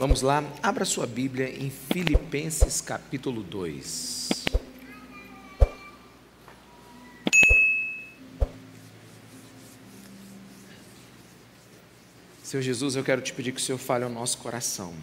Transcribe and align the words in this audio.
Vamos 0.00 0.22
lá, 0.22 0.42
abra 0.62 0.86
sua 0.86 1.06
Bíblia 1.06 1.46
em 1.62 1.68
Filipenses 1.68 2.80
capítulo 2.80 3.42
2. 3.42 4.30
Senhor 12.42 12.62
Jesus, 12.62 12.96
eu 12.96 13.04
quero 13.04 13.20
te 13.20 13.34
pedir 13.34 13.52
que 13.52 13.60
o 13.60 13.62
Senhor 13.62 13.76
fale 13.76 14.04
ao 14.04 14.08
nosso 14.08 14.38
coração. 14.38 14.94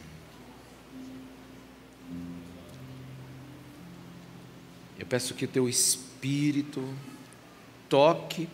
Eu 4.97 5.05
peço 5.05 5.35
que 5.35 5.45
o 5.45 5.47
teu 5.47 5.69
Espírito 5.69 6.83
toque 7.87 8.49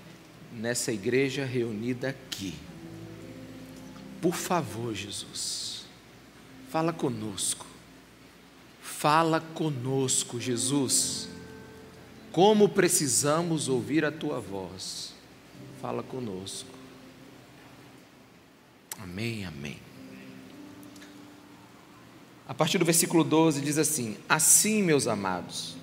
nessa 0.52 0.91
igreja 0.91 1.46
reunida 1.46 2.10
aqui. 2.10 2.54
Por 4.21 4.36
favor, 4.36 4.94
Jesus, 4.94 5.72
fala 6.73 6.91
conosco. 6.91 7.67
Fala 8.81 9.39
conosco, 9.39 10.41
Jesus. 10.41 11.29
Como 12.31 12.68
precisamos 12.68 13.69
ouvir 13.69 14.04
a 14.04 14.11
tua 14.11 14.39
voz. 14.39 15.14
Fala 15.79 16.01
conosco. 16.01 16.71
Amém, 18.97 19.45
amém. 19.45 19.78
A 22.47 22.55
partir 22.55 22.79
do 22.79 22.86
versículo 22.86 23.23
12 23.23 23.61
diz 23.61 23.78
assim: 23.78 24.17
Assim, 24.28 24.81
meus 24.81 25.05
amados, 25.05 25.75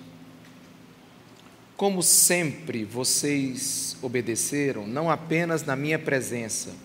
como 1.77 2.03
sempre 2.03 2.83
vocês 2.83 3.95
obedeceram, 4.01 4.85
não 4.85 5.09
apenas 5.09 5.63
na 5.63 5.77
minha 5.77 5.97
presença, 5.97 6.75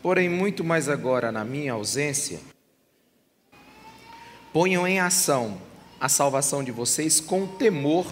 porém 0.00 0.28
muito 0.28 0.62
mais 0.62 0.88
agora 0.88 1.32
na 1.32 1.44
minha 1.44 1.72
ausência, 1.72 2.38
ponham 4.56 4.88
em 4.88 4.98
ação 4.98 5.60
a 6.00 6.08
salvação 6.08 6.64
de 6.64 6.72
vocês 6.72 7.20
com 7.20 7.46
temor 7.46 8.06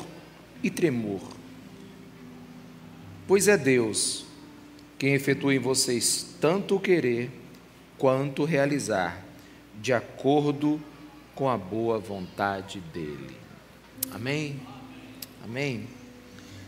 e 0.62 0.69
tremor. 0.69 1.23
Pois 3.27 3.48
é 3.48 3.56
Deus 3.56 4.27
quem 4.98 5.14
efetua 5.14 5.55
em 5.55 5.59
vocês 5.59 6.36
tanto 6.42 6.77
o 6.77 6.81
querer 6.81 7.31
quanto 7.97 8.42
o 8.42 8.45
realizar, 8.45 9.25
de 9.81 9.95
acordo 9.95 10.78
com 11.34 11.48
a 11.48 11.56
boa 11.56 11.98
vontade 11.98 12.79
dele. 12.92 13.39
Amém? 14.12 14.61
Amém? 15.42 15.86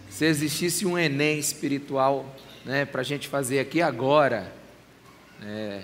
Se 0.09 0.25
existisse 0.25 0.87
um 0.87 0.97
Enem 0.97 1.39
espiritual 1.39 2.35
né, 2.65 2.87
para 2.87 3.03
a 3.03 3.05
gente 3.05 3.29
fazer 3.29 3.59
aqui 3.59 3.83
agora, 3.83 4.51
é, 5.43 5.83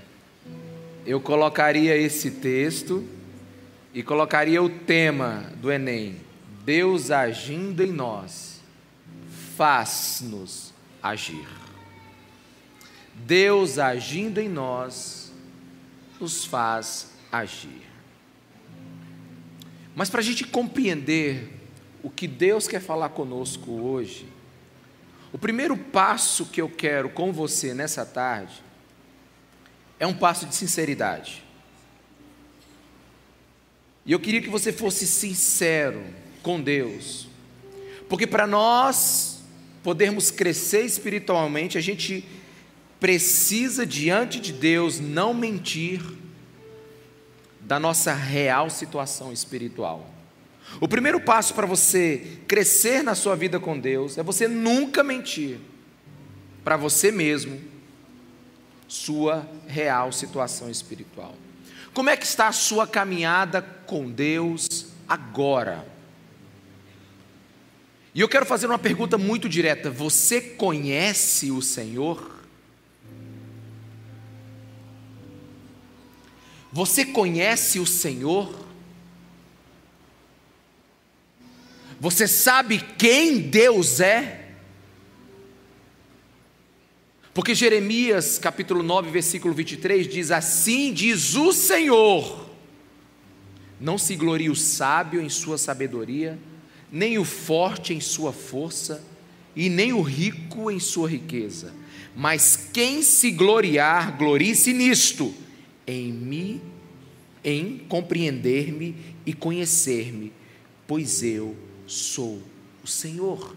eu 1.05 1.21
colocaria 1.21 1.95
esse 1.95 2.31
texto 2.31 3.07
e 3.95 4.03
colocaria 4.03 4.63
o 4.63 4.71
tema 4.71 5.53
do 5.57 5.71
Enem: 5.71 6.21
Deus 6.65 7.11
agindo 7.11 7.83
em 7.83 7.93
nós, 7.93 8.61
faz-nos 9.57 10.73
agir. 11.03 11.49
Deus 13.15 13.79
agindo 13.79 14.41
em 14.41 14.49
nós, 14.49 15.33
nos 16.19 16.45
faz 16.45 17.13
agir. 17.31 17.83
Mas 19.95 20.09
para 20.09 20.21
a 20.21 20.25
gente 20.25 20.45
compreender 20.45 21.61
o 22.03 22.11
que 22.11 22.27
Deus 22.27 22.67
quer 22.67 22.81
falar 22.81 23.11
conosco 23.11 23.71
hoje, 23.71 24.27
o 25.33 25.39
primeiro 25.39 25.77
passo 25.77 26.47
que 26.47 26.61
eu 26.61 26.69
quero 26.69 27.11
com 27.11 27.33
você 27.33 27.75
nessa 27.75 28.05
tarde 28.05 28.63
é 29.99 30.07
um 30.07 30.15
passo 30.15 30.47
de 30.47 30.55
sinceridade. 30.55 31.45
E 34.05 34.13
eu 34.13 34.19
queria 34.19 34.43
que 34.43 34.51
você 34.51 34.73
fosse 34.73 35.07
sincero 35.07 36.03
com 36.43 36.61
Deus, 36.61 37.29
porque 38.09 38.27
para 38.27 38.47
nós 38.47 39.43
podermos 39.83 40.31
crescer 40.31 40.85
espiritualmente, 40.85 41.79
a 41.79 41.81
gente 41.81 42.25
precisa 42.99 43.85
diante 43.85 44.41
de 44.41 44.53
Deus 44.53 45.01
não 45.01 45.33
mentir 45.33 46.01
da 47.61 47.79
nossa 47.79 48.13
real 48.13 48.69
situação 48.71 49.33
espiritual. 49.33 50.09
O 50.81 50.89
primeiro 50.89 51.21
passo 51.21 51.55
para 51.55 51.67
você 51.67 52.39
crescer 52.47 53.03
na 53.03 53.15
sua 53.15 53.37
vida 53.37 53.59
com 53.61 53.79
Deus 53.79 54.19
é 54.19 54.23
você 54.23 54.49
nunca 54.49 55.03
mentir 55.03 55.59
para 56.65 56.77
você 56.77 57.11
mesmo 57.11 57.61
sua 58.87 59.49
real 59.67 60.13
situação 60.13 60.71
espiritual. 60.71 61.35
Como 61.95 62.09
é 62.09 62.17
que 62.17 62.25
está 62.25 62.49
a 62.49 62.53
sua 62.53 62.87
caminhada 62.87 63.63
com 63.87 64.11
Deus 64.11 64.87
agora? 65.09 65.87
E 68.15 68.21
eu 68.21 68.29
quero 68.29 68.47
fazer 68.47 68.67
uma 68.67 68.79
pergunta 68.79 69.19
muito 69.19 69.49
direta: 69.49 69.91
você 69.91 70.41
conhece 70.41 71.51
o 71.51 71.61
Senhor? 71.63 72.41
Você 76.73 77.05
conhece 77.05 77.79
o 77.79 77.87
Senhor? 77.87 78.59
Você 82.01 82.27
sabe 82.27 82.79
quem 82.99 83.39
Deus 83.39 84.01
é? 84.01 84.42
Porque 87.35 87.55
Jeremias, 87.55 88.39
capítulo 88.39 88.83
9, 88.83 89.11
versículo 89.11 89.55
23 89.55 90.07
diz: 90.07 90.31
Assim 90.31 90.93
diz 90.93 91.35
o 91.35 91.53
Senhor: 91.53 92.51
Não 93.81 93.97
se 93.97 94.15
glorie 94.17 94.51
o 94.51 94.57
sábio 94.57 95.21
em 95.21 95.31
sua 95.31 95.57
sabedoria, 95.57 96.39
nem 96.91 97.19
o 97.19 97.25
forte 97.25 97.95
em 97.95 98.01
sua 98.01 98.33
força, 98.33 99.03
e 99.57 99.71
nem 99.71 99.95
o 99.95 100.03
rico 100.03 100.71
em 100.71 100.79
sua 100.79 101.09
riqueza. 101.09 101.73
Mas 102.15 102.69
quem 102.71 103.03
se 103.03 103.31
gloriar, 103.31 104.19
glorie-se 104.19 104.75
nisto, 104.75 105.35
em 105.87 106.13
mim, 106.13 106.61
em 107.43 107.79
compreender-me 107.89 108.95
e 109.25 109.33
conhecer-me, 109.33 110.31
pois 110.87 111.23
eu 111.23 111.57
sou 111.87 112.43
o 112.85 112.87
Senhor. 112.87 113.57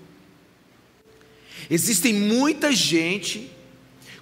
Existem 1.70 2.14
muita 2.14 2.72
gente 2.72 3.52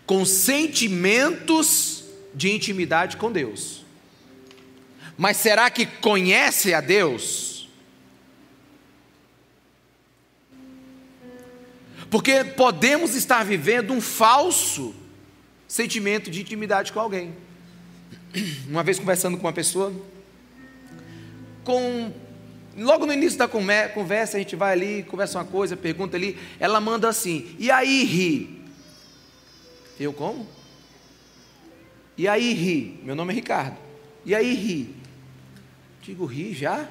com 0.06 0.26
sentimentos 0.26 2.04
de 2.34 2.52
intimidade 2.52 3.18
com 3.18 3.32
Deus, 3.32 3.84
mas 5.18 5.38
será 5.38 5.70
que 5.70 5.86
conhece 5.86 6.74
a 6.74 6.82
Deus? 6.82 7.70
Porque 12.10 12.44
podemos 12.44 13.16
estar 13.16 13.44
vivendo 13.44 13.92
um 13.92 14.02
falso 14.02 14.94
sentimento 15.68 16.30
de 16.30 16.42
intimidade 16.42 16.92
com 16.94 17.00
alguém. 17.00 17.36
Uma 18.68 18.84
vez 18.84 19.00
conversando 19.00 19.38
com 19.38 19.48
uma 19.48 19.54
pessoa, 19.54 19.94
com 21.64 22.12
Logo 22.76 23.06
no 23.06 23.14
início 23.14 23.38
da 23.38 23.48
conversa, 23.48 24.38
a 24.38 24.40
gente 24.40 24.56
vai 24.56 24.74
ali, 24.74 25.04
conversa 25.04 25.38
uma 25.38 25.46
coisa, 25.46 25.78
pergunta 25.78 26.18
ali, 26.18 26.38
ela 26.60 26.82
manda 26.82 27.08
assim: 27.08 27.56
e 27.60 27.70
aí, 27.70 28.04
ri? 28.04 28.63
Eu 30.04 30.14
como? 30.14 30.46
E 32.18 32.28
aí, 32.28 32.54
ri? 32.54 33.00
Meu 33.04 33.16
nome 33.16 33.32
é 33.32 33.36
Ricardo. 33.36 33.78
E 34.26 34.36
aí, 34.36 34.54
ri? 34.54 34.96
Digo, 36.02 36.26
ri 36.26 36.54
já? 36.54 36.90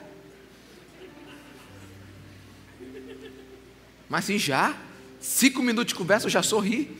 Mas 4.08 4.24
sim, 4.24 4.38
já? 4.38 4.76
Cinco 5.20 5.62
minutos 5.62 5.92
de 5.92 5.94
conversa 5.94 6.26
eu 6.26 6.30
já 6.30 6.42
sorri. 6.42 6.96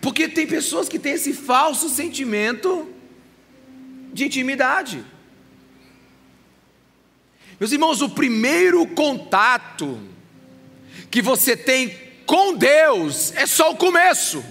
Porque 0.00 0.28
tem 0.28 0.46
pessoas 0.46 0.88
que 0.88 0.98
têm 0.98 1.14
esse 1.14 1.32
falso 1.32 1.88
sentimento 1.88 2.92
de 4.12 4.24
intimidade. 4.24 5.04
Meus 7.58 7.72
irmãos, 7.72 8.02
o 8.02 8.10
primeiro 8.10 8.86
contato 8.88 9.98
que 11.10 11.22
você 11.22 11.56
tem 11.56 12.01
com 12.26 12.54
Deus 12.54 13.32
é 13.36 13.46
só 13.46 13.70
o 13.70 13.76
começo. 13.76 14.44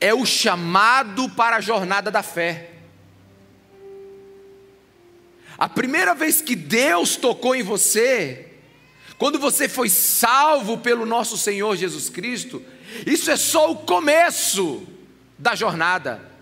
É 0.00 0.12
o 0.12 0.26
chamado 0.26 1.30
para 1.30 1.56
a 1.56 1.60
jornada 1.60 2.10
da 2.10 2.22
fé. 2.22 2.70
A 5.56 5.68
primeira 5.68 6.14
vez 6.14 6.40
que 6.40 6.56
Deus 6.56 7.16
tocou 7.16 7.54
em 7.54 7.62
você, 7.62 8.52
quando 9.16 9.38
você 9.38 9.68
foi 9.68 9.88
salvo 9.88 10.78
pelo 10.78 11.06
nosso 11.06 11.38
Senhor 11.38 11.76
Jesus 11.76 12.10
Cristo, 12.10 12.62
isso 13.06 13.30
é 13.30 13.36
só 13.36 13.70
o 13.70 13.76
começo 13.76 14.86
da 15.38 15.54
jornada. 15.54 16.32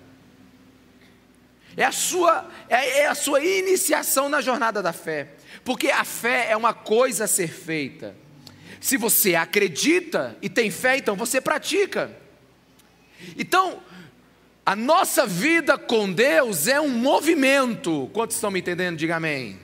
É 1.76 1.84
a 1.84 1.93
sua, 1.93 2.50
é, 2.69 3.00
é 3.00 3.06
a 3.06 3.14
sua 3.14 3.43
iniciação 3.43 4.28
na 4.28 4.40
jornada 4.40 4.82
da 4.82 4.93
fé. 4.93 5.34
Porque 5.64 5.90
a 5.90 6.05
fé 6.05 6.48
é 6.50 6.56
uma 6.56 6.75
coisa 6.75 7.25
a 7.25 7.28
ser 7.28 7.48
feita. 7.48 8.14
Se 8.82 8.96
você 8.96 9.37
acredita 9.37 10.37
e 10.43 10.49
tem 10.49 10.69
fé, 10.69 10.96
então 10.96 11.14
você 11.14 11.40
pratica. 11.40 12.11
Então, 13.38 13.81
a 14.67 14.75
nossa 14.75 15.25
vida 15.25 15.79
com 15.79 16.12
Deus 16.12 16.67
é 16.67 16.81
um 16.81 16.88
movimento. 16.88 18.11
Quantos 18.12 18.34
estão 18.34 18.50
me 18.50 18.58
entendendo? 18.58 18.96
Diga 18.96 19.17
amém. 19.17 19.56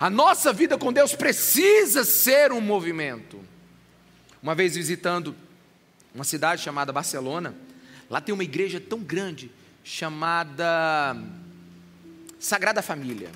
A 0.00 0.10
nossa 0.10 0.52
vida 0.52 0.76
com 0.76 0.92
Deus 0.92 1.14
precisa 1.14 2.02
ser 2.02 2.50
um 2.50 2.60
movimento. 2.60 3.40
Uma 4.42 4.52
vez 4.52 4.74
visitando 4.74 5.32
uma 6.12 6.24
cidade 6.24 6.60
chamada 6.60 6.92
Barcelona, 6.92 7.54
lá 8.10 8.20
tem 8.20 8.34
uma 8.34 8.42
igreja 8.42 8.80
tão 8.80 8.98
grande 8.98 9.48
chamada 9.84 11.16
Sagrada 12.40 12.82
Família. 12.82 13.30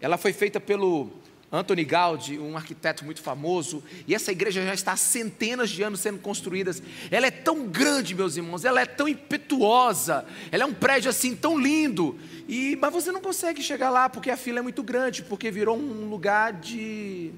Ela 0.00 0.16
foi 0.16 0.32
feita 0.32 0.58
pelo 0.58 1.25
Anthony 1.56 1.84
Gaudi, 1.84 2.38
um 2.38 2.56
arquiteto 2.56 3.04
muito 3.04 3.20
famoso, 3.20 3.82
e 4.06 4.14
essa 4.14 4.32
igreja 4.32 4.64
já 4.64 4.74
está 4.74 4.92
há 4.92 4.96
centenas 4.96 5.70
de 5.70 5.82
anos 5.82 6.00
sendo 6.00 6.18
construída. 6.18 6.72
Ela 7.10 7.26
é 7.26 7.30
tão 7.30 7.66
grande, 7.66 8.14
meus 8.14 8.36
irmãos, 8.36 8.64
ela 8.64 8.80
é 8.80 8.86
tão 8.86 9.08
impetuosa, 9.08 10.26
ela 10.50 10.64
é 10.64 10.66
um 10.66 10.74
prédio 10.74 11.10
assim 11.10 11.34
tão 11.34 11.58
lindo, 11.58 12.18
e 12.48 12.76
mas 12.76 12.92
você 12.92 13.10
não 13.12 13.20
consegue 13.20 13.62
chegar 13.62 13.90
lá 13.90 14.08
porque 14.08 14.30
a 14.30 14.36
fila 14.36 14.58
é 14.58 14.62
muito 14.62 14.82
grande, 14.82 15.22
porque 15.22 15.50
virou 15.50 15.78
um 15.78 16.08
lugar 16.08 16.52
de 16.52 17.32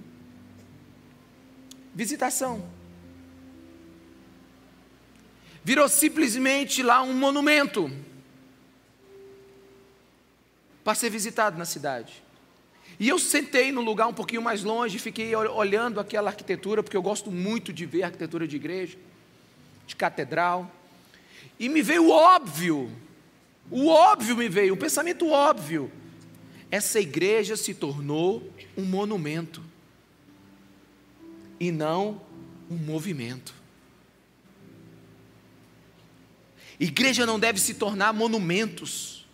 visitação. 1.95 2.65
Virou 5.65 5.89
simplesmente 5.89 6.83
lá 6.83 7.03
um 7.03 7.13
monumento 7.13 7.91
para 10.83 10.95
ser 10.95 11.11
visitado 11.11 11.59
na 11.59 11.67
cidade. 11.67 12.23
E 13.01 13.09
eu 13.09 13.19
sentei 13.19 13.71
no 13.71 13.81
lugar 13.81 14.09
um 14.09 14.13
pouquinho 14.13 14.43
mais 14.43 14.65
longe, 14.65 14.99
fiquei 14.99 15.35
olhando 15.35 16.01
aquela 16.01 16.31
arquitetura, 16.31 16.83
porque 16.83 16.97
eu 16.97 17.03
gosto 17.03 17.31
muito 17.31 17.73
de 17.73 17.87
ver 17.87 18.03
arquitetura 18.03 18.47
de 18.47 18.57
igreja, 18.57 18.99
de 19.87 19.95
catedral. 19.95 20.71
E 21.59 21.69
me 21.69 21.81
veio 21.81 22.07
o 22.07 22.11
óbvio, 22.11 22.91
o 23.71 23.89
óbvio 23.89 24.37
me 24.37 24.49
veio, 24.49 24.75
o 24.75 24.77
pensamento 24.77 25.29
óbvio. 25.29 25.93
Essa 26.71 27.01
igreja 27.01 27.57
se 27.57 27.73
tornou 27.73 28.53
um 28.77 28.85
monumento 28.85 29.63
e 31.61 31.71
não 31.71 32.21
um 32.69 32.77
movimento. 32.77 33.55
Igreja 36.81 37.25
não 37.25 37.39
deve 37.39 37.61
se 37.61 37.75
tornar 37.75 38.13
monumentos 38.13 39.27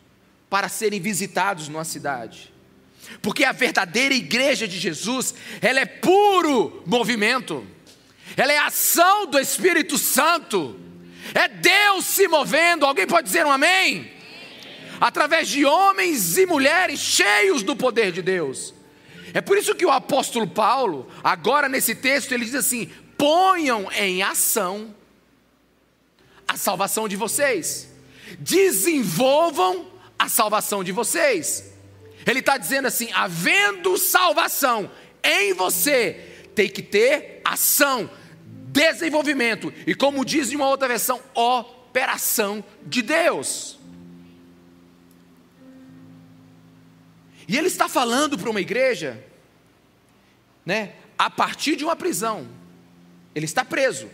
para 0.49 0.69
serem 0.69 1.01
visitados 1.01 1.69
numa 1.69 1.85
cidade. 1.85 2.54
Porque 3.21 3.45
a 3.45 3.53
verdadeira 3.53 4.15
igreja 4.15 4.67
de 4.67 4.79
Jesus, 4.79 5.35
ela 5.61 5.81
é 5.81 5.87
puro 5.87 6.83
movimento. 6.87 7.67
Ela 8.37 8.53
é 8.53 8.59
ação 8.59 9.27
do 9.27 9.39
Espírito 9.39 9.99
Santo. 9.99 10.79
É 11.35 11.49
Deus 11.49 12.05
se 12.05 12.29
movendo. 12.29 12.85
Alguém 12.85 13.07
pode 13.07 13.27
dizer 13.27 13.47
um 13.47 13.51
amém? 13.51 14.11
Através 15.01 15.49
de 15.49 15.65
homens 15.65 16.39
e 16.39 16.47
mulheres 16.47 17.01
cheios 17.01 17.63
do 17.63 17.75
poder 17.75 18.13
de 18.13 18.23
Deus. 18.23 18.75
É 19.33 19.41
por 19.41 19.59
isso 19.59 19.75
que 19.75 19.85
o 19.85 19.91
apóstolo 19.91 20.47
Paulo, 20.47 21.11
agora 21.23 21.69
nesse 21.69 21.95
texto, 21.95 22.33
ele 22.33 22.45
diz 22.45 22.55
assim: 22.55 22.87
ponham 23.19 23.91
em 23.93 24.23
ação 24.23 24.95
a 26.47 26.57
salvação 26.57 27.09
de 27.09 27.17
vocês, 27.17 27.89
desenvolvam 28.39 29.91
a 30.19 30.29
salvação 30.29 30.85
de 30.85 30.93
vocês. 30.93 31.74
Ele 32.27 32.41
está 32.41 32.57
dizendo 32.57 32.87
assim: 32.87 33.11
havendo 33.13 33.97
salvação 33.99 34.91
em 35.23 35.53
você, 35.53 36.49
tem 36.55 36.69
que 36.69 36.83
ter 36.83 37.41
ação, 37.45 38.11
desenvolvimento, 38.69 39.73
e 39.87 39.95
como 39.95 40.25
diz 40.25 40.53
em 40.53 40.57
uma 40.57 40.69
outra 40.69 40.89
versão, 40.89 41.21
operação 41.35 42.65
de 42.83 43.03
Deus. 43.03 43.79
E 47.47 47.59
ele 47.59 47.69
está 47.69 47.89
falando 47.89 48.39
para 48.39 48.49
uma 48.49 48.61
igreja, 48.61 49.23
né, 50.65 50.95
a 51.19 51.29
partir 51.29 51.77
de 51.77 51.85
uma 51.85 51.95
prisão. 51.95 52.49
Ele 53.35 53.45
está 53.45 53.65
preso. 53.65 54.09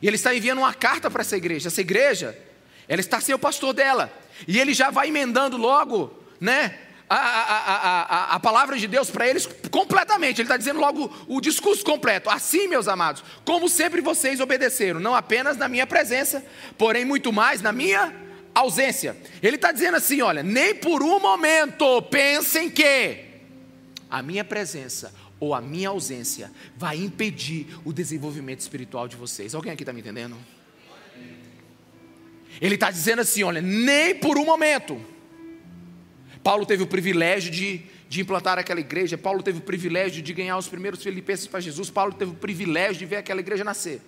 E 0.00 0.06
ele 0.06 0.16
está 0.16 0.34
enviando 0.34 0.58
uma 0.58 0.74
carta 0.74 1.10
para 1.10 1.22
essa 1.22 1.36
igreja. 1.36 1.68
Essa 1.68 1.80
igreja, 1.80 2.38
ela 2.88 3.00
está 3.00 3.20
sem 3.20 3.34
o 3.34 3.38
pastor 3.38 3.72
dela. 3.72 4.12
E 4.46 4.60
ele 4.60 4.74
já 4.74 4.90
vai 4.90 5.08
emendando 5.08 5.56
logo 5.56 6.21
né, 6.42 6.76
a, 7.08 7.16
a, 7.16 8.02
a, 8.02 8.34
a, 8.34 8.40
palavra 8.40 8.76
de 8.76 8.88
Deus 8.88 9.08
para 9.08 9.28
eles 9.28 9.48
completamente. 9.70 10.40
Ele 10.40 10.46
está 10.46 10.56
dizendo 10.56 10.80
logo 10.80 11.10
o 11.28 11.40
discurso 11.40 11.84
completo. 11.84 12.28
Assim, 12.28 12.66
meus 12.66 12.88
amados, 12.88 13.22
como 13.44 13.68
sempre 13.68 14.00
vocês 14.00 14.40
obedeceram, 14.40 14.98
não 14.98 15.14
apenas 15.14 15.56
na 15.56 15.68
minha 15.68 15.86
presença, 15.86 16.44
porém 16.76 17.04
muito 17.04 17.32
mais 17.32 17.62
na 17.62 17.70
minha 17.70 18.12
ausência. 18.52 19.16
Ele 19.40 19.54
está 19.54 19.70
dizendo 19.70 19.98
assim: 19.98 20.20
olha, 20.20 20.42
nem 20.42 20.74
por 20.74 21.00
um 21.00 21.20
momento 21.20 22.02
pensem 22.02 22.68
que 22.68 23.24
a 24.10 24.20
minha 24.20 24.44
presença 24.44 25.14
ou 25.38 25.54
a 25.54 25.60
minha 25.60 25.90
ausência 25.90 26.50
vai 26.76 26.96
impedir 26.96 27.68
o 27.84 27.92
desenvolvimento 27.92 28.60
espiritual 28.60 29.06
de 29.06 29.14
vocês. 29.14 29.54
Alguém 29.54 29.72
aqui 29.72 29.82
está 29.82 29.92
me 29.92 30.00
entendendo? 30.00 30.36
Ele 32.60 32.74
está 32.74 32.90
dizendo 32.90 33.20
assim: 33.20 33.44
olha, 33.44 33.60
nem 33.60 34.14
por 34.14 34.36
um 34.36 34.44
momento 34.44 35.11
Paulo 36.42 36.66
teve 36.66 36.82
o 36.82 36.86
privilégio 36.86 37.50
de, 37.50 37.82
de 38.08 38.20
implantar 38.20 38.58
aquela 38.58 38.80
igreja, 38.80 39.16
Paulo 39.16 39.42
teve 39.42 39.58
o 39.58 39.62
privilégio 39.62 40.22
de 40.22 40.32
ganhar 40.32 40.56
os 40.58 40.68
primeiros 40.68 41.02
filipenses 41.02 41.46
para 41.46 41.60
Jesus, 41.60 41.88
Paulo 41.90 42.12
teve 42.12 42.32
o 42.32 42.34
privilégio 42.34 42.98
de 42.98 43.06
ver 43.06 43.16
aquela 43.16 43.40
igreja 43.40 43.62
nascer. 43.62 44.00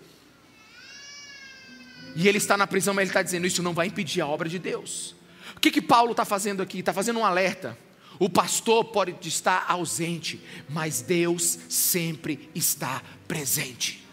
E 2.17 2.29
ele 2.29 2.39
está 2.39 2.57
na 2.57 2.67
prisão, 2.67 2.95
mas 2.95 3.03
ele 3.03 3.11
está 3.11 3.23
dizendo: 3.23 3.47
Isso 3.47 3.63
não 3.63 3.75
vai 3.75 3.89
impedir 3.89 4.21
a 4.21 4.27
obra 4.27 4.49
de 4.49 4.59
Deus. 4.59 5.15
O 5.57 5.61
que, 5.61 5.71
que 5.71 5.83
Paulo 5.83 6.13
está 6.13 6.25
fazendo 6.25 6.63
aqui? 6.63 6.79
Está 6.79 6.93
fazendo 6.93 7.19
um 7.19 7.25
alerta. 7.25 7.77
O 8.19 8.31
pastor 8.31 8.85
pode 8.85 9.17
estar 9.27 9.65
ausente, 9.69 10.41
mas 10.69 11.01
Deus 11.01 11.59
sempre 11.69 12.49
está 12.55 13.03
presente. 13.27 14.05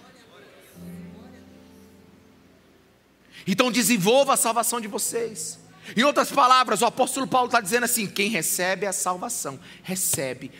Então 3.45 3.71
desenvolva 3.71 4.33
a 4.33 4.37
salvação 4.37 4.81
de 4.81 4.87
vocês. 4.87 5.60
Em 5.95 6.03
outras 6.03 6.31
palavras, 6.31 6.81
o 6.81 6.85
apóstolo 6.85 7.27
Paulo 7.27 7.47
está 7.47 7.61
dizendo 7.61 7.83
assim: 7.83 8.07
quem 8.07 8.29
recebe 8.29 8.85
a 8.85 8.93
salvação, 8.93 9.59
recebe 9.83 10.51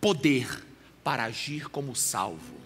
poder 0.00 0.48
para 1.04 1.24
agir 1.24 1.68
como 1.68 1.94
salvo. 1.94 2.60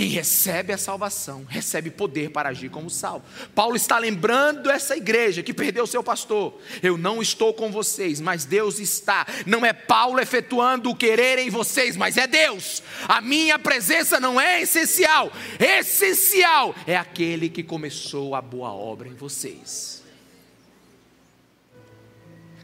Quem 0.00 0.08
recebe 0.08 0.72
a 0.72 0.78
salvação, 0.78 1.44
recebe 1.46 1.90
poder 1.90 2.30
para 2.30 2.48
agir 2.48 2.70
como 2.70 2.88
salvo. 2.88 3.22
Paulo 3.54 3.76
está 3.76 3.98
lembrando 3.98 4.70
essa 4.70 4.96
igreja 4.96 5.42
que 5.42 5.52
perdeu 5.52 5.86
seu 5.86 6.02
pastor. 6.02 6.58
Eu 6.82 6.96
não 6.96 7.20
estou 7.20 7.52
com 7.52 7.70
vocês, 7.70 8.18
mas 8.18 8.46
Deus 8.46 8.78
está. 8.78 9.26
Não 9.44 9.62
é 9.62 9.74
Paulo 9.74 10.18
efetuando 10.18 10.88
o 10.88 10.96
querer 10.96 11.38
em 11.38 11.50
vocês, 11.50 11.98
mas 11.98 12.16
é 12.16 12.26
Deus. 12.26 12.82
A 13.06 13.20
minha 13.20 13.58
presença 13.58 14.18
não 14.18 14.40
é 14.40 14.62
essencial. 14.62 15.30
Essencial 15.58 16.74
é 16.86 16.96
aquele 16.96 17.50
que 17.50 17.62
começou 17.62 18.34
a 18.34 18.40
boa 18.40 18.72
obra 18.72 19.06
em 19.06 19.14
vocês. 19.14 19.99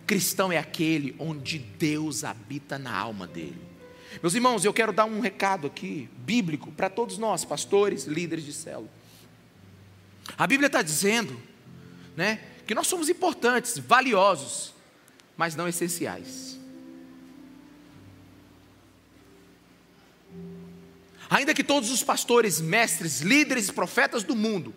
Cristão 0.07 0.53
é 0.53 0.59
aquele 0.59 1.17
onde 1.19 1.59
Deus 1.59 2.23
habita 2.23 2.79
na 2.79 2.95
alma 2.95 3.27
dele. 3.27 3.61
Meus 4.23 4.35
irmãos, 4.35 4.65
eu 4.65 4.73
quero 4.73 4.93
dar 4.93 5.05
um 5.05 5.21
recado 5.21 5.67
aqui, 5.67 6.09
bíblico, 6.19 6.71
para 6.73 6.89
todos 6.89 7.19
nós, 7.19 7.45
pastores, 7.45 8.05
líderes 8.05 8.45
de 8.45 8.53
célula. 8.53 8.89
A 10.39 10.47
Bíblia 10.47 10.69
está 10.69 10.81
dizendo, 10.81 11.41
né, 12.17 12.41
que 12.67 12.75
nós 12.75 12.87
somos 12.87 13.09
importantes, 13.09 13.79
valiosos, 13.79 14.75
mas 15.37 15.55
não 15.55 15.69
essenciais. 15.69 16.59
Ainda 21.29 21.53
que 21.53 21.65
todos 21.65 21.91
os 21.91 22.03
pastores, 22.03 22.61
mestres, 22.61 23.21
líderes 23.21 23.69
e 23.69 23.73
profetas 23.73 24.23
do 24.23 24.37
mundo 24.37 24.73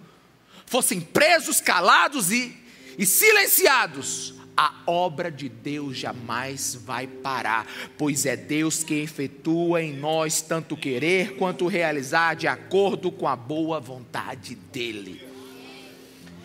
fossem 0.66 1.00
presos, 1.00 1.62
calados 1.62 2.32
e, 2.32 2.58
e 2.98 3.06
silenciados, 3.06 4.39
a 4.62 4.74
obra 4.86 5.32
de 5.32 5.48
Deus 5.48 5.98
jamais 5.98 6.76
vai 6.76 7.08
parar, 7.08 7.66
pois 7.98 8.26
é 8.26 8.36
Deus 8.36 8.84
que 8.84 8.94
efetua 8.96 9.82
em 9.82 9.94
nós 9.94 10.42
tanto 10.42 10.76
querer 10.76 11.38
quanto 11.38 11.66
realizar 11.66 12.34
de 12.34 12.46
acordo 12.46 13.10
com 13.10 13.26
a 13.26 13.38
boa 13.38 13.80
vontade 13.80 14.56
dEle. 14.56 15.26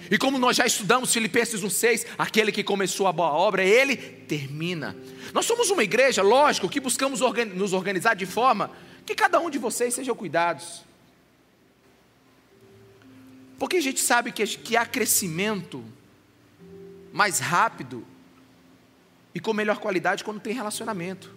E 0.09 0.17
como 0.17 0.39
nós 0.39 0.57
já 0.57 0.65
estudamos 0.65 1.13
Filipenses 1.13 1.61
1,6, 1.61 2.07
aquele 2.17 2.53
que 2.53 2.63
começou 2.63 3.09
a 3.09 3.13
boa 3.13 3.33
obra, 3.33 3.65
ele 3.65 3.97
termina. 3.97 4.97
Nós 5.33 5.45
somos 5.45 5.69
uma 5.71 5.83
igreja, 5.83 6.23
lógico, 6.23 6.69
que 6.69 6.79
buscamos 6.79 7.19
nos 7.53 7.73
organizar 7.73 8.15
de 8.15 8.27
forma 8.27 8.71
que 9.05 9.17
cada 9.17 9.41
um 9.41 9.51
de 9.51 9.59
vocês 9.59 9.93
sejam 9.93 10.15
cuidados. 10.15 10.85
Porque 13.59 13.79
a 13.79 13.83
gente 13.83 13.99
sabe 13.99 14.31
que, 14.31 14.47
que 14.47 14.77
há 14.77 14.87
crescimento 14.87 15.85
mais 17.15 17.39
rápido 17.39 18.05
e 19.33 19.39
com 19.39 19.53
melhor 19.53 19.79
qualidade 19.79 20.25
quando 20.25 20.41
tem 20.41 20.53
relacionamento. 20.53 21.33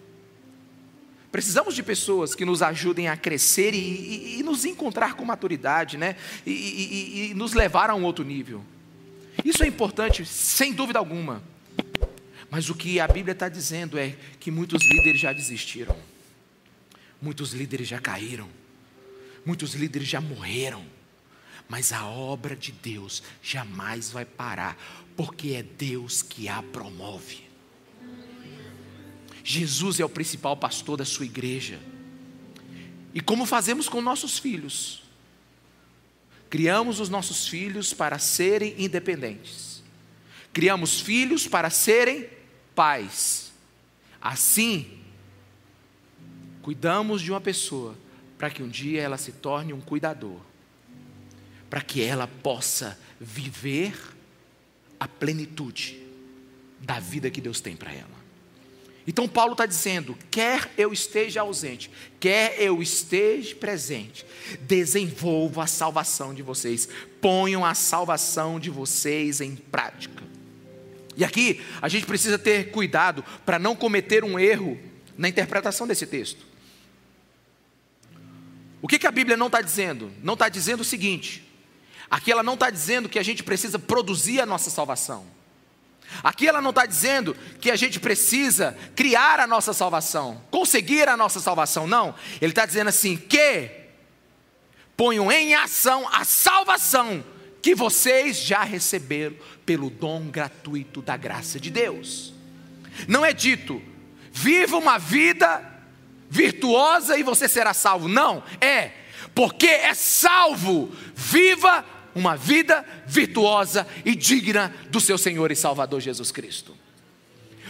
Precisamos 1.30 1.72
de 1.72 1.84
pessoas 1.84 2.34
que 2.34 2.44
nos 2.44 2.62
ajudem 2.62 3.06
a 3.06 3.16
crescer 3.16 3.72
e, 3.74 3.78
e, 3.78 4.40
e 4.40 4.42
nos 4.42 4.64
encontrar 4.64 5.14
com 5.14 5.24
maturidade, 5.24 5.96
né? 5.96 6.16
E, 6.44 7.30
e 7.30 7.34
nos 7.34 7.52
levar 7.52 7.90
a 7.90 7.94
um 7.94 8.02
outro 8.02 8.24
nível. 8.24 8.64
Isso 9.44 9.62
é 9.62 9.68
importante, 9.68 10.26
sem 10.26 10.72
dúvida 10.72 10.98
alguma. 10.98 11.44
Mas 12.50 12.68
o 12.68 12.74
que 12.74 12.98
a 12.98 13.06
Bíblia 13.06 13.32
está 13.32 13.48
dizendo 13.48 13.96
é 13.96 14.16
que 14.40 14.50
muitos 14.50 14.82
líderes 14.82 15.20
já 15.20 15.32
desistiram, 15.32 15.96
muitos 17.22 17.52
líderes 17.52 17.86
já 17.86 18.00
caíram, 18.00 18.48
muitos 19.46 19.74
líderes 19.74 20.08
já 20.08 20.20
morreram. 20.20 20.84
Mas 21.68 21.92
a 21.92 22.06
obra 22.06 22.56
de 22.56 22.72
Deus 22.72 23.22
jamais 23.42 24.10
vai 24.10 24.24
parar, 24.24 24.76
porque 25.16 25.50
é 25.50 25.62
Deus 25.62 26.22
que 26.22 26.48
a 26.48 26.62
promove. 26.62 27.46
Jesus 29.44 30.00
é 30.00 30.04
o 30.04 30.08
principal 30.08 30.56
pastor 30.56 30.96
da 30.96 31.04
sua 31.04 31.26
igreja. 31.26 31.78
E 33.14 33.20
como 33.20 33.46
fazemos 33.46 33.88
com 33.88 34.00
nossos 34.00 34.38
filhos? 34.38 35.02
Criamos 36.50 37.00
os 37.00 37.08
nossos 37.08 37.46
filhos 37.46 37.92
para 37.92 38.18
serem 38.18 38.74
independentes. 38.78 39.82
Criamos 40.52 41.00
filhos 41.00 41.46
para 41.46 41.70
serem 41.70 42.28
pais. 42.74 43.52
Assim, 44.20 44.98
cuidamos 46.62 47.20
de 47.20 47.30
uma 47.30 47.40
pessoa 47.40 47.96
para 48.38 48.50
que 48.50 48.62
um 48.62 48.68
dia 48.68 49.00
ela 49.00 49.18
se 49.18 49.32
torne 49.32 49.72
um 49.72 49.80
cuidador, 49.80 50.40
para 51.68 51.80
que 51.80 52.02
ela 52.02 52.26
possa 52.26 52.98
viver 53.20 53.94
a 54.98 55.06
plenitude 55.06 56.00
da 56.80 56.98
vida 56.98 57.30
que 57.30 57.40
Deus 57.40 57.60
tem 57.60 57.76
para 57.76 57.92
ela. 57.92 58.18
Então 59.06 59.26
Paulo 59.26 59.52
está 59.52 59.64
dizendo: 59.64 60.16
quer 60.30 60.70
eu 60.76 60.92
esteja 60.92 61.40
ausente, 61.40 61.90
quer 62.20 62.60
eu 62.60 62.82
esteja 62.82 63.56
presente, 63.56 64.26
desenvolva 64.60 65.64
a 65.64 65.66
salvação 65.66 66.34
de 66.34 66.42
vocês, 66.42 66.86
ponham 67.20 67.64
a 67.64 67.74
salvação 67.74 68.60
de 68.60 68.68
vocês 68.68 69.40
em 69.40 69.56
prática. 69.56 70.22
E 71.16 71.24
aqui 71.24 71.60
a 71.80 71.88
gente 71.88 72.04
precisa 72.04 72.38
ter 72.38 72.70
cuidado 72.70 73.24
para 73.46 73.58
não 73.58 73.74
cometer 73.74 74.24
um 74.24 74.38
erro 74.38 74.78
na 75.16 75.28
interpretação 75.28 75.86
desse 75.86 76.06
texto. 76.06 76.46
O 78.80 78.86
que, 78.86 78.98
que 78.98 79.06
a 79.06 79.10
Bíblia 79.10 79.36
não 79.36 79.46
está 79.46 79.62
dizendo? 79.62 80.12
Não 80.22 80.34
está 80.34 80.50
dizendo 80.50 80.82
o 80.82 80.84
seguinte: 80.84 81.47
aqui 82.10 82.32
ela 82.32 82.42
não 82.42 82.54
está 82.54 82.70
dizendo 82.70 83.08
que 83.08 83.18
a 83.18 83.22
gente 83.22 83.42
precisa 83.42 83.78
produzir 83.78 84.40
a 84.40 84.46
nossa 84.46 84.70
salvação. 84.70 85.26
Aqui 86.22 86.48
ela 86.48 86.60
não 86.60 86.70
está 86.70 86.86
dizendo 86.86 87.36
que 87.60 87.70
a 87.70 87.76
gente 87.76 88.00
precisa 88.00 88.76
criar 88.96 89.40
a 89.40 89.46
nossa 89.46 89.72
salvação, 89.72 90.42
conseguir 90.50 91.08
a 91.08 91.16
nossa 91.16 91.38
salvação, 91.38 91.86
não. 91.86 92.14
Ele 92.40 92.52
está 92.52 92.64
dizendo 92.64 92.88
assim: 92.88 93.16
que 93.16 93.70
ponham 94.96 95.30
em 95.30 95.54
ação 95.54 96.08
a 96.10 96.24
salvação 96.24 97.22
que 97.62 97.74
vocês 97.74 98.38
já 98.38 98.62
receberam 98.62 99.36
pelo 99.66 99.90
dom 99.90 100.28
gratuito 100.28 101.02
da 101.02 101.16
graça 101.16 101.60
de 101.60 101.70
Deus. 101.70 102.32
Não 103.06 103.24
é 103.24 103.32
dito, 103.32 103.82
viva 104.32 104.76
uma 104.76 104.98
vida 104.98 105.62
virtuosa 106.30 107.16
e 107.18 107.22
você 107.22 107.48
será 107.48 107.74
salvo. 107.74 108.08
Não, 108.08 108.42
é, 108.60 108.92
porque 109.34 109.66
é 109.66 109.94
salvo, 109.94 110.90
viva 111.14 111.84
uma 112.18 112.36
vida 112.36 112.84
virtuosa 113.06 113.86
e 114.04 114.14
digna 114.14 114.74
do 114.90 115.00
seu 115.00 115.16
Senhor 115.16 115.50
e 115.52 115.56
Salvador 115.56 116.00
Jesus 116.00 116.32
Cristo. 116.32 116.76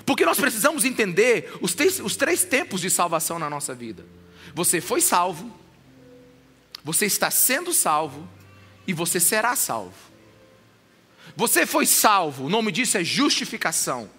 Porque 0.07 0.25
nós 0.25 0.41
precisamos 0.41 0.85
entender 0.85 1.53
os 1.61 1.75
três, 1.75 2.01
os 2.01 2.17
três 2.17 2.43
tempos 2.43 2.81
de 2.81 2.89
salvação 2.89 3.39
na 3.39 3.51
nossa 3.51 3.75
vida. 3.75 4.07
Você 4.55 4.81
foi 4.81 5.03
salvo, 5.03 5.55
você 6.83 7.05
está 7.05 7.31
sendo 7.31 7.75
salvo 7.75 8.27
e 8.87 8.95
você 8.95 9.21
será 9.21 9.55
salvo. 9.55 9.95
Você 11.37 11.67
foi 11.67 11.85
salvo, 11.85 12.47
o 12.47 12.49
nome 12.49 12.73
disso 12.73 12.97
é 12.97 13.05
justificação. 13.05 14.11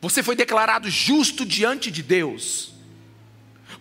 Você 0.00 0.22
foi 0.22 0.36
declarado 0.36 0.90
justo 0.90 1.44
diante 1.44 1.90
de 1.90 2.02
Deus. 2.02 2.74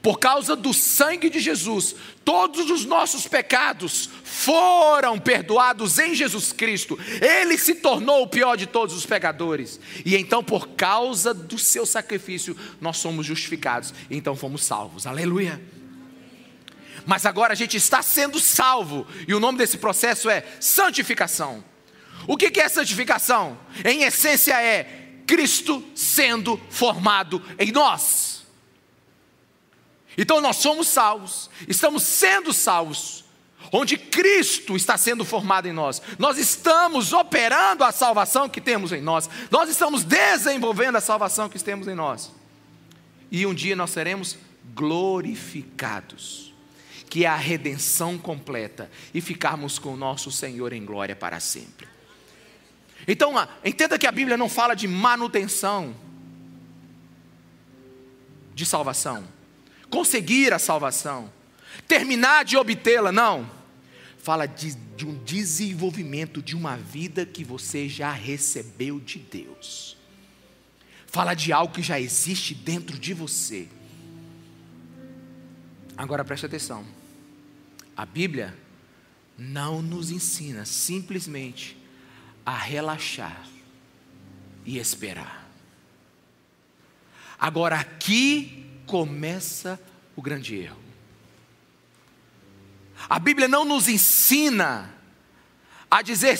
Por 0.07 0.19
causa 0.19 0.55
do 0.55 0.73
sangue 0.73 1.29
de 1.29 1.37
Jesus, 1.37 1.93
todos 2.23 2.71
os 2.71 2.85
nossos 2.85 3.27
pecados 3.27 4.09
foram 4.23 5.19
perdoados 5.19 5.99
em 5.99 6.15
Jesus 6.15 6.53
Cristo. 6.53 6.97
Ele 7.21 7.57
se 7.57 7.75
tornou 7.75 8.23
o 8.23 8.27
pior 8.29 8.55
de 8.55 8.67
todos 8.67 8.95
os 8.95 9.05
pecadores. 9.05 9.81
E 10.05 10.15
então, 10.15 10.41
por 10.41 10.69
causa 10.69 11.33
do 11.33 11.59
seu 11.59 11.85
sacrifício, 11.85 12.55
nós 12.79 12.95
somos 12.99 13.25
justificados. 13.25 13.93
Então 14.09 14.33
fomos 14.33 14.63
salvos. 14.63 15.05
Aleluia 15.05 15.61
mas 17.05 17.25
agora 17.25 17.51
a 17.51 17.55
gente 17.55 17.75
está 17.75 18.01
sendo 18.01 18.37
salvo, 18.37 19.07
e 19.27 19.33
o 19.33 19.39
nome 19.39 19.57
desse 19.57 19.77
processo 19.77 20.29
é 20.29 20.43
santificação. 20.59 21.63
O 22.27 22.35
que 22.35 22.59
é 22.59 22.67
santificação? 22.67 23.57
Em 23.83 24.03
essência, 24.03 24.61
é 24.61 25.21
Cristo 25.25 25.83
sendo 25.95 26.59
formado 26.69 27.41
em 27.57 27.71
nós. 27.71 28.36
Então 30.17 30.41
nós 30.41 30.57
somos 30.57 30.87
salvos, 30.87 31.49
estamos 31.67 32.03
sendo 32.03 32.51
salvos, 32.51 33.23
onde 33.71 33.97
Cristo 33.97 34.75
está 34.75 34.97
sendo 34.97 35.23
formado 35.23 35.67
em 35.67 35.73
nós. 35.73 36.01
Nós 36.17 36.37
estamos 36.37 37.13
operando 37.13 37.83
a 37.83 37.91
salvação 37.91 38.49
que 38.49 38.59
temos 38.59 38.91
em 38.91 39.01
nós, 39.01 39.29
nós 39.51 39.69
estamos 39.69 40.03
desenvolvendo 40.03 40.95
a 40.95 41.01
salvação 41.01 41.47
que 41.47 41.59
temos 41.59 41.87
em 41.87 41.95
nós. 41.95 42.31
E 43.29 43.45
um 43.45 43.53
dia 43.53 43.75
nós 43.75 43.91
seremos 43.91 44.37
glorificados 44.73 46.47
que 47.09 47.25
é 47.25 47.27
a 47.27 47.35
redenção 47.35 48.17
completa 48.17 48.91
e 49.13 49.21
ficarmos 49.21 49.79
com 49.79 49.93
o 49.93 49.97
nosso 49.97 50.31
Senhor 50.31 50.73
em 50.73 50.85
glória 50.85 51.15
para 51.15 51.39
sempre. 51.39 51.87
Então, 53.07 53.33
entenda 53.63 53.97
que 53.97 54.05
a 54.05 54.11
Bíblia 54.11 54.35
não 54.35 54.49
fala 54.49 54.75
de 54.75 54.87
manutenção 54.87 55.95
de 58.53 58.65
salvação, 58.65 59.23
conseguir 59.89 60.53
a 60.53 60.59
salvação, 60.59 61.31
terminar 61.87 62.45
de 62.45 62.57
obtê-la, 62.57 63.11
não. 63.11 63.49
Fala 64.17 64.45
de, 64.45 64.75
de 64.95 65.05
um 65.05 65.15
desenvolvimento 65.23 66.41
de 66.41 66.55
uma 66.55 66.75
vida 66.75 67.25
que 67.25 67.43
você 67.43 67.87
já 67.87 68.11
recebeu 68.11 68.99
de 68.99 69.19
Deus. 69.19 69.95
Fala 71.05 71.33
de 71.33 71.53
algo 71.53 71.73
que 71.73 71.81
já 71.81 71.99
existe 71.99 72.53
dentro 72.53 72.99
de 72.99 73.13
você. 73.13 73.67
Agora 75.95 76.25
preste 76.25 76.45
atenção. 76.45 76.85
A 77.95 78.05
Bíblia 78.05 78.55
não 79.37 79.81
nos 79.81 80.11
ensina 80.11 80.65
simplesmente 80.65 81.77
a 82.45 82.55
relaxar 82.55 83.47
e 84.65 84.77
esperar. 84.77 85.49
Agora 87.39 87.77
aqui 87.79 88.66
começa 88.87 89.79
o 90.15 90.21
grande 90.21 90.55
erro. 90.55 90.79
A 93.07 93.19
Bíblia 93.19 93.47
não 93.47 93.63
nos 93.63 93.87
ensina 93.87 94.91
a 95.91 96.01
dizer 96.01 96.39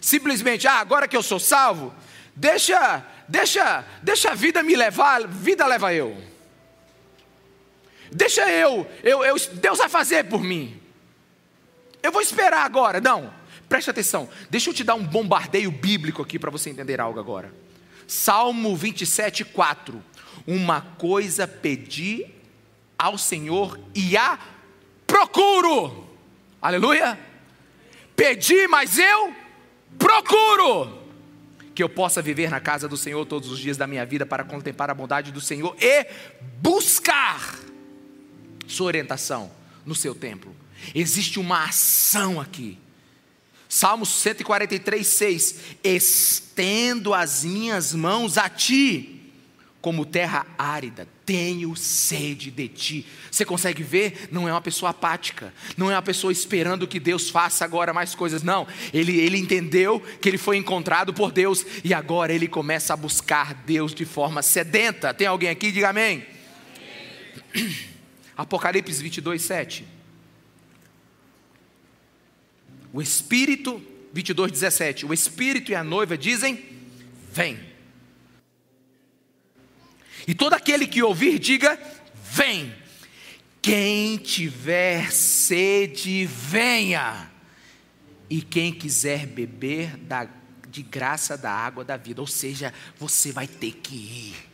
simplesmente, 0.00 0.66
ah, 0.66 0.74
agora 0.74 1.08
que 1.08 1.16
eu 1.16 1.22
sou 1.22 1.40
salvo, 1.40 1.94
deixa, 2.36 3.04
deixa, 3.28 3.84
deixa 4.02 4.32
a 4.32 4.34
vida 4.34 4.62
me 4.62 4.76
levar, 4.76 5.26
vida 5.26 5.66
leva 5.66 5.94
eu. 5.94 6.22
Deixa 8.10 8.50
eu, 8.50 8.86
eu, 9.02 9.24
eu, 9.24 9.36
Deus 9.54 9.78
vai 9.78 9.88
fazer 9.88 10.24
por 10.24 10.42
mim. 10.42 10.78
Eu 12.02 12.12
vou 12.12 12.20
esperar 12.20 12.64
agora. 12.64 13.00
Não, 13.00 13.32
preste 13.68 13.88
atenção. 13.88 14.28
Deixa 14.50 14.68
eu 14.68 14.74
te 14.74 14.84
dar 14.84 14.94
um 14.94 15.04
bombardeio 15.04 15.70
bíblico 15.70 16.20
aqui 16.20 16.38
para 16.38 16.50
você 16.50 16.68
entender 16.68 17.00
algo 17.00 17.18
agora. 17.18 17.54
Salmo 18.06 18.76
27, 18.76 19.44
4. 19.44 20.04
Uma 20.46 20.80
coisa 20.80 21.46
pedi 21.46 22.26
ao 22.98 23.16
Senhor 23.18 23.78
e 23.94 24.16
a 24.16 24.38
procuro. 25.06 26.06
Aleluia. 26.60 27.18
Pedi, 28.14 28.68
mas 28.68 28.98
eu 28.98 29.34
procuro 29.98 31.02
que 31.74 31.82
eu 31.82 31.88
possa 31.88 32.20
viver 32.20 32.50
na 32.50 32.60
casa 32.60 32.88
do 32.88 32.96
Senhor 32.96 33.24
todos 33.26 33.50
os 33.50 33.58
dias 33.58 33.76
da 33.76 33.86
minha 33.86 34.04
vida 34.04 34.26
para 34.26 34.44
contemplar 34.44 34.90
a 34.90 34.94
bondade 34.94 35.32
do 35.32 35.40
Senhor 35.40 35.74
e 35.80 36.06
buscar 36.60 37.58
sua 38.66 38.86
orientação 38.86 39.50
no 39.84 39.94
seu 39.94 40.14
templo. 40.14 40.54
Existe 40.94 41.38
uma 41.38 41.64
ação 41.64 42.40
aqui. 42.40 42.78
Salmos 43.68 44.10
143, 44.10 45.06
6: 45.06 45.60
Estendo 45.82 47.14
as 47.14 47.44
minhas 47.44 47.94
mãos 47.94 48.36
a 48.36 48.48
ti, 48.48 49.21
como 49.82 50.06
terra 50.06 50.46
árida, 50.56 51.08
tenho 51.26 51.74
sede 51.74 52.52
de 52.52 52.68
ti. 52.68 53.06
Você 53.28 53.44
consegue 53.44 53.82
ver? 53.82 54.28
Não 54.30 54.48
é 54.48 54.52
uma 54.52 54.60
pessoa 54.60 54.90
apática, 54.90 55.52
não 55.76 55.90
é 55.90 55.96
uma 55.96 56.02
pessoa 56.02 56.32
esperando 56.32 56.86
que 56.86 57.00
Deus 57.00 57.28
faça 57.28 57.64
agora 57.64 57.92
mais 57.92 58.14
coisas, 58.14 58.44
não. 58.44 58.64
Ele, 58.94 59.18
ele 59.18 59.36
entendeu 59.36 60.00
que 60.20 60.28
ele 60.28 60.38
foi 60.38 60.56
encontrado 60.56 61.12
por 61.12 61.32
Deus 61.32 61.66
e 61.82 61.92
agora 61.92 62.32
ele 62.32 62.46
começa 62.46 62.94
a 62.94 62.96
buscar 62.96 63.54
Deus 63.66 63.92
de 63.92 64.04
forma 64.04 64.40
sedenta. 64.40 65.12
Tem 65.12 65.26
alguém 65.26 65.48
aqui? 65.48 65.72
Diga 65.72 65.88
amém. 65.88 66.24
Apocalipse 68.38 69.02
22, 69.02 69.42
7. 69.42 69.84
O 72.92 73.02
Espírito, 73.02 73.82
22, 74.12 74.52
17. 74.52 75.06
O 75.06 75.12
Espírito 75.12 75.72
e 75.72 75.74
a 75.74 75.82
noiva 75.82 76.16
dizem: 76.16 76.64
Vem. 77.32 77.71
E 80.26 80.34
todo 80.34 80.54
aquele 80.54 80.86
que 80.86 81.02
ouvir, 81.02 81.38
diga: 81.38 81.78
Vem. 82.30 82.82
Quem 83.60 84.16
tiver 84.16 85.12
sede, 85.12 86.26
venha. 86.26 87.30
E 88.28 88.42
quem 88.42 88.72
quiser 88.72 89.24
beber 89.24 89.96
da, 89.98 90.26
de 90.68 90.82
graça 90.82 91.36
da 91.36 91.52
água 91.52 91.84
da 91.84 91.96
vida, 91.96 92.20
ou 92.20 92.26
seja, 92.26 92.74
você 92.98 93.30
vai 93.30 93.46
ter 93.46 93.72
que 93.72 93.94
ir. 93.94 94.52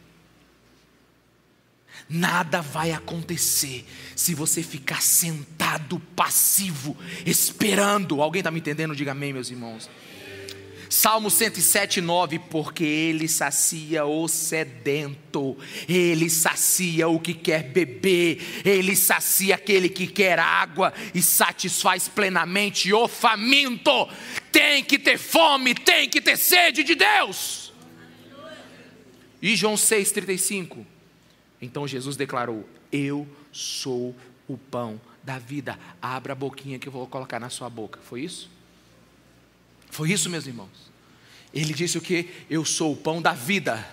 Nada 2.09 2.61
vai 2.61 2.93
acontecer 2.93 3.87
se 4.15 4.35
você 4.35 4.63
ficar 4.63 5.01
sentado, 5.01 6.01
passivo, 6.15 6.97
esperando. 7.25 8.21
Alguém 8.21 8.41
está 8.41 8.51
me 8.51 8.61
entendendo? 8.61 8.95
Diga 8.95 9.13
amém, 9.13 9.33
meus 9.33 9.51
irmãos. 9.51 9.89
Salmo 10.89 11.31
107, 11.31 12.01
9: 12.01 12.39
Porque 12.39 12.85
Ele 12.85 13.29
sacia 13.29 14.05
o 14.05 14.27
sedento, 14.29 15.57
Ele 15.89 16.31
sacia 16.31 17.09
o 17.09 17.21
que 17.21 17.35
quer 17.35 17.65
beber, 17.65 18.63
Ele 18.65 18.97
sacia 18.97 19.55
aquele 19.55 19.89
que 19.89 20.07
quer 20.07 20.39
água 20.39 20.93
e 21.15 21.23
satisfaz 21.23 22.09
plenamente 22.09 22.93
o 22.93 23.07
faminto. 23.07 24.09
Tem 24.51 24.83
que 24.83 24.99
ter 24.99 25.19
fome, 25.19 25.75
tem 25.75 26.09
que 26.09 26.21
ter 26.21 26.37
sede 26.37 26.83
de 26.83 26.95
Deus. 26.95 27.73
E 29.41 29.55
João 29.55 29.75
6,35 29.75 30.85
então 31.61 31.87
Jesus 31.87 32.17
declarou: 32.17 32.69
Eu 32.91 33.27
sou 33.53 34.15
o 34.47 34.57
pão 34.57 35.01
da 35.23 35.39
vida. 35.39 35.79
Abra 36.01 36.33
a 36.33 36.37
boquinha 36.37 36.79
que 36.79 36.89
eu 36.89 36.93
vou 36.93 37.07
colocar 37.07 37.41
na 37.41 37.51
sua 37.51 37.69
boca. 37.69 38.01
Foi 38.03 38.23
isso? 38.23 38.51
Foi 39.99 40.13
isso, 40.13 40.31
meus 40.31 40.47
irmãos. 40.47 40.93
Ele 41.53 41.75
disse 41.75 41.99
o 41.99 42.01
que? 42.01 42.31
Eu 42.49 42.65
sou 42.65 42.93
o 42.93 42.97
pão 42.97 43.21
da 43.21 43.33
vida. 43.33 43.85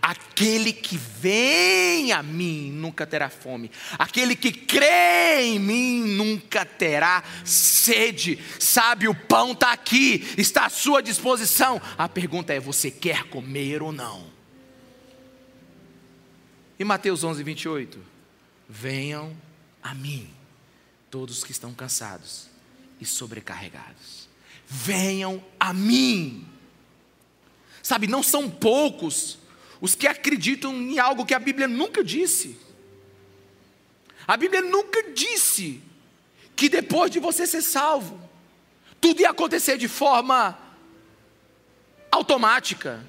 Aquele 0.00 0.72
que 0.72 0.96
vem 0.96 2.10
a 2.10 2.22
mim 2.22 2.72
nunca 2.72 3.06
terá 3.06 3.28
fome. 3.28 3.70
Aquele 3.98 4.34
que 4.34 4.50
crê 4.50 5.42
em 5.42 5.58
mim 5.58 6.04
nunca 6.04 6.64
terá 6.64 7.22
sede. 7.44 8.38
Sabe, 8.58 9.08
o 9.08 9.14
pão 9.14 9.52
está 9.52 9.72
aqui, 9.72 10.26
está 10.38 10.64
à 10.64 10.70
sua 10.70 11.02
disposição. 11.02 11.82
A 11.98 12.08
pergunta 12.08 12.54
é: 12.54 12.58
você 12.58 12.90
quer 12.90 13.24
comer 13.24 13.82
ou 13.82 13.92
não? 13.92 14.24
E 16.78 16.82
Mateus 16.82 17.22
11, 17.22 17.42
28? 17.42 18.02
Venham 18.66 19.36
a 19.82 19.92
mim, 19.92 20.30
todos 21.10 21.44
que 21.44 21.52
estão 21.52 21.74
cansados 21.74 22.46
e 22.98 23.04
sobrecarregados. 23.04 24.19
Venham 24.72 25.44
a 25.58 25.74
mim. 25.74 26.46
Sabe, 27.82 28.06
não 28.06 28.22
são 28.22 28.48
poucos 28.48 29.36
os 29.80 29.96
que 29.96 30.06
acreditam 30.06 30.72
em 30.74 31.00
algo 31.00 31.26
que 31.26 31.34
a 31.34 31.40
Bíblia 31.40 31.66
nunca 31.66 32.04
disse. 32.04 32.56
A 34.28 34.36
Bíblia 34.36 34.62
nunca 34.62 35.12
disse 35.12 35.82
que 36.54 36.68
depois 36.68 37.10
de 37.10 37.18
você 37.18 37.48
ser 37.48 37.62
salvo, 37.62 38.20
tudo 39.00 39.22
ia 39.22 39.30
acontecer 39.30 39.76
de 39.76 39.88
forma 39.88 40.56
automática 42.12 43.04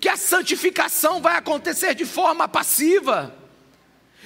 que 0.00 0.08
a 0.08 0.16
santificação 0.16 1.22
vai 1.22 1.36
acontecer 1.36 1.94
de 1.94 2.04
forma 2.04 2.48
passiva. 2.48 3.32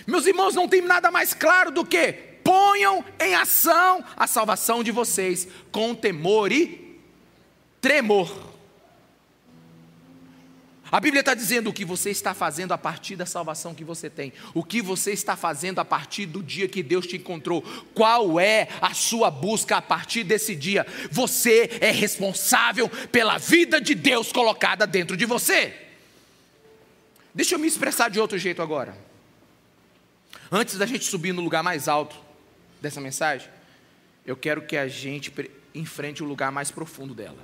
Meus 0.07 0.25
irmãos, 0.25 0.55
não 0.55 0.67
tem 0.67 0.81
nada 0.81 1.11
mais 1.11 1.35
claro 1.35 1.71
do 1.71 1.85
que 1.85 2.26
ponham 2.47 3.05
em 3.19 3.35
ação 3.35 4.05
a 4.17 4.29
salvação 4.29 4.85
de 4.85 4.93
vocês 4.93 5.49
com 5.73 5.97
temor 5.97 6.53
e 6.53 6.97
tremor. 7.81 8.55
A 10.93 11.01
Bíblia 11.01 11.19
está 11.19 11.35
dizendo 11.35 11.71
o 11.71 11.73
que 11.73 11.85
você 11.85 12.11
está 12.11 12.33
fazendo 12.33 12.71
a 12.71 12.79
partir 12.79 13.17
da 13.17 13.27
salvação 13.27 13.75
que 13.75 13.83
você 13.83 14.09
tem, 14.09 14.33
o 14.55 14.63
que 14.63 14.81
você 14.81 15.11
está 15.11 15.35
fazendo 15.35 15.81
a 15.81 15.85
partir 15.85 16.27
do 16.27 16.41
dia 16.41 16.69
que 16.69 16.85
Deus 16.85 17.09
te 17.09 17.17
encontrou, 17.17 17.63
qual 17.93 18.39
é 18.39 18.69
a 18.81 18.95
sua 18.95 19.29
busca 19.29 19.79
a 19.79 19.83
partir 19.83 20.23
desse 20.23 20.55
dia. 20.55 20.87
Você 21.11 21.79
é 21.81 21.91
responsável 21.91 22.89
pela 23.11 23.39
vida 23.39 23.81
de 23.81 23.97
Deus 23.97 24.31
colocada 24.31 24.87
dentro 24.87 25.17
de 25.17 25.27
você. 25.27 25.75
Deixa 27.35 27.57
eu 27.57 27.59
me 27.59 27.67
expressar 27.67 28.09
de 28.09 28.21
outro 28.21 28.39
jeito 28.39 28.63
agora. 28.63 28.97
Antes 30.53 30.79
da 30.79 30.87
gente 30.87 31.05
subir 31.05 31.33
no 31.33 31.43
lugar 31.43 31.65
mais 31.65 31.89
alto 31.89 32.26
dessa 32.81 33.01
mensagem, 33.01 33.49
eu 34.25 34.37
quero 34.37 34.63
que 34.63 34.77
a 34.77 34.89
gente 34.89 35.33
enfrente 35.75 36.23
o 36.23 36.27
lugar 36.27 36.51
mais 36.51 36.71
profundo 36.71 37.15
dela. 37.15 37.43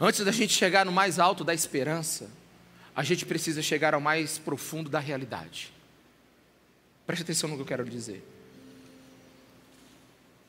Antes 0.00 0.24
da 0.24 0.30
gente 0.30 0.52
chegar 0.52 0.86
no 0.86 0.92
mais 0.92 1.18
alto 1.18 1.42
da 1.42 1.52
esperança, 1.52 2.30
a 2.94 3.02
gente 3.02 3.26
precisa 3.26 3.62
chegar 3.62 3.94
ao 3.94 4.00
mais 4.00 4.38
profundo 4.38 4.88
da 4.88 4.98
realidade. 4.98 5.72
Preste 7.06 7.22
atenção 7.22 7.48
no 7.48 7.56
que 7.56 7.62
eu 7.62 7.66
quero 7.66 7.84
dizer. 7.84 8.22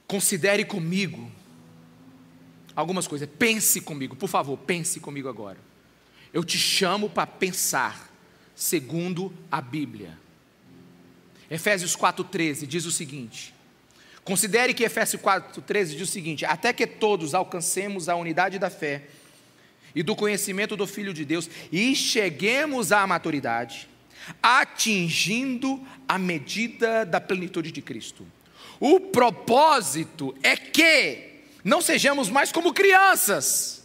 Considere 0.08 0.66
comigo 0.66 1.32
algumas 2.76 3.08
coisas. 3.08 3.30
Pense 3.38 3.82
comigo, 3.82 4.16
por 4.16 4.28
favor, 4.28 4.58
pense 4.58 5.00
comigo 5.00 5.30
agora. 5.30 5.58
Eu 6.34 6.44
te 6.44 6.58
chamo 6.58 7.10
para 7.10 7.28
pensar 7.28 8.09
segundo 8.60 9.34
a 9.50 9.62
Bíblia. 9.62 10.20
Efésios 11.50 11.96
4,13 11.96 12.66
diz 12.68 12.86
o 12.86 12.92
seguinte: 12.92 13.56
Considere 14.26 14.74
que 14.74 14.84
Efésios 14.84 15.22
4,13 15.22 15.96
diz 15.96 16.10
o 16.10 16.12
seguinte: 16.12 16.46
Até 16.46 16.74
que 16.74 16.86
todos 16.86 17.34
alcancemos 17.34 18.10
a 18.10 18.16
unidade 18.16 18.60
da 18.60 18.70
fé 18.70 19.04
e 19.96 20.04
do 20.04 20.14
conhecimento 20.14 20.76
do 20.76 20.86
Filho 20.86 21.14
de 21.14 21.24
Deus 21.24 21.50
e 21.72 21.96
cheguemos 21.96 22.92
à 22.92 23.08
maturidade, 23.08 23.88
atingindo 24.44 25.82
a 26.06 26.20
medida 26.20 27.06
da 27.06 27.22
plenitude 27.22 27.72
de 27.72 27.82
Cristo. 27.82 28.28
O 28.78 29.00
propósito 29.00 30.36
é 30.44 30.58
que 30.58 31.44
não 31.64 31.82
sejamos 31.82 32.30
mais 32.30 32.52
como 32.52 32.74
crianças, 32.74 33.79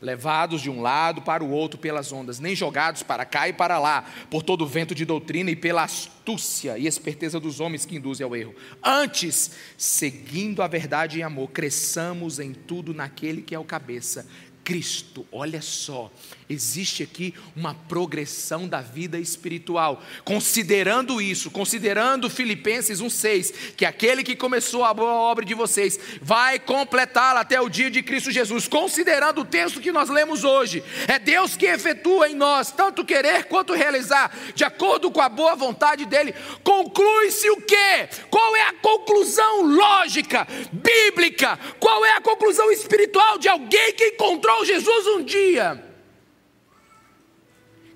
levados 0.00 0.60
de 0.60 0.70
um 0.70 0.80
lado 0.80 1.22
para 1.22 1.44
o 1.44 1.50
outro 1.50 1.78
pelas 1.78 2.12
ondas, 2.12 2.38
nem 2.38 2.54
jogados 2.56 3.02
para 3.02 3.24
cá 3.24 3.48
e 3.48 3.52
para 3.52 3.78
lá, 3.78 4.04
por 4.30 4.42
todo 4.42 4.62
o 4.62 4.66
vento 4.66 4.94
de 4.94 5.04
doutrina 5.04 5.50
e 5.50 5.56
pela 5.56 5.82
astúcia 5.82 6.78
e 6.78 6.86
esperteza 6.86 7.38
dos 7.38 7.60
homens 7.60 7.84
que 7.84 7.96
induzem 7.96 8.24
ao 8.24 8.34
erro. 8.34 8.54
Antes, 8.82 9.52
seguindo 9.76 10.62
a 10.62 10.68
verdade 10.68 11.20
em 11.20 11.22
amor, 11.22 11.50
cresçamos 11.50 12.38
em 12.38 12.52
tudo 12.52 12.94
naquele 12.94 13.42
que 13.42 13.54
é 13.54 13.58
o 13.58 13.64
cabeça, 13.64 14.26
Cristo. 14.64 15.26
Olha 15.32 15.62
só, 15.62 16.10
existe 16.48 17.02
aqui 17.02 17.34
uma 17.56 17.74
progressão 17.74 18.68
da 18.68 18.80
vida 18.80 19.18
espiritual. 19.18 20.02
Considerando 20.24 21.20
isso, 21.20 21.50
considerando 21.50 22.30
Filipenses 22.30 23.00
1:6, 23.00 23.74
que 23.76 23.84
aquele 23.84 24.22
que 24.22 24.36
começou 24.36 24.84
a 24.84 24.94
boa 24.94 25.12
obra 25.12 25.44
de 25.44 25.54
vocês 25.54 25.98
vai 26.20 26.58
completá-la 26.58 27.40
até 27.40 27.60
o 27.60 27.68
dia 27.68 27.90
de 27.90 28.02
Cristo 28.02 28.30
Jesus. 28.30 28.68
Considerando 28.68 29.40
o 29.40 29.44
texto 29.44 29.80
que 29.80 29.92
nós 29.92 30.08
lemos 30.08 30.44
hoje, 30.44 30.82
é 31.08 31.18
Deus 31.18 31.56
que 31.56 31.66
efetua 31.66 32.28
em 32.28 32.34
nós 32.34 32.70
tanto 32.70 33.04
querer 33.04 33.44
quanto 33.44 33.72
realizar, 33.72 34.36
de 34.54 34.64
acordo 34.64 35.10
com 35.10 35.20
a 35.20 35.28
boa 35.28 35.54
vontade 35.56 36.04
dele. 36.04 36.34
Conclui-se 36.62 37.48
o 37.50 37.56
quê? 37.62 38.08
Qual 38.30 38.56
é 38.56 38.62
a 38.68 38.74
conclusão 38.74 39.62
lógica, 39.62 40.46
bíblica? 40.72 41.58
Qual 41.78 42.04
é 42.04 42.16
a 42.16 42.20
conclusão 42.20 42.70
espiritual 42.70 43.38
de 43.38 43.48
alguém 43.48 43.94
que 43.94 44.08
encontrou 44.08 44.49
Jesus 44.64 45.06
um 45.06 45.24
dia 45.24 45.84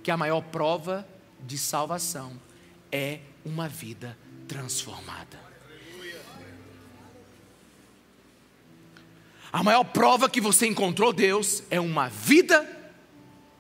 que 0.02 0.10
a 0.10 0.16
maior 0.16 0.42
prova 0.42 1.06
de 1.40 1.56
salvação 1.56 2.40
é 2.92 3.20
uma 3.44 3.68
vida 3.68 4.16
transformada. 4.46 5.42
A 9.52 9.62
maior 9.62 9.84
prova 9.84 10.28
que 10.28 10.40
você 10.40 10.66
encontrou 10.66 11.12
Deus 11.12 11.62
é 11.70 11.78
uma 11.80 12.08
vida 12.08 12.68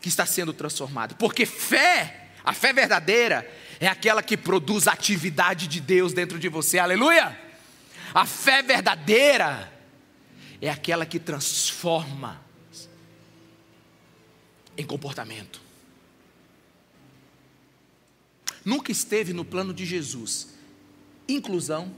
que 0.00 0.08
está 0.08 0.26
sendo 0.26 0.52
transformada. 0.52 1.14
Porque 1.14 1.46
fé, 1.46 2.30
a 2.44 2.52
fé 2.52 2.72
verdadeira, 2.72 3.48
é 3.78 3.86
aquela 3.86 4.22
que 4.22 4.36
produz 4.36 4.88
a 4.88 4.92
atividade 4.92 5.68
de 5.68 5.80
Deus 5.80 6.12
dentro 6.12 6.38
de 6.38 6.48
você. 6.48 6.78
Aleluia! 6.78 7.38
A 8.12 8.26
fé 8.26 8.62
verdadeira 8.62 9.72
é 10.60 10.68
aquela 10.68 11.06
que 11.06 11.18
transforma 11.18 12.43
em 14.76 14.84
comportamento. 14.84 15.60
Nunca 18.64 18.90
esteve 18.90 19.32
no 19.32 19.44
plano 19.44 19.74
de 19.74 19.84
Jesus 19.84 20.54
inclusão 21.28 21.94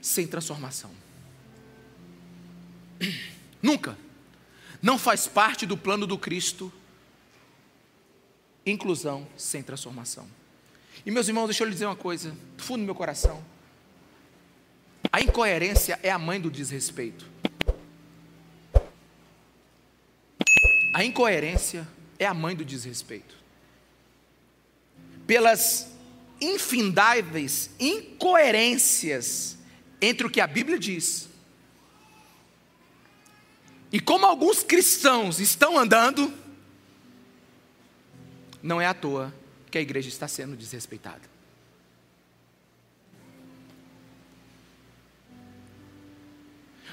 sem 0.00 0.26
transformação. 0.26 0.90
Nunca. 3.62 3.96
Não 4.82 4.98
faz 4.98 5.26
parte 5.26 5.64
do 5.64 5.76
plano 5.76 6.06
do 6.06 6.18
Cristo 6.18 6.72
inclusão 8.66 9.26
sem 9.36 9.62
transformação. 9.62 10.26
E 11.04 11.10
meus 11.10 11.28
irmãos, 11.28 11.46
deixa 11.46 11.62
eu 11.62 11.66
lhe 11.66 11.72
dizer 11.72 11.86
uma 11.86 11.96
coisa, 11.96 12.36
do 12.56 12.62
fundo 12.62 12.80
do 12.80 12.84
meu 12.86 12.94
coração. 12.94 13.44
A 15.12 15.20
incoerência 15.20 15.98
é 16.02 16.10
a 16.10 16.18
mãe 16.18 16.40
do 16.40 16.50
desrespeito. 16.50 17.28
A 20.94 21.04
incoerência 21.04 21.86
é 22.24 22.28
a 22.28 22.34
mãe 22.34 22.56
do 22.56 22.64
desrespeito. 22.64 23.36
Pelas 25.26 25.92
infindáveis 26.40 27.70
incoerências 27.78 29.56
entre 30.00 30.26
o 30.26 30.30
que 30.30 30.40
a 30.40 30.46
Bíblia 30.46 30.78
diz 30.78 31.28
e 33.94 34.00
como 34.00 34.26
alguns 34.26 34.64
cristãos 34.64 35.38
estão 35.38 35.78
andando, 35.78 36.34
não 38.60 38.80
é 38.80 38.86
à 38.86 38.92
toa 38.92 39.32
que 39.70 39.78
a 39.78 39.80
igreja 39.80 40.08
está 40.08 40.26
sendo 40.26 40.56
desrespeitada. 40.56 41.22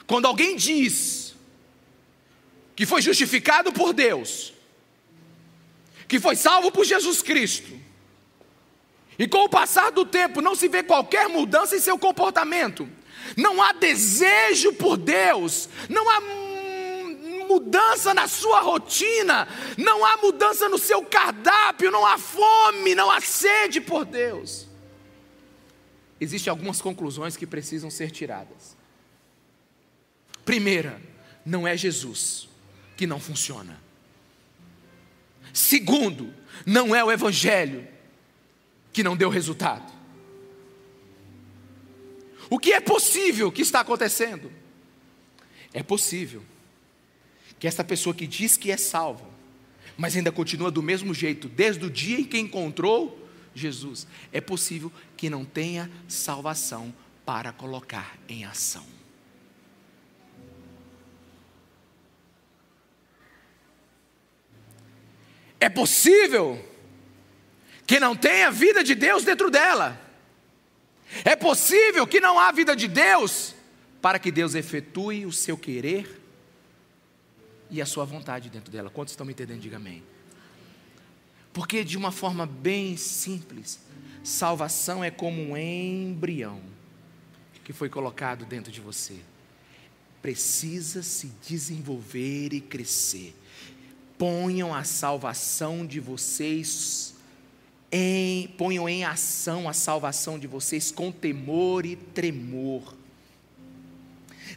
Quando 0.06 0.28
alguém 0.28 0.56
diz 0.56 1.34
que 2.76 2.86
foi 2.86 3.02
justificado 3.02 3.74
por 3.74 3.94
Deus, 3.94 4.54
que 6.12 6.19
foi 6.19 6.36
salvo 6.36 6.74
por 6.74 6.84
Jesus 6.84 7.21
Cristo, 7.21 7.71
e 9.17 9.26
com 9.30 9.45
o 9.45 9.50
passar 9.50 9.93
do 9.93 10.06
tempo 10.06 10.41
não 10.41 10.54
se 10.54 10.67
vê 10.67 10.84
qualquer 10.84 11.30
mudança 11.30 11.78
em 11.78 11.80
seu 11.80 11.97
comportamento, 11.97 12.86
não 13.38 13.63
há 13.63 13.71
desejo 13.71 14.74
por 14.74 14.97
Deus, 14.97 15.69
não 15.88 16.10
há 16.10 16.19
mudança 17.47 18.13
na 18.13 18.28
sua 18.28 18.60
rotina, 18.60 19.47
não 19.78 20.04
há 20.04 20.17
mudança 20.17 20.67
no 20.67 20.78
seu 20.78 21.02
cardápio, 21.02 21.89
não 21.89 22.06
há 22.06 22.17
fome, 22.17 22.93
não 22.93 23.10
há 23.10 23.21
sede 23.21 23.80
por 23.80 24.04
Deus. 24.04 24.67
Existem 26.19 26.52
algumas 26.52 26.82
conclusões 26.82 27.38
que 27.38 27.47
precisam 27.47 27.89
ser 27.89 28.12
tiradas. 28.12 28.76
Primeira, 30.43 31.02
não 31.45 31.65
é 31.65 31.78
Jesus 31.78 32.50
que 32.97 33.08
não 33.08 33.17
funciona. 33.17 33.81
Segundo, 35.54 36.34
não 36.66 36.96
é 36.96 37.04
o 37.04 37.12
Evangelho 37.12 37.88
que 38.94 39.04
não 39.04 39.16
deu 39.16 39.30
resultado. 39.30 39.92
O 42.50 42.60
que 42.60 42.74
é 42.74 42.82
possível 42.82 43.52
que 43.52 43.62
está 43.62 43.80
acontecendo? 43.80 44.52
É 45.74 45.82
possível 45.82 46.44
que 47.58 47.68
essa 47.68 47.84
pessoa 47.84 48.14
que 48.14 48.28
diz 48.28 48.58
que 48.58 48.72
é 48.72 48.78
salva, 48.78 49.26
mas 49.98 50.16
ainda 50.16 50.32
continua 50.32 50.70
do 50.70 50.84
mesmo 50.84 51.14
jeito, 51.14 51.48
desde 51.48 51.86
o 51.86 51.90
dia 51.90 52.20
em 52.20 52.24
que 52.24 52.38
encontrou 52.40 53.18
Jesus, 53.54 54.08
é 54.32 54.42
possível 54.42 54.92
que 55.16 55.30
não 55.30 55.46
tenha 55.46 55.90
salvação 56.08 56.94
para 57.26 57.52
colocar 57.52 58.18
em 58.28 58.44
ação. 58.44 59.01
É 65.62 65.69
possível 65.69 66.60
que 67.86 68.00
não 68.00 68.15
tenha 68.15 68.50
vida 68.50 68.84
de 68.84 68.95
Deus 68.95 69.24
dentro 69.24 69.52
dela. 69.52 70.02
É 71.24 71.36
possível 71.36 72.08
que 72.08 72.19
não 72.19 72.39
há 72.39 72.52
vida 72.52 72.76
de 72.76 72.88
Deus 72.88 73.54
para 74.02 74.17
que 74.17 74.32
Deus 74.32 74.56
efetue 74.56 75.24
o 75.24 75.32
seu 75.32 75.56
querer 75.56 76.19
e 77.69 77.80
a 77.80 77.86
sua 77.86 78.06
vontade 78.06 78.50
dentro 78.50 78.71
dela. 78.71 78.89
Quantos 78.89 79.12
estão 79.12 79.24
me 79.24 79.34
entendendo? 79.34 79.60
Diga 79.60 79.78
amém. 79.78 80.02
Porque 81.54 81.84
de 81.84 81.95
uma 81.95 82.12
forma 82.12 82.47
bem 82.47 82.97
simples, 82.97 83.80
salvação 84.24 85.04
é 85.04 85.12
como 85.12 85.43
um 85.43 85.56
embrião 85.56 86.60
que 87.63 87.71
foi 87.71 87.88
colocado 87.88 88.45
dentro 88.45 88.71
de 88.71 88.82
você. 88.82 89.19
Precisa 90.24 91.04
se 91.04 91.28
desenvolver 91.47 92.52
e 92.52 92.62
crescer. 92.62 93.36
Ponham 94.21 94.71
a 94.71 94.84
salvação 94.84 95.84
de 95.84 95.99
vocês 95.99 97.15
em, 97.91 98.49
ponham 98.49 98.88
em 98.88 99.03
ação 99.03 99.67
a 99.67 99.73
salvação 99.73 100.38
de 100.38 100.45
vocês 100.45 100.91
com 100.91 101.12
temor 101.12 101.88
e 101.88 101.95
tremor 101.95 102.93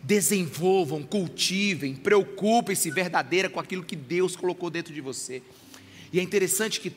desenvolvam, 0.02 1.02
cultivem, 1.02 1.94
preocupem-se 1.94 2.90
verdadeira 2.90 3.48
com 3.48 3.58
aquilo 3.58 3.82
que 3.82 3.96
Deus 3.96 4.36
colocou 4.36 4.68
dentro 4.68 4.92
de 4.92 5.00
você. 5.00 5.42
E 6.12 6.20
é 6.20 6.22
interessante 6.22 6.78
que 6.78 6.92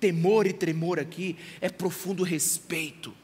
temor 0.00 0.44
e 0.44 0.52
tremor 0.52 0.98
aqui 0.98 1.36
é 1.60 1.68
profundo 1.68 2.24
respeito. 2.24 3.14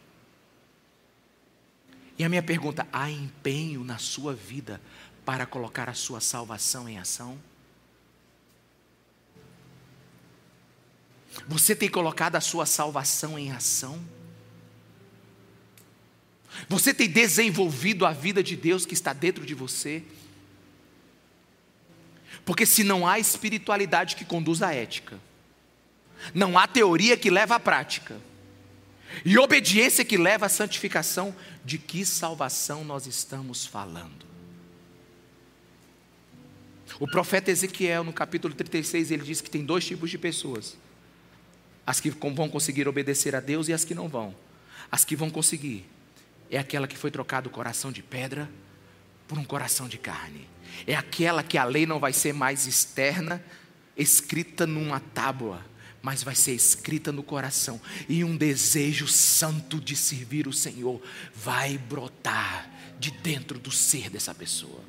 E 2.16 2.22
a 2.22 2.28
minha 2.28 2.44
pergunta: 2.44 2.86
há 2.92 3.10
empenho 3.10 3.82
na 3.82 3.98
sua 3.98 4.34
vida 4.34 4.80
para 5.24 5.44
colocar 5.44 5.88
a 5.88 5.94
sua 5.94 6.20
salvação 6.20 6.88
em 6.88 6.96
ação? 6.96 7.36
Você 11.46 11.74
tem 11.74 11.88
colocado 11.88 12.36
a 12.36 12.40
sua 12.40 12.66
salvação 12.66 13.38
em 13.38 13.52
ação? 13.52 14.02
Você 16.68 16.92
tem 16.92 17.08
desenvolvido 17.08 18.04
a 18.04 18.12
vida 18.12 18.42
de 18.42 18.56
Deus 18.56 18.84
que 18.84 18.94
está 18.94 19.12
dentro 19.12 19.46
de 19.46 19.54
você? 19.54 20.02
Porque 22.44 22.64
se 22.64 22.82
não 22.82 23.06
há 23.06 23.18
espiritualidade 23.18 24.16
que 24.16 24.24
conduz 24.24 24.62
à 24.62 24.72
ética, 24.72 25.18
não 26.34 26.58
há 26.58 26.66
teoria 26.66 27.16
que 27.16 27.30
leva 27.30 27.56
à 27.56 27.60
prática, 27.60 28.20
e 29.24 29.38
obediência 29.38 30.04
que 30.04 30.16
leva 30.16 30.46
à 30.46 30.48
santificação, 30.48 31.34
de 31.64 31.78
que 31.78 32.04
salvação 32.04 32.84
nós 32.84 33.06
estamos 33.06 33.66
falando? 33.66 34.26
O 36.98 37.06
profeta 37.06 37.50
Ezequiel, 37.50 38.02
no 38.02 38.12
capítulo 38.12 38.54
36, 38.54 39.10
ele 39.10 39.22
diz 39.22 39.40
que 39.40 39.50
tem 39.50 39.64
dois 39.64 39.84
tipos 39.84 40.10
de 40.10 40.18
pessoas: 40.18 40.76
as 41.88 42.00
que 42.00 42.10
vão 42.10 42.50
conseguir 42.50 42.86
obedecer 42.86 43.34
a 43.34 43.40
Deus 43.40 43.66
e 43.66 43.72
as 43.72 43.82
que 43.82 43.94
não 43.94 44.10
vão. 44.10 44.36
As 44.92 45.06
que 45.06 45.16
vão 45.16 45.30
conseguir 45.30 45.86
é 46.50 46.58
aquela 46.58 46.86
que 46.86 46.98
foi 46.98 47.10
trocado 47.10 47.48
o 47.48 47.50
coração 47.50 47.90
de 47.90 48.02
pedra 48.02 48.46
por 49.26 49.38
um 49.38 49.44
coração 49.44 49.88
de 49.88 49.96
carne. 49.96 50.46
É 50.86 50.94
aquela 50.94 51.42
que 51.42 51.56
a 51.56 51.64
lei 51.64 51.86
não 51.86 51.98
vai 51.98 52.12
ser 52.12 52.34
mais 52.34 52.66
externa, 52.66 53.42
escrita 53.96 54.66
numa 54.66 55.00
tábua, 55.00 55.64
mas 56.02 56.22
vai 56.22 56.34
ser 56.34 56.52
escrita 56.52 57.10
no 57.10 57.22
coração. 57.22 57.80
E 58.06 58.22
um 58.22 58.36
desejo 58.36 59.08
santo 59.08 59.80
de 59.80 59.96
servir 59.96 60.46
o 60.46 60.52
Senhor 60.52 61.00
vai 61.34 61.78
brotar 61.78 62.68
de 62.98 63.10
dentro 63.12 63.58
do 63.58 63.70
ser 63.70 64.10
dessa 64.10 64.34
pessoa. 64.34 64.84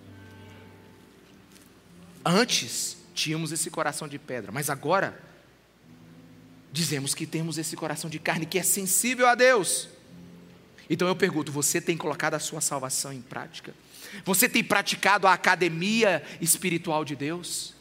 Antes 2.26 2.98
tínhamos 3.14 3.54
esse 3.54 3.70
coração 3.70 4.06
de 4.06 4.20
pedra, 4.20 4.52
mas 4.52 4.70
agora 4.70 5.29
dizemos 6.72 7.14
que 7.16 7.26
temos 7.26 7.58
esse 7.58 7.76
coração 7.76 8.10
de 8.10 8.20
carne 8.20 8.46
que 8.46 8.60
é 8.60 8.64
sensível 8.64 9.28
a 9.28 9.36
Deus. 9.36 9.90
Então 10.90 11.08
eu 11.08 11.16
pergunto: 11.16 11.52
você 11.52 11.80
tem 11.80 11.98
colocado 11.98 12.34
a 12.34 12.40
sua 12.40 12.62
salvação 12.62 13.14
em 13.14 13.22
prática? 13.22 13.74
Você 14.26 14.50
tem 14.50 14.64
praticado 14.64 15.28
a 15.28 15.34
academia 15.34 16.24
espiritual 16.42 17.06
de 17.06 17.16
Deus? 17.16 17.74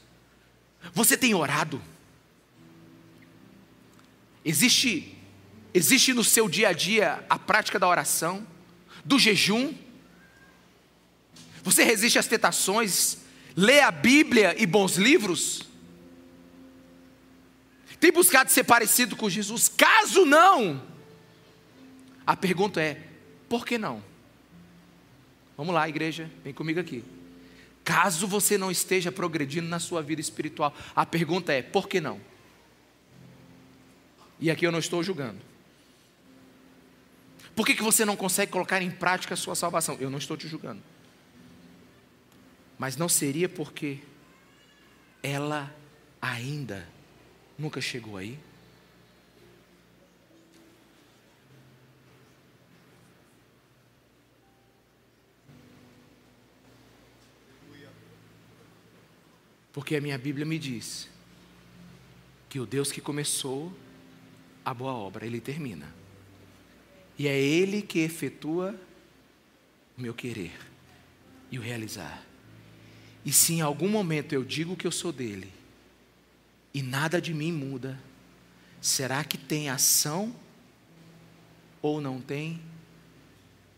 Você 0.93 1.17
tem 1.17 1.35
orado? 1.35 1.81
Existe 4.45 5.15
existe 5.75 6.13
no 6.13 6.25
seu 6.25 6.49
dia 6.49 6.69
a 6.69 6.73
dia 6.73 7.25
a 7.29 7.39
prática 7.39 7.79
da 7.79 7.87
oração, 7.87 8.47
do 9.05 9.19
jejum? 9.19 9.75
Você 11.63 11.85
resiste 11.85 12.19
às 12.19 12.27
tentações? 12.27 13.19
Lê 13.55 13.81
a 13.81 13.91
Bíblia 13.91 14.55
e 14.59 14.67
bons 14.67 14.97
livros? 14.97 15.68
Tem 18.01 18.13
buscado 18.13 18.51
ser 18.51 18.65
parecido 18.65 19.17
com 19.17 19.29
Jesus? 19.29 19.69
Caso 19.69 20.25
não, 20.25 20.83
a 22.27 22.37
pergunta 22.37 22.81
é: 22.81 23.03
por 23.49 23.67
que 23.67 23.77
não? 23.79 24.03
Vamos 25.57 25.75
lá, 25.75 25.89
igreja, 25.89 26.31
vem 26.45 26.53
comigo 26.53 26.79
aqui. 26.79 27.05
Caso 27.83 28.27
você 28.29 28.59
não 28.59 28.71
esteja 28.71 29.11
progredindo 29.11 29.67
na 29.67 29.79
sua 29.79 30.03
vida 30.03 30.21
espiritual, 30.21 30.75
a 30.95 31.05
pergunta 31.05 31.53
é: 31.53 31.63
por 31.63 31.89
que 31.89 32.01
não? 32.01 32.21
E 34.39 34.51
aqui 34.51 34.67
eu 34.67 34.71
não 34.71 34.79
estou 34.79 35.03
julgando. 35.03 35.41
Por 37.57 37.67
que, 37.67 37.75
que 37.75 37.83
você 37.83 38.05
não 38.05 38.15
consegue 38.15 38.53
colocar 38.53 38.81
em 38.81 38.91
prática 38.91 39.35
a 39.35 39.37
sua 39.37 39.57
salvação? 39.57 39.97
Eu 39.99 40.11
não 40.11 40.19
estou 40.19 40.37
te 40.37 40.47
julgando. 40.47 40.81
Mas 42.79 42.97
não 42.97 43.09
seria 43.09 43.49
porque 43.49 43.99
ela 45.21 45.75
ainda 46.23 46.87
nunca 47.59 47.81
chegou 47.81 48.17
aí? 48.17 48.39
Porque 59.73 59.97
a 59.97 60.01
minha 60.01 60.19
Bíblia 60.19 60.47
me 60.47 60.59
diz 60.59 61.09
que 62.49 62.59
o 62.59 62.67
Deus 62.67 62.91
que 62.91 63.01
começou 63.01 63.73
a 64.65 64.75
boa 64.75 64.93
obra, 64.93 65.25
ele 65.27 65.41
termina. 65.41 65.95
E 67.19 67.27
é 67.29 67.41
ele 67.41 67.83
que 67.83 68.01
efetua 68.01 68.79
o 69.97 70.01
meu 70.01 70.15
querer 70.15 70.59
e 71.51 71.59
o 71.59 71.63
realizar. 71.63 72.25
E 73.25 73.33
se 73.33 73.55
em 73.55 73.61
algum 73.61 73.89
momento 73.89 74.33
eu 74.33 74.45
digo 74.45 74.77
que 74.77 74.87
eu 74.87 74.93
sou 74.93 75.13
dele 75.13 75.58
e 76.73 76.83
nada 76.83 77.21
de 77.21 77.33
mim 77.33 77.53
muda, 77.53 77.99
será 78.81 79.25
que 79.25 79.39
tem 79.39 79.69
ação 79.69 80.35
ou 81.81 82.01
não 82.01 82.21
tem 82.21 82.61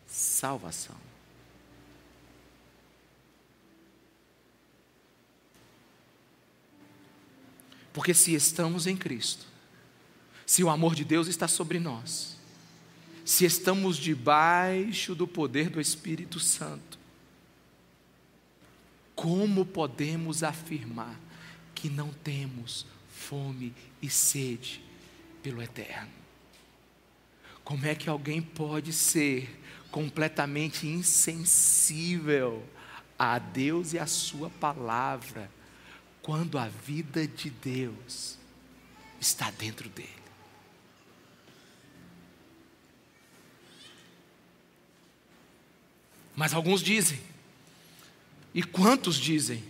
salvação? 0.07 0.97
Porque 7.93 8.15
se 8.15 8.35
estamos 8.35 8.87
em 8.87 8.97
Cristo, 8.97 9.47
se 10.47 10.63
o 10.63 10.71
amor 10.71 10.95
de 10.95 11.05
Deus 11.05 11.29
está 11.29 11.49
sobre 11.49 11.79
nós, 11.79 12.37
se 13.25 13.45
estamos 13.45 13.97
debaixo 13.97 15.15
do 15.15 15.27
poder 15.27 15.69
do 15.69 15.81
Espírito 15.81 16.41
Santo, 16.41 16.99
como 19.15 19.67
podemos 19.67 20.43
afirmar 20.43 21.19
que 21.81 21.89
não 21.89 22.13
temos 22.13 22.87
fome 23.09 23.75
e 24.03 24.11
sede 24.11 24.83
pelo 25.43 25.63
eterno? 25.63 26.11
Como 27.65 27.87
é 27.87 27.95
que 27.95 28.09
alguém 28.09 28.43
pode 28.43 28.93
ser 28.93 29.61
completamente 29.91 30.87
insensível 30.87 32.67
a 33.19 33.39
Deus 33.39 33.93
e 33.93 33.99
a 33.99 34.07
Sua 34.07 34.51
palavra? 34.51 35.51
quando 36.23 36.59
a 36.59 36.69
vida 36.69 37.27
de 37.27 37.51
Deus 37.51 38.39
está 39.21 39.51
dentro 39.51 39.89
dele. 39.89 40.09
Mas 46.37 46.55
alguns 46.55 46.83
dizem, 46.83 47.21
e 48.55 48.63
quantos 48.63 49.17
dizem, 49.17 49.63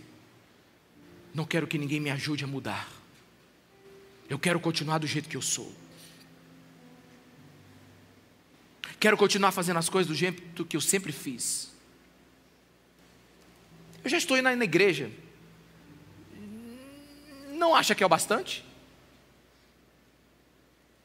não 1.33 1.45
quero 1.45 1.67
que 1.67 1.77
ninguém 1.77 1.99
me 1.99 2.09
ajude 2.09 2.43
a 2.43 2.47
mudar, 2.47 2.87
eu 4.29 4.39
quero 4.39 4.59
continuar 4.59 4.97
do 4.97 5.07
jeito 5.07 5.27
que 5.27 5.37
eu 5.37 5.41
sou. 5.41 5.73
Quero 8.99 9.17
continuar 9.17 9.51
fazendo 9.51 9.77
as 9.77 9.89
coisas 9.89 10.07
do 10.07 10.15
jeito 10.15 10.63
que 10.63 10.77
eu 10.77 10.81
sempre 10.81 11.11
fiz. 11.11 11.71
Eu 14.03 14.09
já 14.09 14.17
estou 14.17 14.37
indo 14.37 14.43
na 14.43 14.63
igreja 14.63 15.11
não 17.61 17.75
acha 17.75 17.93
que 17.93 18.01
é 18.01 18.05
o 18.05 18.09
bastante? 18.09 18.65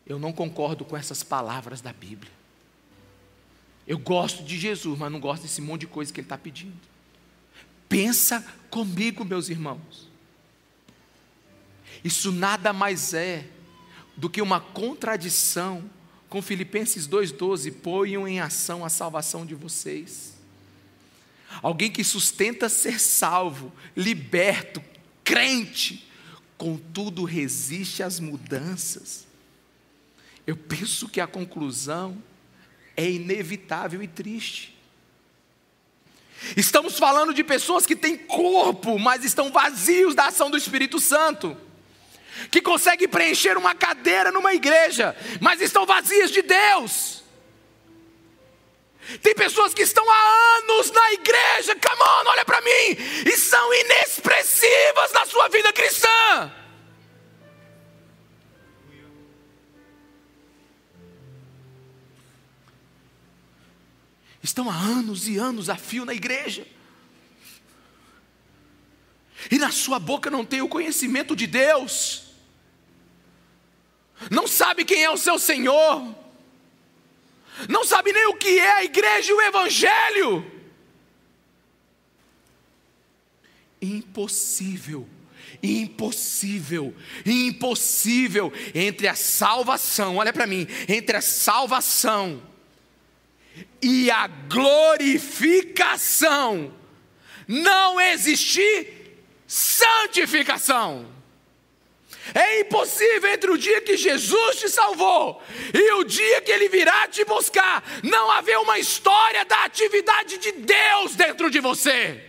Eu 0.07 0.19
não 0.19 0.33
concordo 0.33 0.87
com 0.87 0.97
essas 0.97 1.23
palavras 1.23 1.83
da 1.83 1.93
Bíblia. 1.93 2.33
Eu 3.87 3.99
gosto 3.99 4.43
de 4.43 4.59
Jesus, 4.59 4.99
mas 4.99 5.13
não 5.13 5.21
gosto 5.21 5.43
desse 5.43 5.61
monte 5.61 5.83
de 5.83 5.87
coisa 5.87 6.11
que 6.11 6.19
ele 6.19 6.25
está 6.25 6.39
pedindo. 6.39 6.81
Pensa 7.91 8.41
comigo, 8.71 9.23
meus 9.23 9.51
irmãos. 9.51 10.09
Isso 12.07 12.31
nada 12.31 12.73
mais 12.73 13.15
é 13.15 13.45
do 14.17 14.31
que 14.31 14.41
uma 14.41 14.61
contradição 14.61 15.91
com 16.29 16.41
Filipenses 16.41 17.09
2,12: 17.09 17.73
ponham 17.83 18.29
em 18.29 18.39
ação 18.39 18.85
a 18.85 18.89
salvação 18.89 19.45
de 19.45 19.57
vocês. 19.57 20.35
Alguém 21.61 21.91
que 21.91 22.05
sustenta 22.05 22.69
ser 22.69 23.01
salvo, 23.01 23.73
liberto, 23.97 24.81
crente, 25.25 26.09
contudo 26.57 27.25
resiste 27.25 28.05
às 28.05 28.21
mudanças. 28.21 29.27
Eu 30.47 30.57
penso 30.57 31.09
que 31.09 31.21
a 31.21 31.27
conclusão 31.27 32.23
é 32.97 33.11
inevitável 33.11 34.01
e 34.01 34.07
triste. 34.07 34.77
Estamos 36.57 37.01
falando 37.01 37.35
de 37.35 37.43
pessoas 37.43 37.85
que 37.85 37.97
têm 37.97 38.17
corpo, 38.17 38.97
mas 38.97 39.25
estão 39.25 39.51
vazios 39.51 40.15
da 40.15 40.29
ação 40.29 40.49
do 40.49 40.57
Espírito 40.57 41.01
Santo. 41.01 41.66
Que 42.51 42.61
conseguem 42.61 43.09
preencher 43.09 43.57
uma 43.57 43.75
cadeira 43.75 44.31
numa 44.31 44.55
igreja, 44.55 45.17
mas 45.41 45.61
estão 45.61 45.87
vazias 45.87 46.31
de 46.31 46.43
Deus. 46.43 47.25
Tem 49.23 49.35
pessoas 49.35 49.73
que 49.73 49.83
estão 49.83 50.05
há 50.11 50.59
anos 50.59 50.91
na 50.91 51.13
igreja, 51.13 51.77
come 51.77 52.03
on, 52.03 52.29
olha 52.31 52.45
para 52.45 52.61
mim, 52.61 52.97
e 53.25 53.37
são 53.37 53.73
inexpressivas 53.73 55.13
na 55.13 55.25
sua 55.27 55.49
vida 55.49 55.73
cristã. 55.73 56.53
Estão 64.43 64.71
há 64.71 64.75
anos 64.75 65.27
e 65.29 65.39
anos 65.39 65.69
a 65.69 65.77
fio 65.77 66.05
na 66.05 66.15
igreja. 66.15 66.67
E 69.51 69.59
na 69.59 69.71
sua 69.71 69.99
boca 69.99 70.31
não 70.31 70.45
tem 70.45 70.63
o 70.63 70.69
conhecimento 70.69 71.37
de 71.37 71.47
Deus. 71.47 72.26
Não 74.31 74.47
sabe 74.47 74.85
quem 74.85 75.05
é 75.05 75.11
o 75.11 75.17
seu 75.17 75.39
Senhor 75.39 76.17
não 77.69 77.85
sabe 77.85 78.13
nem 78.13 78.27
o 78.27 78.35
que 78.35 78.59
é 78.59 78.71
a 78.71 78.85
igreja 78.85 79.31
e 79.31 79.35
o 79.35 79.41
evangelho. 79.41 80.53
Impossível, 83.81 85.09
impossível, 85.63 86.95
impossível 87.25 88.53
entre 88.75 89.09
a 89.09 89.15
salvação, 89.15 90.17
olha 90.17 90.31
para 90.33 90.47
mim, 90.47 90.67
entre 90.89 91.17
a 91.17 91.23
salvação 91.23 92.43
e 93.81 94.11
a 94.11 94.27
glorificação, 94.27 96.75
não 97.49 97.99
existir 98.01 99.23
santificação. 99.47 101.16
É 102.37 102.61
impossível 102.61 103.33
entre 103.33 103.51
o 103.51 103.57
dia 103.57 103.81
que 103.81 103.97
Jesus 103.97 104.57
te 104.57 104.69
salvou 104.69 105.43
e 105.73 105.93
o 105.93 106.05
dia 106.05 106.43
que 106.43 106.53
Ele 106.53 106.69
virá 106.69 107.09
te 107.09 107.25
buscar, 107.25 107.83
não 108.03 108.31
haver 108.31 108.59
uma 108.59 108.79
história 108.79 109.43
da 109.47 109.65
atividade 109.65 110.37
de 110.37 110.53
Deus 110.53 111.17
dentro 111.17 111.51
de 111.51 111.61
você. 111.61 112.23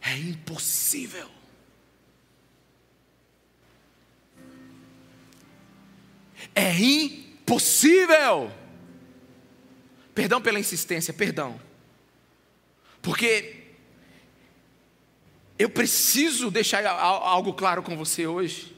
É 0.00 0.16
impossível. 0.16 1.28
É 6.54 6.70
impossível. 6.78 8.52
Perdão 10.14 10.40
pela 10.40 10.60
insistência, 10.60 11.12
perdão. 11.12 11.60
Porque 13.02 13.63
eu 15.64 15.70
preciso 15.70 16.50
deixar 16.50 16.86
algo 16.86 17.54
claro 17.54 17.82
com 17.82 17.96
você 17.96 18.26
hoje. 18.26 18.76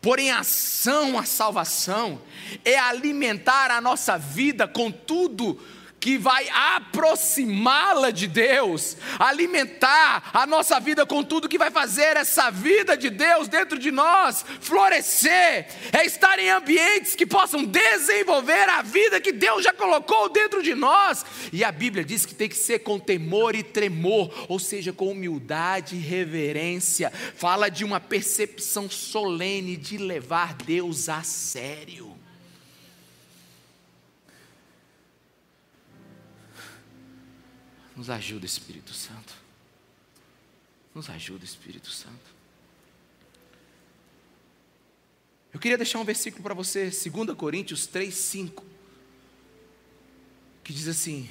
Por 0.00 0.18
em 0.18 0.32
ação 0.32 1.16
a 1.16 1.24
salvação 1.24 2.20
é 2.64 2.76
alimentar 2.76 3.70
a 3.70 3.80
nossa 3.80 4.18
vida 4.18 4.66
com 4.66 4.90
tudo 4.90 5.60
que 6.00 6.16
vai 6.16 6.48
aproximá-la 6.48 8.10
de 8.10 8.26
Deus, 8.26 8.96
alimentar 9.18 10.30
a 10.32 10.46
nossa 10.46 10.80
vida 10.80 11.04
com 11.04 11.22
tudo 11.22 11.48
que 11.48 11.58
vai 11.58 11.70
fazer 11.70 12.16
essa 12.16 12.50
vida 12.50 12.96
de 12.96 13.10
Deus 13.10 13.48
dentro 13.48 13.78
de 13.78 13.90
nós 13.90 14.44
florescer, 14.60 15.66
é 15.92 16.06
estar 16.06 16.38
em 16.38 16.48
ambientes 16.48 17.14
que 17.14 17.26
possam 17.26 17.62
desenvolver 17.64 18.68
a 18.70 18.80
vida 18.80 19.20
que 19.20 19.30
Deus 19.30 19.62
já 19.62 19.74
colocou 19.74 20.30
dentro 20.30 20.62
de 20.62 20.74
nós. 20.74 21.24
E 21.52 21.62
a 21.62 21.70
Bíblia 21.70 22.02
diz 22.02 22.24
que 22.24 22.34
tem 22.34 22.48
que 22.48 22.56
ser 22.56 22.78
com 22.78 22.98
temor 22.98 23.54
e 23.54 23.62
tremor, 23.62 24.46
ou 24.48 24.58
seja, 24.58 24.92
com 24.92 25.10
humildade 25.10 25.96
e 25.96 26.00
reverência. 26.00 27.12
Fala 27.36 27.68
de 27.68 27.84
uma 27.84 28.00
percepção 28.00 28.88
solene 28.88 29.76
de 29.76 29.98
levar 29.98 30.54
Deus 30.54 31.10
a 31.10 31.22
sério. 31.22 32.09
Nos 38.00 38.08
ajuda, 38.08 38.46
Espírito 38.46 38.94
Santo. 38.94 39.34
Nos 40.94 41.10
ajuda, 41.10 41.44
Espírito 41.44 41.90
Santo. 41.90 42.34
Eu 45.52 45.60
queria 45.60 45.76
deixar 45.76 45.98
um 45.98 46.04
versículo 46.04 46.42
para 46.42 46.54
você, 46.54 46.84
2 46.84 47.36
Coríntios 47.36 47.86
3, 47.86 48.14
5, 48.14 48.64
que 50.64 50.72
diz 50.72 50.88
assim: 50.88 51.28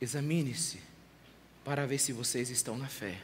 Examine-se 0.00 0.80
para 1.64 1.88
ver 1.88 1.98
se 1.98 2.12
vocês 2.12 2.50
estão 2.50 2.78
na 2.78 2.86
fé. 2.86 3.20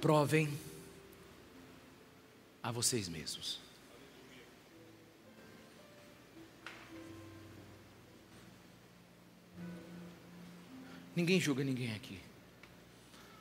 Provem 0.00 0.58
a 2.62 2.72
vocês 2.72 3.10
mesmos. 3.10 3.63
Ninguém 11.14 11.40
julga 11.40 11.62
ninguém 11.62 11.94
aqui. 11.94 12.18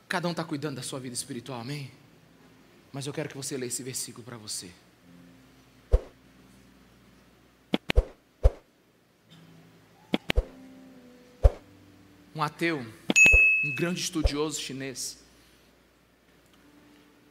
Cada 0.07 0.27
um 0.27 0.31
está 0.31 0.43
cuidando 0.43 0.75
da 0.75 0.83
sua 0.83 0.99
vida 0.99 1.15
espiritual, 1.15 1.61
amém? 1.61 1.89
Mas 2.91 3.07
eu 3.07 3.13
quero 3.13 3.29
que 3.29 3.35
você 3.35 3.57
leia 3.57 3.67
esse 3.67 3.81
versículo 3.81 4.23
para 4.23 4.37
você. 4.37 4.69
Um 12.35 12.41
ateu, 12.41 12.79
um 12.79 13.75
grande 13.75 14.01
estudioso 14.01 14.59
chinês, 14.59 15.23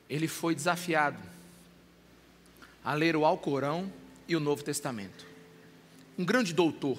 ele 0.09 0.29
foi 0.29 0.55
desafiado 0.55 1.19
a 2.85 2.95
ler 2.95 3.17
o 3.17 3.25
Alcorão 3.25 3.93
e 4.29 4.35
o 4.35 4.41
Novo 4.41 4.63
Testamento. 4.63 5.27
Um 6.19 6.25
grande 6.25 6.53
doutor. 6.53 6.99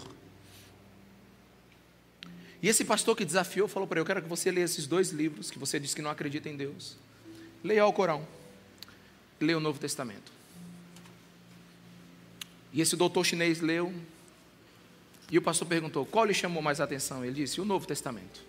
E 2.64 2.70
esse 2.70 2.86
pastor 2.86 3.14
que 3.18 3.26
desafiou 3.26 3.68
falou 3.68 3.86
para 3.86 3.98
ele: 3.98 4.04
Eu 4.04 4.06
quero 4.06 4.22
que 4.22 4.30
você 4.30 4.50
leia 4.50 4.64
esses 4.64 4.88
dois 4.88 5.12
livros, 5.12 5.52
que 5.52 5.60
você 5.60 5.78
diz 5.78 5.94
que 5.94 6.02
não 6.02 6.10
acredita 6.10 6.48
em 6.48 6.56
Deus. 6.56 6.96
Leia 7.62 7.84
o 7.84 7.88
Alcorão, 7.88 8.26
leia 9.38 9.58
o 9.58 9.60
Novo 9.60 9.78
Testamento. 9.78 10.32
E 12.72 12.80
esse 12.80 12.96
doutor 12.96 13.26
chinês 13.26 13.60
leu, 13.60 13.94
e 15.30 15.38
o 15.38 15.42
pastor 15.42 15.68
perguntou: 15.68 16.06
Qual 16.06 16.24
lhe 16.24 16.34
chamou 16.34 16.64
mais 16.64 16.80
atenção? 16.80 17.26
Ele 17.26 17.34
disse: 17.34 17.60
O 17.60 17.66
Novo 17.66 17.86
Testamento. 17.86 18.42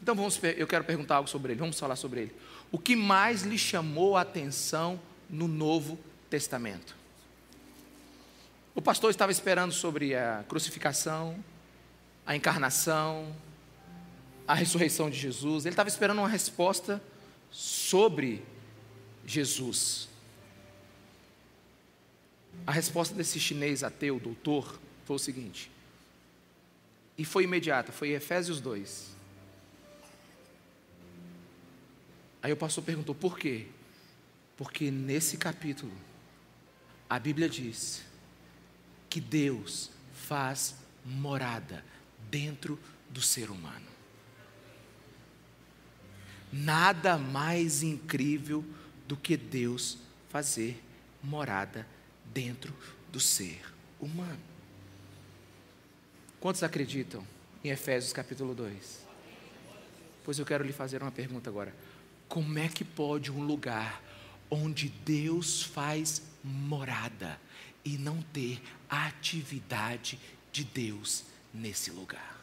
Então 0.00 0.14
vamos, 0.14 0.40
eu 0.56 0.66
quero 0.66 0.84
perguntar 0.84 1.16
algo 1.16 1.28
sobre 1.28 1.52
ele, 1.52 1.60
vamos 1.60 1.78
falar 1.78 1.96
sobre 1.96 2.20
ele. 2.20 2.32
O 2.70 2.78
que 2.78 2.94
mais 2.94 3.42
lhe 3.42 3.58
chamou 3.58 4.16
a 4.16 4.20
atenção 4.20 4.98
no 5.28 5.48
Novo 5.48 5.98
Testamento? 6.30 6.96
O 8.76 8.80
pastor 8.80 9.10
estava 9.10 9.32
esperando 9.32 9.72
sobre 9.72 10.14
a 10.14 10.44
crucificação, 10.48 11.36
a 12.30 12.36
encarnação, 12.36 13.34
a 14.46 14.54
ressurreição 14.54 15.10
de 15.10 15.18
Jesus. 15.18 15.66
Ele 15.66 15.72
estava 15.72 15.88
esperando 15.88 16.20
uma 16.20 16.28
resposta 16.28 17.02
sobre 17.50 18.40
Jesus. 19.26 20.08
A 22.64 22.70
resposta 22.70 23.16
desse 23.16 23.40
chinês 23.40 23.82
ateu, 23.82 24.20
doutor, 24.20 24.78
foi 25.04 25.16
o 25.16 25.18
seguinte. 25.18 25.72
E 27.18 27.24
foi 27.24 27.42
imediata, 27.42 27.90
foi 27.90 28.10
Efésios 28.10 28.60
2. 28.60 29.08
Aí 32.44 32.52
o 32.52 32.56
pastor 32.56 32.84
perguntou: 32.84 33.12
por 33.12 33.36
quê? 33.36 33.66
Porque 34.56 34.88
nesse 34.88 35.36
capítulo, 35.36 35.92
a 37.08 37.18
Bíblia 37.18 37.48
diz 37.48 38.04
que 39.08 39.20
Deus 39.20 39.90
faz 40.12 40.76
morada 41.04 41.89
dentro 42.30 42.78
do 43.10 43.20
ser 43.20 43.50
humano. 43.50 43.86
Nada 46.52 47.16
mais 47.16 47.82
incrível 47.82 48.64
do 49.06 49.16
que 49.16 49.36
Deus 49.36 49.98
fazer 50.28 50.82
morada 51.22 51.86
dentro 52.32 52.74
do 53.10 53.20
ser 53.20 53.60
humano. 54.00 54.40
Quantos 56.40 56.62
acreditam 56.62 57.26
em 57.62 57.70
Efésios 57.70 58.12
capítulo 58.12 58.54
2? 58.54 59.06
Pois 60.24 60.38
eu 60.38 60.46
quero 60.46 60.64
lhe 60.64 60.72
fazer 60.72 61.02
uma 61.02 61.10
pergunta 61.10 61.50
agora. 61.50 61.74
Como 62.28 62.58
é 62.58 62.68
que 62.68 62.84
pode 62.84 63.30
um 63.30 63.42
lugar 63.44 64.02
onde 64.48 64.88
Deus 65.04 65.62
faz 65.62 66.22
morada 66.42 67.38
e 67.84 67.98
não 67.98 68.22
ter 68.32 68.60
a 68.88 69.06
atividade 69.06 70.18
de 70.52 70.64
Deus 70.64 71.24
nesse 71.52 71.90
lugar. 71.90 72.38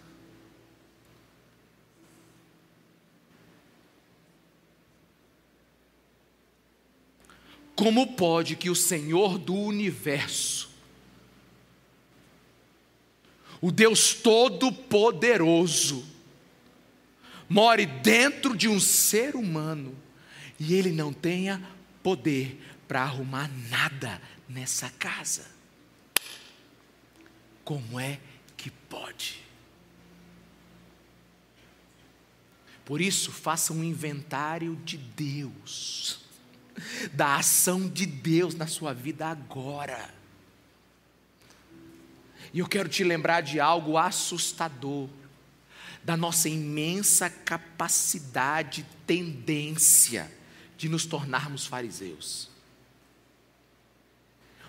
Como 7.76 8.16
pode 8.16 8.56
que 8.56 8.72
o 8.72 8.76
Senhor 8.76 9.38
do 9.38 9.54
universo, 9.54 10.68
o 13.62 13.72
Deus 13.72 14.16
Todo-Poderoso, 14.16 16.04
more 17.48 17.86
dentro 17.86 18.58
de 18.58 18.68
um 18.68 18.80
ser 18.80 19.36
humano 19.36 19.96
e 20.60 20.74
ele 20.74 20.92
não 20.92 21.14
tenha 21.14 21.62
poder 22.02 22.60
para 22.88 23.04
arrumar 23.04 23.48
nada 23.70 24.22
nessa 24.50 24.90
casa. 24.90 25.46
Como 27.64 28.00
é 28.00 28.20
que 28.68 28.72
pode? 28.90 29.42
Por 32.84 33.02
isso, 33.02 33.32
faça 33.32 33.72
um 33.72 33.84
inventário 33.84 34.76
de 34.78 34.98
Deus, 34.98 36.20
da 37.14 37.38
ação 37.38 37.88
de 37.88 38.06
Deus 38.06 38.56
na 38.56 38.68
sua 38.68 38.94
vida 38.94 39.28
agora. 39.28 40.14
E 42.54 42.60
eu 42.60 42.68
quero 42.68 42.88
te 42.88 43.04
lembrar 43.04 43.42
de 43.42 43.60
algo 43.60 43.98
assustador, 43.98 45.10
da 46.04 46.16
nossa 46.16 46.48
imensa 46.48 47.30
capacidade, 47.30 48.86
tendência 49.06 50.32
de 50.78 50.88
nos 50.88 51.06
tornarmos 51.06 51.66
fariseus. 51.66 52.50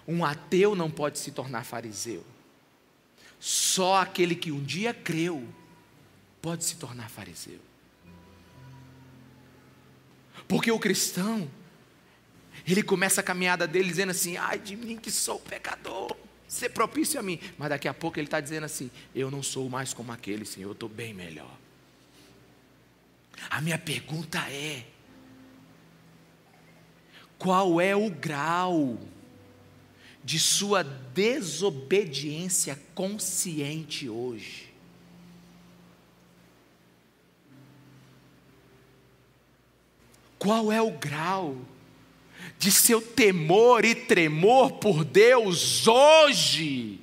Um 0.07 0.25
ateu 0.25 0.75
não 0.75 0.91
pode 0.91 1.19
se 1.19 1.31
tornar 1.31 1.65
fariseu. 1.65 2.25
Só 3.41 3.97
aquele 3.97 4.35
que 4.35 4.51
um 4.51 4.63
dia 4.63 4.93
creu 4.93 5.47
pode 6.43 6.65
se 6.65 6.77
tornar 6.77 7.09
fariseu. 7.09 7.61
Porque 10.47 10.71
o 10.71 10.79
cristão, 10.79 11.49
ele 12.67 12.83
começa 12.83 13.21
a 13.21 13.25
caminhada 13.25 13.67
dele 13.67 13.89
dizendo 13.89 14.11
assim: 14.11 14.37
ai 14.37 14.59
de 14.59 14.77
mim 14.77 14.97
que 14.97 15.11
sou 15.11 15.39
pecador, 15.39 16.17
ser 16.49 16.71
propício 16.71 17.21
a 17.21 17.23
mim. 17.23 17.39
Mas 17.57 17.69
daqui 17.69 17.87
a 17.87 17.95
pouco 17.95 18.19
ele 18.19 18.27
está 18.27 18.41
dizendo 18.41 18.65
assim: 18.65 18.91
eu 19.15 19.31
não 19.31 19.43
sou 19.43 19.69
mais 19.69 19.93
como 19.93 20.11
aquele, 20.11 20.45
Senhor, 20.45 20.69
eu 20.69 20.73
estou 20.73 20.89
bem 20.89 21.13
melhor. 21.13 21.55
A 23.51 23.61
minha 23.61 23.79
pergunta 23.79 24.39
é: 24.51 24.87
qual 27.39 27.81
é 27.81 27.95
o 27.95 28.11
grau 28.11 28.99
de 30.25 30.39
sua 30.39 30.83
desobediência 30.83 32.79
consciente 32.95 34.09
hoje. 34.09 34.69
Qual 40.39 40.71
é 40.71 40.81
o 40.81 40.93
grau 40.93 41.57
de 42.59 42.71
seu 42.71 43.01
temor 43.01 43.85
e 43.85 43.95
tremor 43.95 44.73
por 44.73 45.05
Deus 45.05 45.87
hoje? 45.87 47.01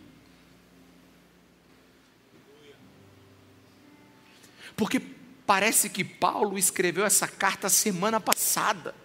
Porque 4.76 5.02
parece 5.46 5.90
que 5.90 6.04
Paulo 6.04 6.58
escreveu 6.58 7.06
essa 7.06 7.28
carta 7.28 7.70
semana 7.70 8.20
passada. 8.20 8.96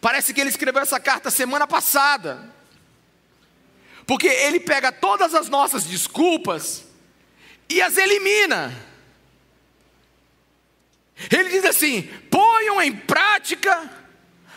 Parece 0.00 0.32
que 0.32 0.40
ele 0.40 0.50
escreveu 0.50 0.82
essa 0.82 1.00
carta 1.00 1.30
semana 1.30 1.66
passada. 1.66 2.54
Porque 4.06 4.28
ele 4.28 4.60
pega 4.60 4.92
todas 4.92 5.34
as 5.34 5.48
nossas 5.48 5.84
desculpas 5.84 6.84
e 7.68 7.82
as 7.82 7.96
elimina. 7.96 8.72
Ele 11.30 11.48
diz 11.48 11.64
assim: 11.64 12.02
ponham 12.30 12.80
em 12.80 12.92
prática 12.94 13.90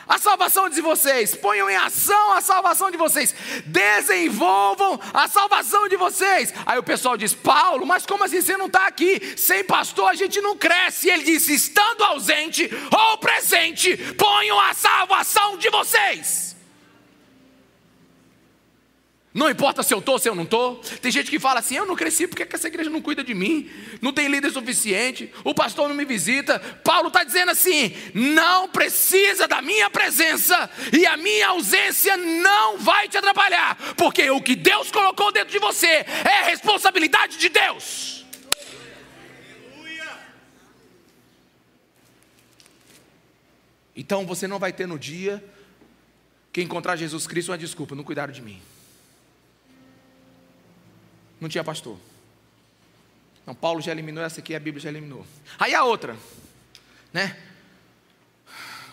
a 0.10 0.18
salvação 0.18 0.68
de 0.68 0.82
vocês, 0.82 1.36
ponham 1.36 1.70
em 1.70 1.76
ação 1.76 2.34
a 2.34 2.42
salvação 2.42 2.90
de 2.90 2.98
vocês, 2.98 3.36
desenvolvam 3.64 5.00
a 5.14 5.28
salvação 5.28 5.88
de 5.88 5.96
vocês. 5.96 6.52
Aí 6.66 6.80
o 6.80 6.84
pessoal 6.84 7.16
diz: 7.16 7.36
Paulo, 7.36 7.86
mas 7.86 8.08
como 8.08 8.24
assim 8.24 8.42
você 8.42 8.58
não 8.58 8.66
está 8.66 8.88
aqui? 8.88 9.36
Sem 9.38 9.64
pastor 9.64 10.10
a 10.10 10.16
gente 10.16 10.42
não 10.42 10.58
cresce. 10.58 11.08
E 11.08 11.12
ele 11.12 11.24
disse: 11.24 11.54
estando 11.54 12.04
ausente 12.04 12.68
ou 12.92 13.18
presente, 13.20 13.96
ponham 14.16 14.60
a 14.60 14.74
salvação 14.74 15.58
de 15.58 15.70
vocês. 15.70 16.49
Não 19.40 19.50
importa 19.50 19.82
se 19.82 19.94
eu 19.94 20.00
estou, 20.00 20.20
se 20.20 20.28
eu 20.28 20.36
não 20.36 20.44
estou. 20.44 20.76
Tem 21.02 21.10
gente 21.10 21.32
que 21.32 21.40
fala 21.40 21.62
assim: 21.62 21.78
eu 21.78 21.86
não 21.86 21.96
cresci, 21.96 22.28
porque 22.28 22.46
essa 22.54 22.68
igreja 22.68 22.90
não 22.90 23.02
cuida 23.02 23.24
de 23.24 23.34
mim? 23.34 23.70
Não 24.02 24.12
tem 24.12 24.28
líder 24.28 24.52
suficiente, 24.52 25.32
o 25.46 25.56
pastor 25.56 25.88
não 25.88 25.96
me 25.96 26.04
visita. 26.04 26.60
Paulo 26.84 27.08
está 27.08 27.24
dizendo 27.24 27.50
assim: 27.50 27.96
não 28.14 28.68
precisa 28.68 29.48
da 29.48 29.62
minha 29.62 29.90
presença, 29.90 30.70
e 30.92 31.06
a 31.06 31.16
minha 31.16 31.48
ausência 31.48 32.18
não 32.18 32.80
vai 32.80 33.08
te 33.08 33.18
atrapalhar, 33.18 33.78
porque 33.96 34.30
o 34.30 34.42
que 34.42 34.58
Deus 34.58 34.92
colocou 34.92 35.32
dentro 35.32 35.54
de 35.54 35.60
você 35.60 35.88
é 35.88 36.44
responsabilidade 36.44 37.38
de 37.38 37.48
Deus. 37.48 38.26
Então 43.96 44.26
você 44.26 44.50
não 44.50 44.60
vai 44.60 44.74
ter 44.74 44.86
no 44.86 45.00
dia 45.00 45.42
que 46.52 46.62
encontrar 46.62 46.98
Jesus 46.98 47.26
Cristo 47.26 47.54
uma 47.54 47.58
desculpa, 47.58 47.96
não 47.96 48.04
cuidaram 48.04 48.34
de 48.34 48.42
mim. 48.42 48.62
Não 51.40 51.48
tinha 51.48 51.64
pastor. 51.64 51.98
Não, 53.46 53.56
Paulo 53.56 53.82
já 53.82 53.92
eliminou 53.92 54.24
essa 54.24 54.40
aqui, 54.40 54.54
a 54.54 54.60
Bíblia 54.60 54.82
já 54.82 54.90
eliminou. 54.90 55.26
Aí 55.58 55.74
a 55.74 55.84
outra, 55.84 56.18
né? 57.12 57.38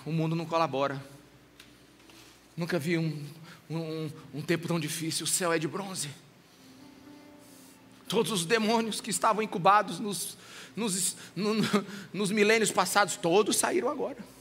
O 0.04 0.12
mundo 0.12 0.36
não 0.36 0.46
colabora. 0.46 1.04
Nunca 2.56 2.78
vi 2.78 2.96
um, 2.96 3.26
um, 3.68 4.10
um 4.34 4.42
tempo 4.42 4.66
tão 4.66 4.80
difícil. 4.80 5.24
O 5.24 5.28
céu 5.28 5.52
é 5.52 5.58
de 5.58 5.68
bronze. 5.68 6.08
Todos 8.08 8.30
os 8.30 8.46
demônios 8.46 9.00
que 9.00 9.10
estavam 9.10 9.42
incubados 9.42 9.98
nos, 9.98 10.38
nos, 10.74 11.16
no, 11.34 11.54
nos 12.12 12.30
milênios 12.30 12.70
passados, 12.70 13.16
todos 13.16 13.56
saíram 13.56 13.88
agora. 13.88 14.35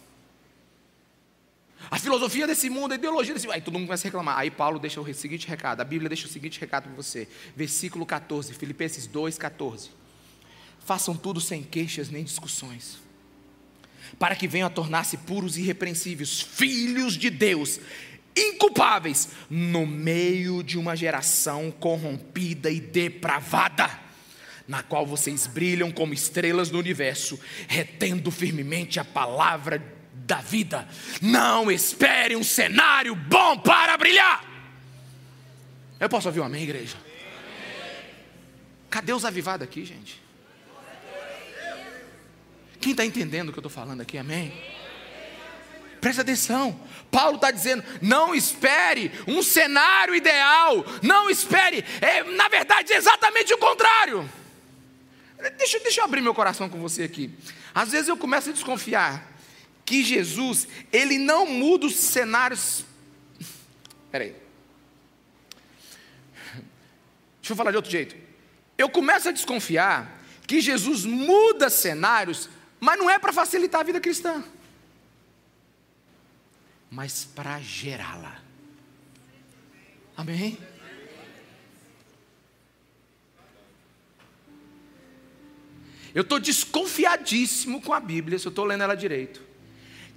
A 1.92 2.00
filosofia 2.00 2.48
desse 2.48 2.70
mundo, 2.70 2.94
a 2.94 2.96
ideologia 2.96 3.34
desse 3.34 3.46
mundo. 3.46 3.56
Aí 3.56 3.62
todo 3.62 3.74
mundo 3.76 3.88
começa 3.88 4.08
a 4.08 4.10
reclamar. 4.10 4.38
Aí 4.40 4.50
Paulo 4.50 4.80
deixa 4.80 5.00
o 5.00 5.14
seguinte 5.14 5.48
recado. 5.48 5.82
A 5.82 5.84
Bíblia 5.84 6.10
deixa 6.10 6.28
o 6.28 6.30
seguinte 6.30 6.60
recado 6.60 6.84
para 6.84 6.94
você. 6.94 7.28
Versículo 7.56 8.06
14, 8.06 8.54
Filipenses 8.54 9.08
2, 9.08 9.38
14. 9.38 9.90
Façam 10.86 11.16
tudo 11.16 11.42
sem 11.42 11.64
queixas 11.64 12.10
nem 12.10 12.24
discussões, 12.24 13.00
para 14.20 14.36
que 14.36 14.48
venham 14.48 14.68
a 14.68 14.70
tornar-se 14.70 15.18
puros 15.18 15.58
e 15.58 15.62
irrepreensíveis, 15.62 16.42
filhos 16.42 17.18
de 17.18 17.32
Deus, 17.32 17.80
inculpáveis, 18.38 19.30
no 19.50 19.88
meio 19.88 20.62
de 20.62 20.78
uma 20.78 20.96
geração 20.96 21.72
corrompida 21.72 22.70
e 22.70 22.80
depravada, 22.80 23.90
na 24.68 24.84
qual 24.84 25.08
vocês 25.08 25.48
brilham 25.48 25.92
como 25.92 26.14
estrelas 26.14 26.70
no 26.70 26.78
universo, 26.78 27.40
retendo 27.68 28.30
firmemente 28.30 29.00
a 29.00 29.04
palavra 29.04 29.95
da 30.26 30.38
vida. 30.38 30.88
Não 31.21 31.71
espere 31.71 32.36
um 32.36 32.43
cenário 32.43 33.15
bom 33.15 33.57
para 33.59 33.95
brilhar. 33.97 34.43
Eu 35.99 36.09
posso 36.09 36.28
ouvir 36.28 36.41
um 36.41 36.43
amém, 36.45 36.63
igreja? 36.63 36.97
Cadê 38.89 39.13
os 39.13 39.23
avivados 39.23 39.65
aqui, 39.65 39.86
gente? 39.86 40.21
Quem 42.82 42.91
está 42.91 43.05
entendendo 43.05 43.49
o 43.49 43.51
que 43.53 43.59
eu 43.59 43.61
estou 43.61 43.71
falando 43.71 44.01
aqui, 44.01 44.17
amém? 44.17 44.53
Presta 46.01 46.21
atenção. 46.21 46.80
Paulo 47.09 47.36
está 47.36 47.49
dizendo: 47.51 47.84
não 48.01 48.36
espere 48.36 49.11
um 49.28 49.41
cenário 49.41 50.13
ideal. 50.13 50.86
Não 51.01 51.30
espere. 51.30 51.84
É, 52.01 52.23
na 52.23 52.47
verdade, 52.47 52.93
é 52.93 52.97
exatamente 52.97 53.53
o 53.53 53.57
contrário. 53.57 54.30
Deixa, 55.57 55.80
deixa 55.80 56.01
eu 56.01 56.05
abrir 56.05 56.21
meu 56.21 56.34
coração 56.34 56.69
com 56.69 56.80
você 56.80 57.03
aqui. 57.03 57.32
Às 57.73 57.91
vezes 57.91 58.07
eu 58.07 58.17
começo 58.17 58.49
a 58.49 58.53
desconfiar 58.53 59.35
que 59.86 60.04
Jesus, 60.04 60.68
ele 60.92 61.18
não 61.18 61.46
muda 61.46 61.86
os 61.86 61.96
cenários. 61.96 62.84
Peraí. 64.12 64.36
Deixa 67.40 67.54
eu 67.54 67.56
falar 67.56 67.72
de 67.72 67.78
outro 67.78 67.92
jeito. 67.92 68.16
Eu 68.78 68.90
começo 68.90 69.30
a 69.30 69.32
desconfiar 69.32 70.22
que 70.48 70.60
Jesus 70.60 71.06
muda 71.06 71.70
cenários, 71.70 72.50
mas 72.80 72.98
não 72.98 73.10
é 73.10 73.20
para 73.20 73.32
facilitar 73.32 73.82
a 73.82 73.84
vida 73.84 74.02
cristã 74.02 74.44
mas 76.96 77.26
para 77.26 77.60
gerá-la. 77.60 78.42
Amém? 80.16 80.58
Eu 86.14 86.22
estou 86.22 86.40
desconfiadíssimo 86.40 87.82
com 87.82 87.92
a 87.92 88.00
Bíblia, 88.00 88.40
se 88.40 88.48
eu 88.48 88.50
estou 88.50 88.64
lendo 88.64 88.84
ela 88.84 88.96
direito. 88.96 89.45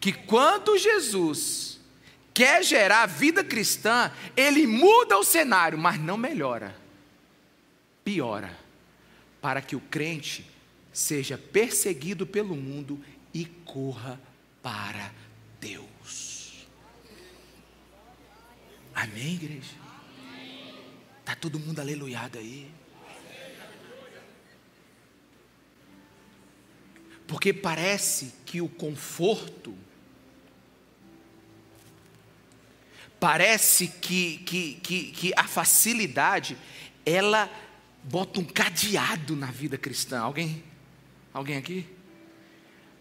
Que 0.00 0.12
quando 0.12 0.78
Jesus 0.78 1.80
quer 2.32 2.62
gerar 2.62 3.06
vida 3.06 3.42
cristã, 3.42 4.12
ele 4.36 4.66
muda 4.66 5.18
o 5.18 5.24
cenário, 5.24 5.76
mas 5.76 5.98
não 5.98 6.16
melhora, 6.16 6.76
piora, 8.04 8.56
para 9.40 9.60
que 9.60 9.74
o 9.74 9.80
crente 9.80 10.48
seja 10.92 11.36
perseguido 11.36 12.26
pelo 12.26 12.54
mundo 12.54 13.02
e 13.34 13.44
corra 13.44 14.20
para 14.62 15.12
Deus. 15.60 16.66
Amém, 18.94 19.34
igreja? 19.34 19.74
Está 21.20 21.36
todo 21.36 21.58
mundo 21.58 21.78
aleluiado 21.78 22.38
aí. 22.38 22.70
Porque 27.28 27.52
parece 27.52 28.32
que 28.46 28.62
o 28.62 28.68
conforto, 28.68 29.76
parece 33.18 33.88
que, 33.88 34.36
que, 34.38 34.74
que, 34.74 35.12
que 35.12 35.32
a 35.36 35.44
facilidade, 35.44 36.56
ela 37.04 37.50
bota 38.04 38.40
um 38.40 38.44
cadeado 38.44 39.36
na 39.36 39.50
vida 39.50 39.76
cristã. 39.76 40.20
Alguém? 40.20 40.64
Alguém 41.32 41.56
aqui? 41.56 41.84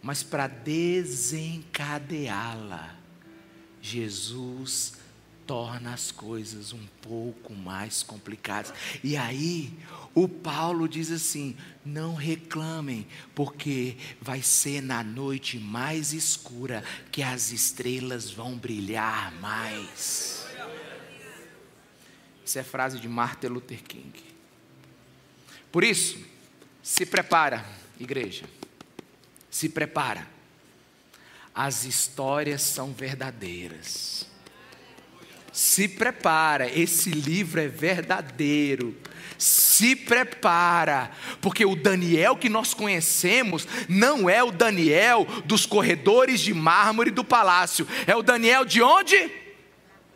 Mas 0.02 0.24
para 0.24 0.48
desencadeá-la, 0.48 2.96
Jesus 3.82 4.97
torna 5.48 5.94
as 5.94 6.12
coisas 6.12 6.74
um 6.74 6.86
pouco 7.02 7.56
mais 7.56 8.04
complicadas. 8.04 8.74
E 9.02 9.16
aí, 9.16 9.74
o 10.14 10.28
Paulo 10.28 10.88
diz 10.88 11.10
assim: 11.10 11.56
não 11.86 12.14
reclamem, 12.14 13.08
porque 13.34 13.96
vai 14.22 14.42
ser 14.42 14.82
na 14.82 15.02
noite 15.04 15.58
mais 15.58 16.12
escura 16.12 16.84
que 17.12 17.24
as 17.24 17.52
estrelas 17.52 18.30
vão 18.30 18.58
brilhar 18.58 19.32
mais. 19.40 20.46
Isso 22.46 22.60
é 22.60 22.64
frase 22.64 23.00
de 23.00 23.08
Martin 23.08 23.48
Luther 23.48 23.82
King. 23.84 24.24
Por 25.72 25.84
isso, 25.84 26.18
se 26.84 27.06
prepara, 27.06 27.66
igreja. 28.00 28.46
Se 29.50 29.70
prepara. 29.70 30.28
As 31.54 31.86
histórias 31.86 32.62
são 32.62 32.94
verdadeiras 32.94 34.28
se 35.58 35.88
prepara, 35.88 36.70
esse 36.70 37.10
livro 37.10 37.60
é 37.60 37.68
verdadeiro. 37.68 38.96
Se 39.40 39.96
prepara, 39.96 41.10
porque 41.42 41.66
o 41.66 41.76
Daniel 41.76 42.36
que 42.36 42.48
nós 42.48 42.76
conhecemos 42.76 43.68
não 43.90 44.30
é 44.30 44.44
o 44.44 44.52
Daniel 44.52 45.26
dos 45.46 45.66
corredores 45.66 46.42
de 46.42 46.54
mármore 46.54 47.10
do 47.10 47.24
palácio, 47.24 47.88
é 48.06 48.16
o 48.16 48.22
Daniel 48.22 48.66
de 48.66 48.84
onde? 48.84 49.32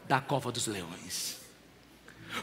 Da 0.07 0.21
cova 0.21 0.51
dos 0.51 0.67
leões. 0.67 1.37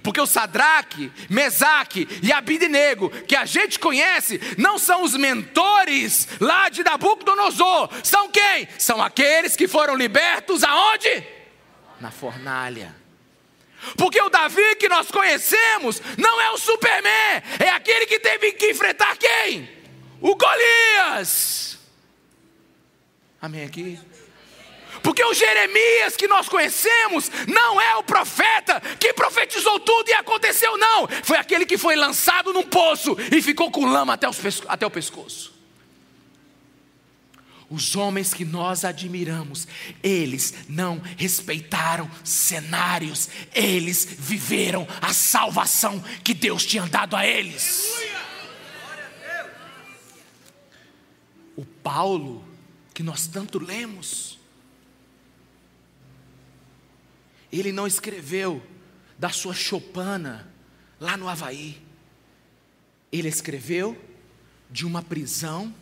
Porque 0.02 0.20
o 0.20 0.26
Sadraque, 0.26 1.12
Mesaque 1.30 2.08
e 2.20 2.32
Abidinego, 2.32 3.10
que 3.10 3.36
a 3.36 3.44
gente 3.44 3.78
conhece, 3.78 4.40
não 4.58 4.76
são 4.76 5.04
os 5.04 5.14
mentores 5.14 6.26
lá 6.40 6.68
de 6.68 6.82
Nabucodonosor. 6.82 7.90
São 8.02 8.28
quem? 8.28 8.66
São 8.76 9.00
aqueles 9.00 9.54
que 9.54 9.68
foram 9.68 9.94
libertos 9.94 10.64
aonde? 10.64 11.37
Na 12.00 12.10
fornalha. 12.10 12.94
Porque 13.96 14.20
o 14.20 14.28
Davi 14.28 14.76
que 14.76 14.88
nós 14.88 15.10
conhecemos 15.10 16.02
não 16.16 16.40
é 16.40 16.50
o 16.50 16.58
Superman, 16.58 17.42
é 17.60 17.70
aquele 17.70 18.06
que 18.06 18.18
teve 18.18 18.52
que 18.52 18.70
enfrentar 18.70 19.16
quem? 19.16 19.68
O 20.20 20.34
Golias. 20.34 21.78
Amém 23.40 23.64
aqui? 23.64 23.98
Porque 25.02 25.22
o 25.24 25.32
Jeremias 25.32 26.16
que 26.16 26.26
nós 26.26 26.48
conhecemos 26.48 27.30
não 27.46 27.80
é 27.80 27.96
o 27.96 28.02
profeta 28.02 28.80
que 28.98 29.12
profetizou 29.12 29.78
tudo 29.80 30.08
e 30.08 30.12
aconteceu, 30.12 30.76
não. 30.76 31.06
Foi 31.22 31.36
aquele 31.36 31.64
que 31.64 31.78
foi 31.78 31.94
lançado 31.94 32.52
num 32.52 32.64
poço 32.64 33.16
e 33.32 33.40
ficou 33.40 33.70
com 33.70 33.86
lama 33.86 34.14
até, 34.14 34.26
até 34.66 34.86
o 34.86 34.90
pescoço. 34.90 35.57
Os 37.70 37.94
homens 37.94 38.32
que 38.32 38.46
nós 38.46 38.82
admiramos, 38.82 39.68
eles 40.02 40.54
não 40.68 40.98
respeitaram 41.18 42.10
cenários, 42.24 43.28
eles 43.54 44.06
viveram 44.06 44.88
a 45.02 45.12
salvação 45.12 46.02
que 46.24 46.32
Deus 46.32 46.64
tinha 46.64 46.86
dado 46.86 47.14
a 47.14 47.26
eles. 47.26 47.84
O 51.54 51.64
Paulo, 51.64 52.42
que 52.94 53.02
nós 53.02 53.26
tanto 53.26 53.58
lemos, 53.58 54.38
ele 57.52 57.70
não 57.70 57.86
escreveu 57.86 58.64
da 59.18 59.28
sua 59.28 59.52
chopana 59.52 60.50
lá 60.98 61.18
no 61.18 61.28
Havaí, 61.28 61.82
ele 63.12 63.28
escreveu 63.28 63.96
de 64.70 64.86
uma 64.86 65.02
prisão 65.02 65.74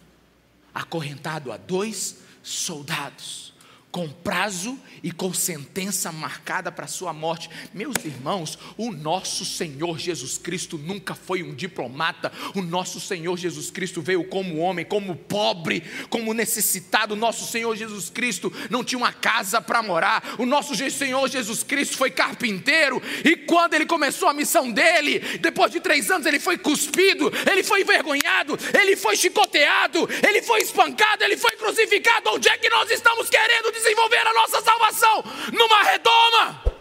acorrentado 0.77 1.51
a 1.51 1.57
dois 1.57 2.19
soldados, 2.43 3.55
com 3.97 4.11
prazo 4.11 4.79
e 5.03 5.11
com 5.11 5.33
sentença 5.33 6.13
marcada 6.13 6.71
para 6.71 6.85
a 6.85 6.89
sua 6.89 7.15
morte. 7.15 7.49
Meus 7.73 7.95
irmãos, 8.05 8.59
o 8.77 8.93
nosso 8.93 9.43
Senhor 9.43 9.99
Jesus 9.99 10.37
Cristo 10.37 10.77
nunca 10.77 11.15
foi 11.15 11.43
um 11.43 11.55
diplomata, 11.55 12.31
o 12.55 12.61
nosso 12.61 13.01
Senhor 13.01 13.39
Jesus 13.39 13.71
Cristo 13.71 14.03
veio 14.03 14.25
como 14.25 14.59
homem, 14.59 14.85
como 14.85 15.17
pobre, 15.17 15.83
como 16.11 16.35
necessitado. 16.35 17.15
O 17.15 17.17
nosso 17.17 17.51
Senhor 17.51 17.75
Jesus 17.75 18.11
Cristo 18.11 18.53
não 18.69 18.85
tinha 18.85 18.99
uma 18.99 19.15
casa 19.15 19.63
para 19.63 19.83
morar, 19.83 20.35
o 20.39 20.45
nosso 20.45 20.75
Senhor 20.75 21.27
Jesus 21.31 21.63
Cristo 21.63 21.97
foi 21.97 22.11
carpinteiro, 22.11 23.01
e 23.25 23.35
quando 23.35 23.73
ele 23.73 23.87
começou 23.87 24.29
a 24.29 24.35
missão 24.35 24.71
dele, 24.71 25.21
depois 25.39 25.73
de 25.73 25.81
três 25.81 26.11
anos, 26.11 26.27
ele 26.27 26.39
foi 26.39 26.59
cuspido, 26.59 27.33
ele 27.51 27.63
foi 27.63 27.81
envergonhado, 27.81 28.59
ele 28.79 28.95
foi 28.95 29.17
chicoteado, 29.17 30.07
ele 30.23 30.43
foi 30.43 30.61
espancado, 30.61 31.25
ele 31.25 31.39
foi 31.39 31.53
crucificado. 31.53 32.29
Onde 32.29 32.47
é 32.51 32.59
que 32.59 32.69
nós 32.69 32.91
estamos 32.91 33.31
querendo 33.31 33.73
dizer? 33.73 33.86
Desenvolver 33.87 34.27
a 34.27 34.35
nossa 34.35 34.61
salvação 34.61 35.23
numa 35.53 35.83
redoma. 35.85 36.77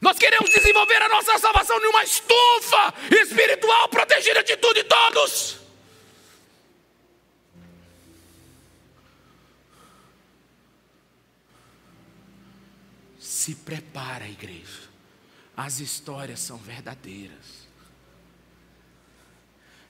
Nós 0.00 0.18
queremos 0.18 0.50
desenvolver 0.50 1.00
a 1.00 1.08
nossa 1.08 1.38
salvação 1.38 1.80
numa 1.80 2.04
estufa 2.04 2.94
espiritual 3.10 3.88
protegida 3.88 4.44
de 4.44 4.54
tudo 4.58 4.78
e 4.78 4.84
todos. 4.84 5.56
Se 13.18 13.54
prepara, 13.54 14.28
igreja. 14.28 14.92
As 15.56 15.78
histórias 15.80 16.40
são 16.40 16.58
verdadeiras 16.58 17.63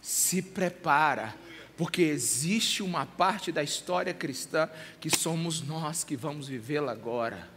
se 0.04 0.42
prepara, 0.42 1.34
porque 1.78 2.02
existe 2.02 2.82
uma 2.82 3.06
parte 3.06 3.50
da 3.50 3.62
história 3.62 4.12
cristã 4.12 4.68
que 5.00 5.08
somos 5.08 5.62
nós 5.62 6.04
que 6.04 6.14
vamos 6.14 6.46
vivê-la 6.46 6.92
agora. 6.92 7.48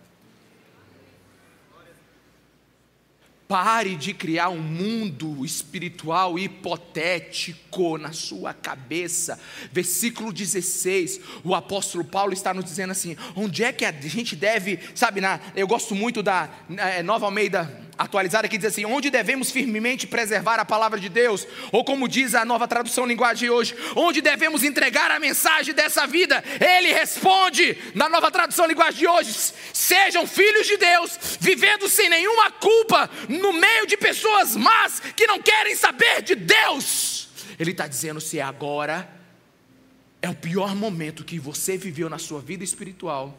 Pare 3.50 3.98
de 3.98 4.14
criar 4.14 4.48
um 4.48 4.62
mundo 4.62 5.46
espiritual 5.46 6.40
hipotético 6.40 7.98
na 7.98 8.14
sua 8.14 8.54
cabeça. 8.54 9.38
Versículo 9.74 10.32
16, 10.32 11.20
o 11.44 11.54
apóstolo 11.54 12.06
Paulo 12.06 12.32
está 12.32 12.54
nos 12.54 12.64
dizendo 12.64 12.92
assim: 12.92 13.18
onde 13.36 13.62
é 13.62 13.74
que 13.74 13.84
a 13.84 13.92
gente 13.92 14.38
deve, 14.38 14.80
sabe, 14.96 15.20
na, 15.20 15.42
eu 15.54 15.68
gosto 15.68 15.94
muito 15.94 16.24
da 16.24 16.50
é, 16.78 17.04
Nova 17.04 17.26
Almeida 17.26 17.87
atualizada 17.98 18.48
que 18.48 18.58
diz 18.58 18.68
assim: 18.68 18.86
onde 18.86 19.10
devemos 19.10 19.52
firmemente 19.52 20.06
preservar 20.06 20.60
a 20.60 20.66
palavra 20.66 21.00
de 21.00 21.10
Deus, 21.10 21.48
ou 21.72 21.84
como 21.84 22.08
diz 22.08 22.36
a 22.36 22.46
nova 22.46 22.68
tradução 22.68 23.06
linguagem 23.06 23.50
hoje, 23.50 23.76
onde 23.96 24.22
devemos 24.22 24.64
entregar 24.64 25.12
a 25.12 25.20
mensagem 25.20 25.74
dessa 25.74 26.06
vida. 26.06 26.44
Ele 26.60 26.94
responde 26.94 27.78
na 27.96 28.08
nova 28.08 28.30
tradução 28.30 28.68
linguagem 28.68 29.00
de 29.00 29.08
hoje: 29.08 29.34
sejam 29.74 30.28
filhos 30.28 30.68
de 30.68 30.78
Deus, 30.78 31.18
vivendo 31.40 31.90
sem 31.90 32.10
nenhuma 32.10 32.52
culpa 32.52 33.10
no 33.28 33.54
meio 33.54 33.88
de 33.88 33.98
pessoas 33.98 34.56
más 34.56 35.00
que 35.16 35.28
não 35.28 35.42
querem 35.42 35.76
saber 35.76 36.22
de 36.22 36.36
Deus. 36.36 37.30
Ele 37.60 37.72
está 37.72 37.88
dizendo: 37.88 38.22
se 38.22 38.40
agora 38.40 39.10
é 40.22 40.30
o 40.30 40.36
pior 40.36 40.76
momento 40.76 41.24
que 41.24 41.40
você 41.40 41.78
viveu 41.78 42.10
na 42.10 42.18
sua 42.18 42.42
vida 42.42 42.64
espiritual, 42.64 43.38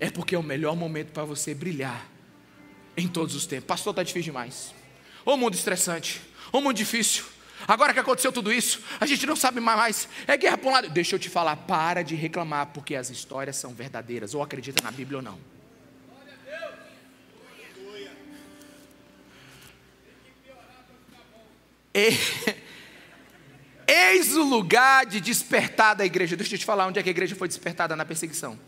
é 0.00 0.10
porque 0.10 0.34
é 0.34 0.38
o 0.38 0.42
melhor 0.42 0.76
momento 0.76 1.12
para 1.12 1.24
você 1.24 1.54
brilhar 1.54 2.15
em 2.96 3.08
todos 3.08 3.34
os 3.34 3.46
tempos. 3.46 3.66
Pastor, 3.66 3.92
está 3.92 4.02
difícil 4.02 4.32
demais. 4.32 4.74
Ô 5.24 5.36
mundo 5.36 5.54
estressante, 5.54 6.20
ô 6.52 6.60
mundo 6.60 6.76
difícil. 6.76 7.24
Agora 7.66 7.92
que 7.92 7.98
aconteceu 7.98 8.30
tudo 8.30 8.52
isso, 8.52 8.80
a 9.00 9.06
gente 9.06 9.26
não 9.26 9.34
sabe 9.34 9.60
mais. 9.60 10.08
É 10.26 10.36
guerra 10.36 10.58
para 10.58 10.68
um 10.68 10.72
lado. 10.72 10.90
Deixa 10.90 11.14
eu 11.14 11.18
te 11.18 11.28
falar, 11.28 11.56
para 11.56 12.02
de 12.02 12.14
reclamar, 12.14 12.66
porque 12.66 12.94
as 12.94 13.10
histórias 13.10 13.56
são 13.56 13.74
verdadeiras. 13.74 14.34
Ou 14.34 14.42
acredita 14.42 14.82
na 14.82 14.90
Bíblia 14.90 15.18
ou 15.18 15.22
não. 15.22 15.38
Eis 23.88 24.36
o 24.36 24.42
lugar 24.42 25.06
de 25.06 25.20
despertar 25.20 25.94
da 25.94 26.04
igreja. 26.04 26.36
Deixa 26.36 26.54
eu 26.54 26.58
te 26.58 26.64
falar 26.64 26.86
onde 26.86 26.98
é 26.98 27.02
que 27.02 27.08
a 27.08 27.10
igreja 27.10 27.34
foi 27.34 27.48
despertada 27.48 27.96
na 27.96 28.04
perseguição. 28.04 28.58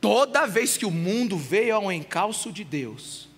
Toda 0.00 0.46
vez 0.46 0.76
que 0.76 0.86
o 0.86 0.90
mundo 0.90 1.36
veio 1.36 1.74
ao 1.74 1.90
encalço 1.90 2.52
de 2.52 2.64
Deus, 2.64 3.28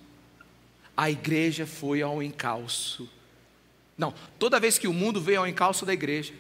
a 0.96 1.10
igreja 1.10 1.66
foi 1.66 2.02
ao 2.02 2.22
encalço. 2.22 3.08
Não, 3.96 4.12
toda 4.38 4.60
vez 4.60 4.78
que 4.78 4.88
o 4.88 4.92
mundo 4.92 5.20
veio 5.20 5.40
ao 5.40 5.46
encalço 5.46 5.86
da 5.86 5.92
igreja, 5.92 6.34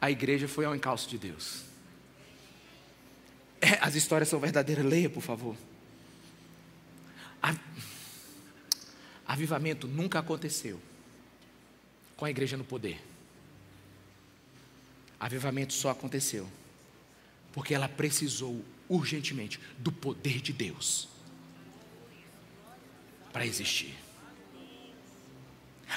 a 0.00 0.10
igreja 0.10 0.48
foi 0.48 0.64
ao 0.64 0.74
encalço 0.74 1.08
de 1.08 1.18
Deus. 1.18 1.62
É, 3.60 3.78
as 3.80 3.94
histórias 3.94 4.28
são 4.28 4.40
verdadeiras, 4.40 4.84
leia, 4.84 5.10
por 5.10 5.22
favor. 5.22 5.56
Avivamento 9.26 9.86
nunca 9.86 10.18
aconteceu 10.18 10.80
com 12.16 12.24
a 12.24 12.30
igreja 12.30 12.56
no 12.56 12.64
poder. 12.64 13.00
Avivamento 15.20 15.72
só 15.72 15.90
aconteceu 15.90 16.48
porque 17.52 17.72
ela 17.72 17.88
precisou 17.88 18.64
urgentemente 18.90 19.60
do 19.78 19.92
poder 19.92 20.40
de 20.40 20.52
Deus 20.52 21.08
para 23.32 23.46
existir. 23.46 23.96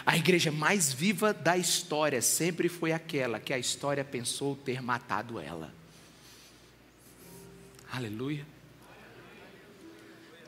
A 0.06 0.16
igreja 0.16 0.52
mais 0.52 0.94
viva 0.94 1.34
da 1.34 1.58
história 1.58 2.22
sempre 2.22 2.70
foi 2.70 2.92
aquela 2.92 3.40
que 3.40 3.52
a 3.52 3.58
história 3.58 4.04
pensou 4.04 4.56
ter 4.56 4.82
matado 4.82 5.40
ela. 5.40 5.74
Aleluia. 7.92 8.46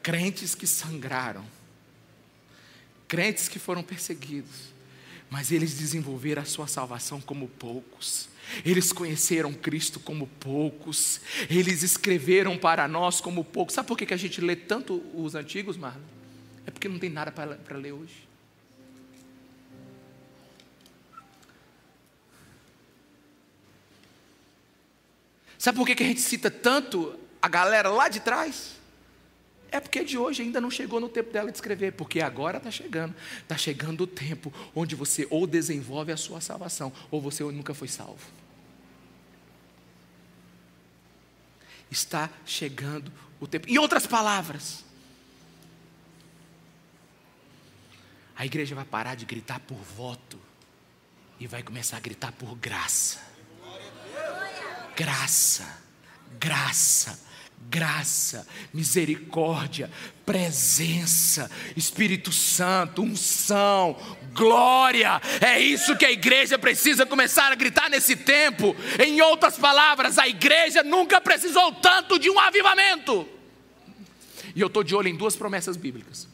Crentes 0.02 0.54
que 0.54 0.68
sangraram, 0.68 1.46
crentes 3.08 3.48
que 3.48 3.58
foram 3.58 3.82
perseguidos, 3.82 4.74
mas 5.30 5.52
eles 5.52 5.76
desenvolveram 5.76 6.44
a 6.44 6.46
sua 6.46 6.68
salvação 6.68 7.20
como 7.20 7.48
poucos. 7.48 8.30
Eles 8.66 8.92
conheceram 8.92 9.54
Cristo 9.54 10.00
como 10.00 10.28
poucos, 10.40 11.22
eles 11.50 11.84
escreveram 11.84 12.58
para 12.58 12.88
nós 12.88 13.20
como 13.22 13.44
poucos. 13.44 13.76
Sabe 13.76 13.88
por 13.88 13.98
que 13.98 14.14
a 14.14 14.18
gente 14.18 14.42
lê 14.42 14.56
tanto 14.56 15.04
os 15.14 15.36
antigos, 15.36 15.78
Marlon? 15.78 16.02
É 16.66 16.72
porque 16.72 16.88
não 16.88 17.00
tem 17.00 17.10
nada 17.10 17.32
para 17.32 17.78
ler 17.78 17.92
hoje. 17.92 18.26
Sabe 25.58 25.78
por 25.78 25.88
que 25.88 26.04
a 26.04 26.08
gente 26.08 26.22
cita 26.22 26.52
tanto 26.52 27.18
a 27.42 27.48
galera 27.48 27.90
lá 27.90 28.08
de 28.08 28.20
trás? 28.20 28.75
É 29.72 29.80
porque 29.80 30.04
de 30.04 30.18
hoje 30.18 30.42
ainda 30.42 30.62
não 30.62 30.72
chegou 30.72 31.00
no 31.00 31.10
tempo 31.10 31.32
dela 31.32 31.52
de 31.52 31.58
escrever, 31.58 31.94
porque 31.94 32.22
agora 32.22 32.58
está 32.58 32.72
chegando. 32.72 33.16
Está 33.40 33.58
chegando 33.58 34.02
o 34.02 34.08
tempo 34.08 34.54
onde 34.74 34.96
você 34.96 35.28
ou 35.30 35.46
desenvolve 35.46 36.12
a 36.12 36.18
sua 36.18 36.40
salvação, 36.42 36.92
ou 37.12 37.22
você 37.22 37.44
nunca 37.44 37.74
foi 37.74 37.88
salvo. 37.88 38.26
Está 41.92 42.30
chegando 42.46 43.12
o 43.40 43.48
tempo. 43.48 43.70
Em 43.70 43.78
outras 43.78 44.08
palavras, 44.08 44.84
a 48.36 48.46
igreja 48.46 48.76
vai 48.76 48.86
parar 48.86 49.16
de 49.16 49.26
gritar 49.26 49.60
por 49.62 49.78
voto 49.78 50.40
e 51.40 51.48
vai 51.48 51.64
começar 51.64 51.98
a 51.98 52.00
gritar 52.00 52.32
por 52.32 52.56
graça. 52.56 53.20
Graça, 54.96 55.84
graça, 56.40 57.20
graça, 57.70 58.48
misericórdia, 58.74 59.92
presença, 60.26 61.50
Espírito 61.76 62.32
Santo, 62.32 63.02
unção, 63.02 63.98
glória. 64.34 65.22
É 65.42 65.60
isso 65.60 65.98
que 65.98 66.06
a 66.06 66.12
igreja 66.12 66.58
precisa 66.58 67.06
começar 67.06 67.52
a 67.52 67.56
gritar 67.56 67.90
nesse 67.90 68.16
tempo. 68.16 68.76
Em 69.04 69.20
outras 69.22 69.58
palavras, 69.58 70.18
a 70.18 70.28
igreja 70.28 70.84
nunca 70.84 71.20
precisou 71.20 71.74
tanto 71.74 72.18
de 72.18 72.30
um 72.30 72.40
avivamento. 72.40 73.28
E 74.56 74.62
eu 74.62 74.68
estou 74.68 74.84
de 74.84 74.96
olho 74.96 75.10
em 75.10 75.16
duas 75.16 75.36
promessas 75.36 75.76
bíblicas: 75.76 76.30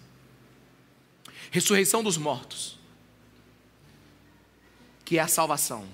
ressurreição 1.49 2.03
dos 2.03 2.17
mortos, 2.17 2.77
que 5.03 5.17
é 5.17 5.21
a 5.21 5.27
salvação. 5.27 5.87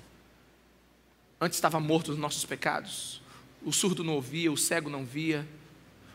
Antes 1.40 1.58
estava 1.58 1.80
morto 1.80 2.12
nos 2.12 2.20
nossos 2.20 2.44
pecados 2.44 3.22
o 3.68 3.74
surdo 3.74 4.01
não 4.01 4.13
ouvia, 4.13 4.49
o 4.49 4.55
cego 4.55 4.89
não 4.89 5.05
via, 5.05 5.45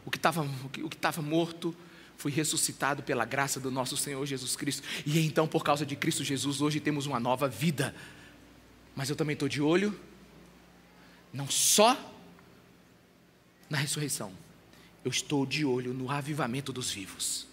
o 0.07 0.11
que 0.11 0.17
estava 0.17 1.23
morto 1.23 1.77
foi 2.17 2.33
ressuscitado 2.33 3.03
pela 3.03 3.27
graça 3.27 3.61
do 3.61 3.71
nosso 3.71 3.95
Senhor 3.95 4.25
Jesus 4.25 4.57
Cristo. 4.57 4.83
E 5.05 5.19
então, 5.21 5.47
por 5.47 5.63
causa 5.63 5.85
de 5.85 5.95
Cristo 5.95 6.25
Jesus, 6.25 6.63
hoje 6.63 6.81
temos 6.81 7.05
uma 7.05 7.21
nova 7.21 7.47
vida. 7.47 7.95
Mas 8.97 9.11
eu 9.11 9.17
também 9.17 9.35
estou 9.35 9.51
de 9.51 9.61
olho, 9.61 9.95
não 11.31 11.47
só 11.47 11.95
na 13.69 13.77
ressurreição, 13.77 14.33
eu 15.05 15.11
estou 15.11 15.45
de 15.45 15.63
olho 15.63 15.93
no 15.93 16.11
avivamento 16.11 16.73
dos 16.73 16.91
vivos. 16.91 17.47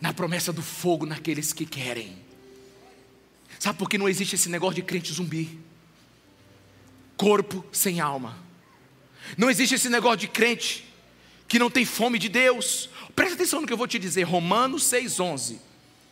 na 0.00 0.12
promessa 0.12 0.52
do 0.52 0.60
fogo 0.60 1.06
naqueles 1.06 1.52
que 1.52 1.64
querem. 1.64 2.18
Sabe 3.60 3.78
por 3.78 3.88
que 3.88 3.96
não 3.96 4.08
existe 4.08 4.34
esse 4.34 4.48
negócio 4.48 4.74
de 4.74 4.82
crente 4.82 5.12
zumbi? 5.12 5.63
Corpo 7.16 7.64
sem 7.72 8.00
alma. 8.00 8.36
Não 9.36 9.50
existe 9.50 9.74
esse 9.74 9.88
negócio 9.88 10.18
de 10.18 10.28
crente 10.28 10.84
que 11.48 11.58
não 11.58 11.70
tem 11.70 11.84
fome 11.84 12.18
de 12.18 12.28
Deus. 12.28 12.88
Presta 13.14 13.34
atenção 13.34 13.60
no 13.60 13.66
que 13.66 13.72
eu 13.72 13.76
vou 13.76 13.86
te 13.86 13.98
dizer, 13.98 14.22
Romanos 14.22 14.84
6,11. 14.84 15.58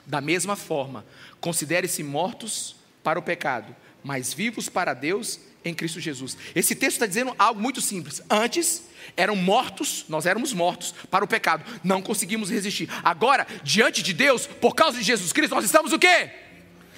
Da 0.07 0.21
mesma 0.21 0.57
forma, 0.57 1.05
considere-se 1.41 2.03
mortos 2.03 2.77
para 3.03 3.19
o 3.19 3.23
pecado, 3.23 3.75
mas 4.03 4.33
vivos 4.33 4.69
para 4.69 4.95
Deus 4.95 5.39
em 5.65 5.75
Cristo 5.75 6.01
Jesus. 6.01 6.37
Esse 6.55 6.75
texto 6.75 6.95
está 6.95 7.07
dizendo 7.07 7.35
algo 7.39 7.61
muito 7.61 7.81
simples. 7.81 8.21
Antes 8.29 8.85
eram 9.17 9.37
mortos, 9.37 10.05
nós 10.09 10.27
éramos 10.27 10.53
mortos 10.53 10.95
para 11.11 11.25
o 11.25 11.29
pecado, 11.29 11.65
não 11.85 12.03
conseguimos 12.03 12.51
resistir. 12.51 12.89
Agora, 13.03 13.47
diante 13.63 14.03
de 14.03 14.13
Deus, 14.13 14.47
por 14.47 14.75
causa 14.75 14.99
de 14.99 15.05
Jesus 15.05 15.33
Cristo, 15.33 15.55
nós 15.55 15.65
estamos 15.65 15.93
o 15.93 15.99
quê? 15.99 16.31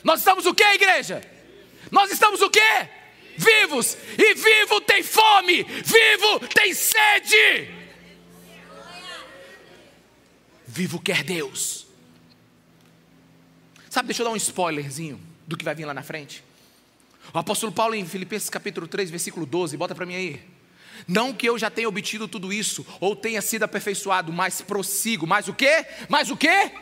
Nós 0.02 0.20
estamos 0.20 0.46
o 0.46 0.54
quê, 0.54 0.64
igreja? 0.74 1.22
Nós 1.90 2.10
estamos 2.10 2.40
o 2.40 2.50
quê? 2.50 2.88
Vivos. 3.36 3.96
E 4.18 4.34
vivo 4.34 4.80
tem 4.80 5.02
fome, 5.02 5.62
vivo 5.64 6.40
tem 6.54 6.74
sede. 6.74 7.68
Vivo 10.66 11.00
quer 11.00 11.22
Deus. 11.22 11.86
Sabe, 13.90 14.08
deixa 14.08 14.22
eu 14.22 14.26
dar 14.26 14.32
um 14.32 14.36
spoilerzinho 14.36 15.20
do 15.46 15.56
que 15.56 15.64
vai 15.64 15.74
vir 15.74 15.84
lá 15.84 15.94
na 15.94 16.02
frente. 16.02 16.42
O 17.32 17.38
apóstolo 17.38 17.70
Paulo 17.72 17.94
em 17.94 18.04
Filipenses 18.06 18.50
capítulo 18.50 18.88
3, 18.88 19.10
versículo 19.10 19.46
12, 19.46 19.76
bota 19.76 19.94
para 19.94 20.04
mim 20.04 20.16
aí. 20.16 20.42
Não 21.06 21.32
que 21.32 21.48
eu 21.48 21.58
já 21.58 21.70
tenha 21.70 21.88
obtido 21.88 22.26
tudo 22.26 22.52
isso, 22.52 22.86
ou 23.00 23.14
tenha 23.14 23.42
sido 23.42 23.62
aperfeiçoado, 23.64 24.32
mas 24.32 24.60
prossigo. 24.60 25.26
Mais 25.26 25.48
o 25.48 25.54
quê? 25.54 25.86
Mais 26.08 26.30
o 26.30 26.36
quê? 26.36 26.72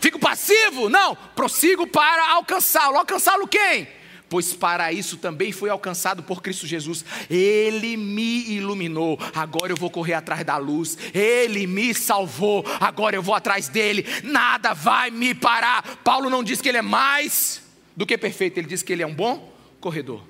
Fico 0.00 0.18
passivo? 0.18 0.88
Não, 0.88 1.14
prossigo 1.14 1.86
para 1.86 2.30
alcançá-lo. 2.32 2.96
Alcançá-lo 2.96 3.46
quem? 3.46 3.88
Pois 4.28 4.52
para 4.52 4.92
isso 4.92 5.16
também 5.16 5.52
fui 5.52 5.70
alcançado 5.70 6.22
por 6.22 6.42
Cristo 6.42 6.66
Jesus. 6.66 7.04
Ele 7.30 7.96
me 7.96 8.50
iluminou, 8.50 9.18
agora 9.34 9.72
eu 9.72 9.76
vou 9.76 9.90
correr 9.90 10.14
atrás 10.14 10.44
da 10.44 10.56
luz. 10.58 10.98
Ele 11.14 11.66
me 11.66 11.94
salvou, 11.94 12.64
agora 12.78 13.16
eu 13.16 13.22
vou 13.22 13.34
atrás 13.34 13.68
dele. 13.68 14.04
Nada 14.22 14.74
vai 14.74 15.10
me 15.10 15.34
parar. 15.34 15.96
Paulo 16.04 16.28
não 16.28 16.44
diz 16.44 16.60
que 16.60 16.68
ele 16.68 16.78
é 16.78 16.82
mais 16.82 17.62
do 17.96 18.04
que 18.04 18.18
perfeito, 18.18 18.58
ele 18.58 18.68
diz 18.68 18.82
que 18.82 18.92
ele 18.92 19.02
é 19.02 19.06
um 19.06 19.14
bom 19.14 19.52
corredor. 19.80 20.22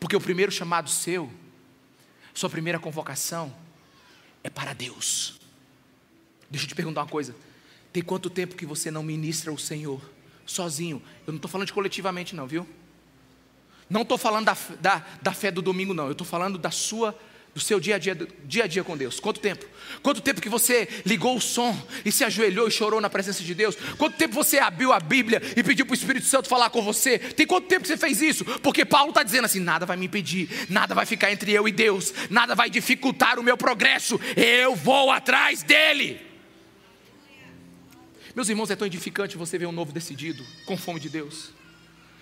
Porque 0.00 0.16
o 0.16 0.20
primeiro 0.20 0.50
chamado 0.50 0.90
seu, 0.90 1.30
sua 2.34 2.50
primeira 2.50 2.78
convocação, 2.78 3.54
é 4.42 4.50
para 4.50 4.72
Deus. 4.72 5.40
Deixa 6.50 6.64
eu 6.64 6.68
te 6.68 6.74
perguntar 6.74 7.02
uma 7.02 7.08
coisa: 7.08 7.36
tem 7.92 8.02
quanto 8.02 8.28
tempo 8.28 8.56
que 8.56 8.66
você 8.66 8.90
não 8.90 9.04
ministra 9.04 9.52
o 9.52 9.58
Senhor 9.58 10.02
sozinho? 10.46 11.02
Eu 11.26 11.32
não 11.32 11.36
estou 11.36 11.50
falando 11.50 11.66
de 11.66 11.72
coletivamente, 11.72 12.34
não, 12.34 12.46
viu? 12.46 12.66
Não 13.88 14.02
estou 14.02 14.16
falando 14.16 14.46
da, 14.46 14.56
da, 14.80 15.06
da 15.20 15.32
fé 15.32 15.50
do 15.50 15.60
domingo, 15.60 15.92
não. 15.92 16.06
Eu 16.06 16.12
estou 16.12 16.26
falando 16.26 16.58
da 16.58 16.70
sua 16.70 17.16
do 17.54 17.60
seu 17.60 17.78
dia 17.78 17.96
a 17.96 17.98
dia, 17.98 18.16
dia 18.44 18.64
a 18.64 18.66
dia 18.66 18.82
com 18.82 18.96
Deus? 18.96 19.20
Quanto 19.20 19.38
tempo? 19.38 19.66
Quanto 20.02 20.20
tempo 20.20 20.40
que 20.40 20.48
você 20.48 20.88
ligou 21.04 21.36
o 21.36 21.40
som 21.40 21.76
e 22.04 22.10
se 22.10 22.24
ajoelhou 22.24 22.66
e 22.66 22.70
chorou 22.70 23.00
na 23.00 23.10
presença 23.10 23.42
de 23.42 23.54
Deus? 23.54 23.76
Quanto 23.98 24.16
tempo 24.16 24.34
você 24.34 24.58
abriu 24.58 24.92
a 24.92 24.98
Bíblia 24.98 25.42
e 25.56 25.62
pediu 25.62 25.84
para 25.84 25.92
o 25.92 25.96
Espírito 25.96 26.26
Santo 26.26 26.48
falar 26.48 26.70
com 26.70 26.80
você? 26.80 27.18
Tem 27.18 27.46
quanto 27.46 27.68
tempo 27.68 27.82
que 27.82 27.88
você 27.88 27.96
fez 27.96 28.22
isso? 28.22 28.44
Porque 28.60 28.84
Paulo 28.84 29.10
está 29.10 29.22
dizendo 29.22 29.44
assim: 29.44 29.60
nada 29.60 29.84
vai 29.84 29.96
me 29.96 30.06
impedir, 30.06 30.48
nada 30.70 30.94
vai 30.94 31.04
ficar 31.04 31.30
entre 31.30 31.52
eu 31.52 31.68
e 31.68 31.72
Deus, 31.72 32.14
nada 32.30 32.54
vai 32.54 32.70
dificultar 32.70 33.38
o 33.38 33.42
meu 33.42 33.56
progresso, 33.56 34.18
eu 34.36 34.74
vou 34.74 35.10
atrás 35.10 35.62
dele. 35.62 36.31
Meus 38.34 38.48
irmãos, 38.48 38.70
é 38.70 38.76
tão 38.76 38.86
edificante 38.86 39.36
você 39.36 39.58
ver 39.58 39.66
um 39.66 39.72
novo 39.72 39.92
decidido, 39.92 40.44
com 40.64 40.76
fome 40.76 40.98
de 40.98 41.08
Deus, 41.08 41.50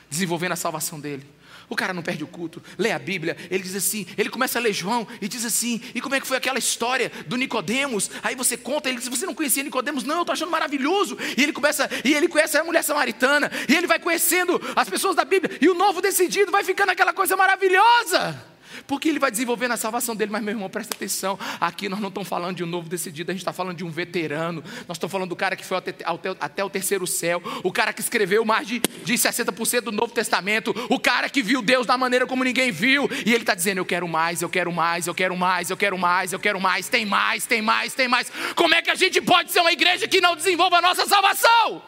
desenvolvendo 0.09 0.53
a 0.53 0.57
salvação 0.57 0.99
dele. 0.99 1.25
O 1.69 1.77
cara 1.77 1.95
não 1.95 2.03
perde 2.03 2.25
o 2.25 2.27
culto, 2.27 2.61
lê 2.77 2.91
a 2.91 2.99
Bíblia, 2.99 3.37
ele 3.49 3.63
diz 3.63 3.77
assim, 3.77 4.05
ele 4.19 4.29
começa 4.29 4.59
a 4.59 4.63
ler 4.63 4.73
João 4.73 5.07
e 5.21 5.29
diz 5.29 5.45
assim, 5.45 5.81
e 5.95 6.01
como 6.01 6.17
é 6.17 6.21
que 6.21 6.27
foi 6.27 6.37
aquela 6.37 6.59
história 6.59 7.13
do 7.29 7.37
Nicodemos? 7.37 8.11
Aí 8.25 8.35
você 8.35 8.57
conta, 8.57 8.89
ele 8.89 8.99
diz, 8.99 9.07
você 9.07 9.25
não 9.25 9.35
conhecia 9.35 9.63
Nicodemos? 9.63 10.03
Não, 10.03 10.17
eu 10.17 10.23
estou 10.23 10.33
achando 10.33 10.51
maravilhoso. 10.51 11.17
E 11.37 11.43
ele 11.45 11.53
começa, 11.53 11.89
e 12.05 12.13
ele 12.13 12.27
conhece 12.27 12.59
a 12.59 12.65
mulher 12.65 12.83
samaritana, 12.83 13.49
e 13.69 13.77
ele 13.77 13.87
vai 13.87 14.01
conhecendo 14.01 14.61
as 14.75 14.91
pessoas 14.91 15.15
da 15.15 15.25
Bíblia, 15.25 15.59
e 15.61 15.69
o 15.69 15.75
novo 15.75 16.03
decidido 16.03 16.51
vai 16.51 16.65
ficando 16.65 16.91
aquela 16.91 17.13
coisa 17.13 17.37
maravilhosa. 17.37 18.51
Porque 18.91 19.09
ele 19.09 19.21
vai 19.21 19.31
desenvolvendo 19.31 19.71
a 19.71 19.77
salvação 19.77 20.17
dele, 20.17 20.33
mas 20.33 20.43
meu 20.43 20.53
irmão, 20.53 20.69
presta 20.69 20.97
atenção. 20.97 21.39
Aqui 21.61 21.89
nós 21.89 22.01
não 22.01 22.09
estamos 22.09 22.29
falando 22.29 22.57
de 22.57 22.65
um 22.65 22.67
novo 22.67 22.89
decidido, 22.89 23.31
a 23.31 23.33
gente 23.33 23.41
está 23.41 23.53
falando 23.53 23.77
de 23.77 23.85
um 23.85 23.89
veterano. 23.89 24.65
Nós 24.89 24.97
estamos 24.97 25.13
falando 25.13 25.29
do 25.29 25.37
cara 25.37 25.55
que 25.55 25.65
foi 25.65 25.77
até, 25.77 25.95
até 26.41 26.65
o 26.65 26.69
terceiro 26.69 27.07
céu, 27.07 27.41
o 27.63 27.71
cara 27.71 27.93
que 27.93 28.01
escreveu 28.01 28.45
mais 28.45 28.67
de, 28.67 28.81
de 28.81 29.15
60% 29.15 29.83
do 29.83 29.93
Novo 29.93 30.13
Testamento, 30.13 30.75
o 30.89 30.99
cara 30.99 31.31
que 31.31 31.41
viu 31.41 31.63
Deus 31.63 31.87
da 31.87 31.97
maneira 31.97 32.27
como 32.27 32.43
ninguém 32.43 32.73
viu. 32.73 33.09
E 33.25 33.33
ele 33.33 33.45
está 33.45 33.55
dizendo: 33.55 33.79
Eu 33.79 33.87
quero 33.87 34.09
mais, 34.09 34.43
eu 34.43 34.49
quero 34.49 34.73
mais, 34.73 35.07
eu 35.07 35.15
quero 35.15 35.37
mais, 35.37 35.71
eu 35.71 35.77
quero 35.77 35.97
mais, 35.97 36.33
eu 36.33 36.41
quero 36.41 36.61
mais, 36.61 36.89
tem 36.89 37.07
mais, 37.07 37.47
tem 37.47 37.63
mais, 37.63 37.95
tem 37.95 38.09
mais. 38.09 38.33
Como 38.57 38.75
é 38.75 38.83
que 38.83 38.91
a 38.91 38.97
gente 38.97 39.21
pode 39.21 39.53
ser 39.53 39.61
uma 39.61 39.71
igreja 39.71 40.09
que 40.09 40.21
não 40.21 40.35
desenvolva 40.35 40.79
a 40.79 40.83
nossa 40.83 41.07
salvação? 41.07 41.81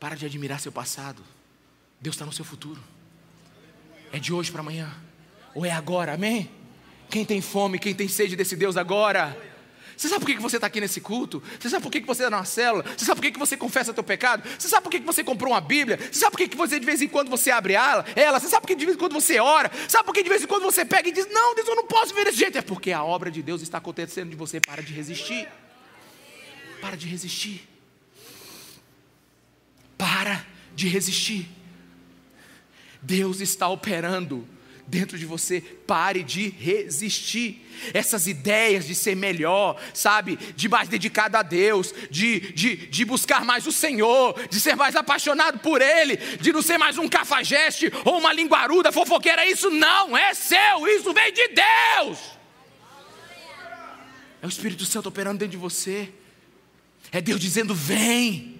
Para 0.00 0.16
de 0.16 0.26
admirar 0.26 0.58
seu 0.58 0.72
passado. 0.72 1.22
Deus 2.00 2.16
está 2.16 2.26
no 2.26 2.32
seu 2.32 2.44
futuro. 2.44 2.90
É 4.12 4.18
de 4.18 4.32
hoje 4.32 4.52
para 4.52 4.60
amanhã. 4.60 4.94
Ou 5.54 5.64
é 5.64 5.70
agora, 5.70 6.14
amém? 6.14 6.50
Quem 7.10 7.24
tem 7.24 7.40
fome, 7.40 7.78
quem 7.78 7.94
tem 7.94 8.08
sede 8.08 8.36
desse 8.36 8.54
Deus 8.54 8.76
agora? 8.76 9.36
Você 9.96 10.08
sabe 10.08 10.24
por 10.24 10.34
que 10.34 10.40
você 10.40 10.56
está 10.56 10.66
aqui 10.66 10.80
nesse 10.80 11.00
culto? 11.00 11.42
Você 11.60 11.68
sabe 11.68 11.82
por 11.82 11.92
que 11.92 12.00
você 12.00 12.24
está 12.24 12.36
na 12.36 12.44
célula? 12.44 12.84
Você 12.96 13.04
sabe 13.04 13.20
por 13.20 13.30
que 13.30 13.38
você 13.38 13.56
confessa 13.56 13.94
teu 13.94 14.02
pecado? 14.02 14.42
Você 14.58 14.68
sabe 14.68 14.82
por 14.82 14.90
que 14.90 14.98
você 14.98 15.22
comprou 15.22 15.52
uma 15.52 15.60
Bíblia? 15.60 15.98
Você 16.10 16.20
sabe 16.20 16.36
por 16.36 16.48
que 16.48 16.56
você 16.56 16.80
de 16.80 16.86
vez 16.86 17.00
em 17.00 17.08
quando 17.08 17.30
você 17.30 17.50
abre 17.50 17.74
ela? 17.74 18.04
ela? 18.16 18.40
Você 18.40 18.48
sabe 18.48 18.62
por 18.62 18.68
que 18.68 18.74
de 18.74 18.84
vez 18.84 18.96
em 18.96 18.98
quando 18.98 19.12
você 19.12 19.38
ora? 19.38 19.70
Sabe 19.88 20.04
por 20.04 20.14
que 20.14 20.22
de 20.22 20.28
vez 20.28 20.42
em 20.42 20.46
quando 20.46 20.64
você 20.64 20.84
pega 20.84 21.08
e 21.08 21.12
diz: 21.12 21.28
Não, 21.30 21.54
Deus, 21.54 21.68
eu 21.68 21.76
não 21.76 21.86
posso 21.86 22.14
ver 22.14 22.24
desse 22.24 22.38
jeito? 22.38 22.58
É 22.58 22.62
porque 22.62 22.92
a 22.92 23.04
obra 23.04 23.30
de 23.30 23.42
Deus 23.42 23.62
está 23.62 23.78
acontecendo 23.78 24.30
de 24.30 24.36
você. 24.36 24.60
Para 24.60 24.82
de 24.82 24.92
resistir. 24.92 25.46
Para 26.80 26.96
de 26.96 27.06
resistir. 27.06 27.68
Para 29.96 30.44
de 30.74 30.88
resistir. 30.88 31.61
Deus 33.02 33.40
está 33.40 33.68
operando 33.68 34.48
dentro 34.86 35.16
de 35.18 35.24
você, 35.24 35.60
pare 35.60 36.22
de 36.22 36.48
resistir. 36.50 37.66
Essas 37.94 38.26
ideias 38.26 38.86
de 38.86 38.94
ser 38.94 39.16
melhor, 39.16 39.80
sabe, 39.94 40.36
de 40.54 40.68
mais 40.68 40.88
dedicado 40.88 41.36
a 41.36 41.42
Deus, 41.42 41.94
de, 42.10 42.52
de, 42.52 42.76
de 42.76 43.04
buscar 43.04 43.44
mais 43.44 43.66
o 43.66 43.72
Senhor, 43.72 44.38
de 44.48 44.60
ser 44.60 44.76
mais 44.76 44.94
apaixonado 44.94 45.58
por 45.60 45.80
Ele, 45.80 46.16
de 46.16 46.52
não 46.52 46.62
ser 46.62 46.78
mais 46.78 46.98
um 46.98 47.08
cafajeste 47.08 47.90
ou 48.04 48.18
uma 48.18 48.32
linguaruda 48.32 48.92
fofoqueira, 48.92 49.46
isso 49.46 49.70
não 49.70 50.16
é 50.16 50.34
seu, 50.34 50.86
isso 50.86 51.12
vem 51.12 51.32
de 51.32 51.48
Deus. 51.48 52.18
É 54.42 54.46
o 54.46 54.48
Espírito 54.48 54.84
Santo 54.84 55.08
operando 55.08 55.38
dentro 55.38 55.52
de 55.52 55.56
você, 55.56 56.12
é 57.10 57.20
Deus 57.20 57.40
dizendo: 57.40 57.74
vem. 57.74 58.51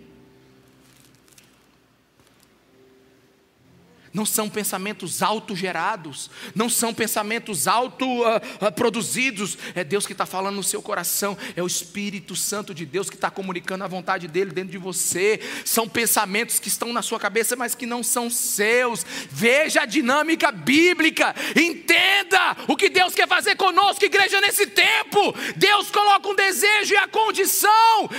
Não 4.12 4.26
são 4.26 4.48
pensamentos 4.48 5.22
autogerados, 5.22 6.30
não 6.54 6.68
são 6.68 6.92
pensamentos 6.92 7.66
autoproduzidos, 7.66 9.54
uh, 9.54 9.56
uh, 9.56 9.72
é 9.74 9.84
Deus 9.84 10.06
que 10.06 10.12
está 10.12 10.26
falando 10.26 10.56
no 10.56 10.62
seu 10.62 10.82
coração, 10.82 11.36
é 11.56 11.62
o 11.62 11.66
Espírito 11.66 12.36
Santo 12.36 12.74
de 12.74 12.84
Deus 12.84 13.08
que 13.08 13.16
está 13.16 13.30
comunicando 13.30 13.84
a 13.84 13.88
vontade 13.88 14.28
dele 14.28 14.52
dentro 14.52 14.70
de 14.70 14.78
você, 14.78 15.40
são 15.64 15.88
pensamentos 15.88 16.58
que 16.58 16.68
estão 16.68 16.92
na 16.92 17.00
sua 17.00 17.18
cabeça, 17.18 17.56
mas 17.56 17.74
que 17.74 17.86
não 17.86 18.02
são 18.02 18.28
seus. 18.28 19.04
Veja 19.30 19.82
a 19.82 19.86
dinâmica 19.86 20.52
bíblica, 20.52 21.34
entenda 21.56 22.56
o 22.68 22.76
que 22.76 22.90
Deus 22.90 23.14
quer 23.14 23.26
fazer 23.26 23.56
conosco, 23.56 24.04
igreja, 24.04 24.40
nesse 24.40 24.66
tempo. 24.66 25.34
Deus 25.56 25.90
coloca 25.90 26.28
um 26.28 26.34
desejo 26.34 26.94
e 26.94 26.96
a 26.96 27.08
condição 27.08 28.10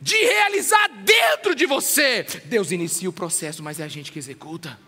de 0.00 0.16
realizar 0.16 0.88
dentro 1.04 1.54
de 1.54 1.66
você. 1.66 2.26
Deus 2.44 2.70
inicia 2.72 3.08
o 3.08 3.12
processo, 3.12 3.62
mas 3.62 3.80
é 3.80 3.84
a 3.84 3.88
gente 3.88 4.10
que 4.10 4.18
executa. 4.18 4.78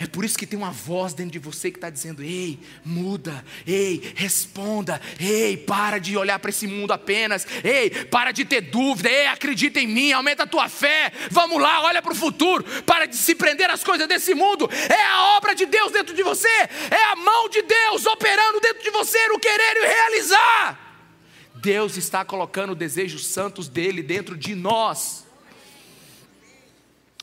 É 0.00 0.06
por 0.06 0.24
isso 0.24 0.38
que 0.38 0.46
tem 0.46 0.58
uma 0.58 0.70
voz 0.70 1.12
dentro 1.12 1.32
de 1.32 1.38
você 1.38 1.70
que 1.70 1.76
está 1.76 1.90
dizendo: 1.90 2.22
ei, 2.22 2.58
muda, 2.82 3.44
ei, 3.66 4.14
responda, 4.16 4.98
ei, 5.20 5.58
para 5.58 5.98
de 5.98 6.16
olhar 6.16 6.38
para 6.38 6.48
esse 6.48 6.66
mundo 6.66 6.90
apenas, 6.90 7.46
ei, 7.62 7.90
para 8.06 8.32
de 8.32 8.46
ter 8.46 8.62
dúvida, 8.62 9.10
ei, 9.10 9.26
acredita 9.26 9.78
em 9.78 9.86
mim, 9.86 10.10
aumenta 10.10 10.44
a 10.44 10.46
tua 10.46 10.70
fé, 10.70 11.12
vamos 11.30 11.60
lá, 11.60 11.82
olha 11.82 12.00
para 12.00 12.12
o 12.12 12.16
futuro, 12.16 12.64
para 12.86 13.04
de 13.04 13.14
se 13.14 13.34
prender 13.34 13.68
às 13.68 13.84
coisas 13.84 14.08
desse 14.08 14.34
mundo, 14.34 14.70
é 14.72 15.02
a 15.04 15.36
obra 15.36 15.54
de 15.54 15.66
Deus 15.66 15.92
dentro 15.92 16.14
de 16.14 16.22
você, 16.22 16.48
é 16.48 17.12
a 17.12 17.16
mão 17.16 17.50
de 17.50 17.60
Deus 17.60 18.06
operando 18.06 18.58
dentro 18.58 18.82
de 18.82 18.90
você, 18.90 19.28
no 19.28 19.38
querer 19.38 19.76
e 19.76 19.86
realizar. 19.86 21.10
Deus 21.56 21.98
está 21.98 22.24
colocando 22.24 22.74
desejos 22.74 23.26
santos 23.26 23.68
dele 23.68 24.02
dentro 24.02 24.34
de 24.34 24.54
nós. 24.54 25.26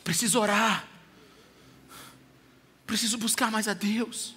Precisa 0.04 0.38
orar. 0.38 0.97
Preciso 2.88 3.18
buscar 3.18 3.52
mais 3.52 3.68
a 3.68 3.74
Deus. 3.74 4.34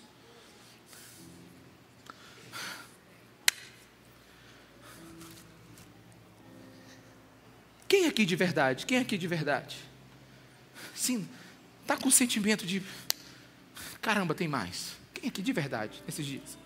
Quem 7.89 8.07
aqui 8.07 8.27
de 8.27 8.35
verdade? 8.35 8.87
Quem 8.87 8.99
aqui 8.99 9.17
de 9.17 9.27
verdade? 9.29 9.79
Sim, 10.95 11.29
tá 11.87 11.97
com 11.97 12.09
o 12.09 12.13
sentimento 12.13 12.67
de 12.67 12.83
caramba, 14.03 14.35
tem 14.35 14.49
mais. 14.49 14.97
Quem 15.15 15.29
aqui 15.29 15.43
de 15.43 15.53
verdade 15.53 16.03
nesses 16.05 16.27
dias? 16.27 16.59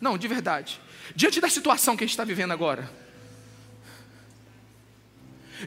Não, 0.00 0.18
de 0.18 0.26
verdade. 0.26 0.80
Diante 1.14 1.40
da 1.40 1.48
situação 1.48 1.96
que 1.96 2.02
a 2.02 2.06
gente 2.06 2.14
está 2.14 2.24
vivendo 2.24 2.52
agora, 2.52 2.90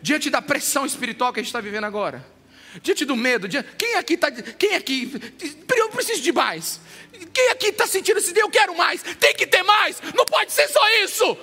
diante 0.02 0.30
da 0.30 0.42
pressão 0.42 0.86
espiritual 0.86 1.32
que 1.32 1.40
a 1.40 1.44
gente 1.44 1.50
está 1.50 1.62
vivendo 1.62 1.86
agora, 1.86 2.26
diante 2.82 3.06
do 3.06 3.16
medo, 3.16 3.48
diante, 3.48 3.70
quem 3.78 3.96
aqui 3.96 4.14
está, 4.14 4.32
quem 4.32 4.76
aqui, 4.76 5.12
eu 5.76 5.90
preciso 5.90 6.22
de 6.22 6.32
mais, 6.32 6.80
quem 7.34 7.50
aqui 7.50 7.68
está 7.68 7.88
sentindo 7.88 8.18
esse 8.18 8.38
eu 8.38 8.50
quero 8.50 8.76
mais, 8.76 9.02
tem 9.02 9.34
que 9.34 9.48
ter 9.48 9.64
mais, 9.64 10.02
não 10.16 10.26
pode 10.26 10.52
ser 10.52 10.68
só 10.68 10.90
isso. 11.04 11.38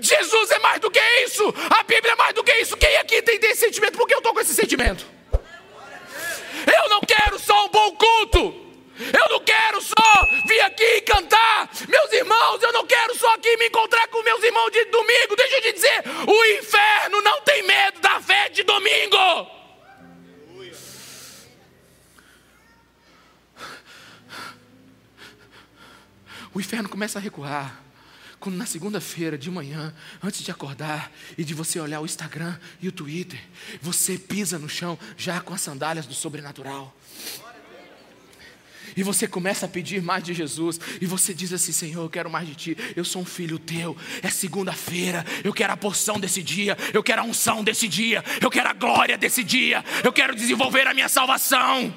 Jesus 0.00 0.50
é 0.52 0.58
mais 0.60 0.80
do 0.80 0.90
que 0.90 1.00
isso, 1.24 1.42
a 1.70 1.82
Bíblia 1.82 2.12
é 2.12 2.16
mais 2.16 2.34
do 2.34 2.44
que 2.44 2.52
isso. 2.54 2.76
Quem 2.76 2.96
aqui 2.98 3.20
tem 3.22 3.38
esse 3.42 3.66
sentimento? 3.66 3.96
Por 3.96 4.06
que 4.06 4.14
eu 4.14 4.18
estou 4.18 4.32
com 4.32 4.40
esse 4.40 4.54
sentimento? 4.54 5.04
Eu 6.66 6.88
não 6.88 7.00
quero 7.00 7.38
só 7.38 7.66
um 7.66 7.68
bom 7.68 7.96
culto. 7.96 8.62
Eu 8.98 9.28
não 9.30 9.40
quero 9.40 9.80
só 9.80 10.28
vir 10.46 10.60
aqui 10.60 11.00
cantar. 11.00 11.70
Meus 11.88 12.12
irmãos, 12.12 12.62
eu 12.62 12.72
não 12.72 12.86
quero 12.86 13.16
só 13.16 13.34
aqui 13.34 13.56
me 13.56 13.66
encontrar 13.66 14.06
com 14.08 14.22
meus 14.22 14.42
irmãos 14.44 14.70
de 14.70 14.84
domingo. 14.84 15.34
Deixa 15.36 15.56
eu 15.56 15.62
te 15.62 15.72
dizer: 15.72 16.02
o 16.26 16.44
inferno 16.58 17.20
não 17.22 17.40
tem 17.40 17.62
medo 17.62 18.00
da 18.00 18.20
fé 18.20 18.50
de 18.50 18.62
domingo. 18.62 19.61
O 26.54 26.60
inferno 26.60 26.88
começa 26.88 27.18
a 27.18 27.22
recuar 27.22 27.82
quando 28.42 28.56
na 28.56 28.66
segunda-feira 28.66 29.38
de 29.38 29.48
manhã, 29.48 29.94
antes 30.20 30.42
de 30.42 30.50
acordar 30.50 31.12
e 31.38 31.44
de 31.44 31.54
você 31.54 31.78
olhar 31.78 32.00
o 32.00 32.04
Instagram 32.04 32.58
e 32.80 32.88
o 32.88 32.92
Twitter, 32.92 33.40
você 33.80 34.18
pisa 34.18 34.58
no 34.58 34.68
chão 34.68 34.98
já 35.16 35.40
com 35.40 35.54
as 35.54 35.60
sandálias 35.60 36.06
do 36.06 36.12
sobrenatural. 36.12 36.92
E 38.96 39.02
você 39.04 39.28
começa 39.28 39.66
a 39.66 39.68
pedir 39.68 40.02
mais 40.02 40.24
de 40.24 40.34
Jesus. 40.34 40.80
E 41.00 41.06
você 41.06 41.32
diz 41.32 41.52
assim: 41.52 41.70
Senhor, 41.70 42.02
eu 42.02 42.10
quero 42.10 42.28
mais 42.28 42.46
de 42.48 42.54
ti. 42.56 42.76
Eu 42.96 43.04
sou 43.04 43.22
um 43.22 43.24
filho 43.24 43.60
teu. 43.60 43.96
É 44.22 44.28
segunda-feira. 44.28 45.24
Eu 45.44 45.52
quero 45.52 45.72
a 45.72 45.76
porção 45.76 46.18
desse 46.18 46.42
dia. 46.42 46.76
Eu 46.92 47.02
quero 47.02 47.22
a 47.22 47.24
unção 47.24 47.62
desse 47.62 47.86
dia. 47.86 48.24
Eu 48.40 48.50
quero 48.50 48.68
a 48.68 48.72
glória 48.72 49.16
desse 49.16 49.44
dia. 49.44 49.84
Eu 50.02 50.12
quero 50.12 50.34
desenvolver 50.34 50.86
a 50.88 50.92
minha 50.92 51.08
salvação. 51.08 51.96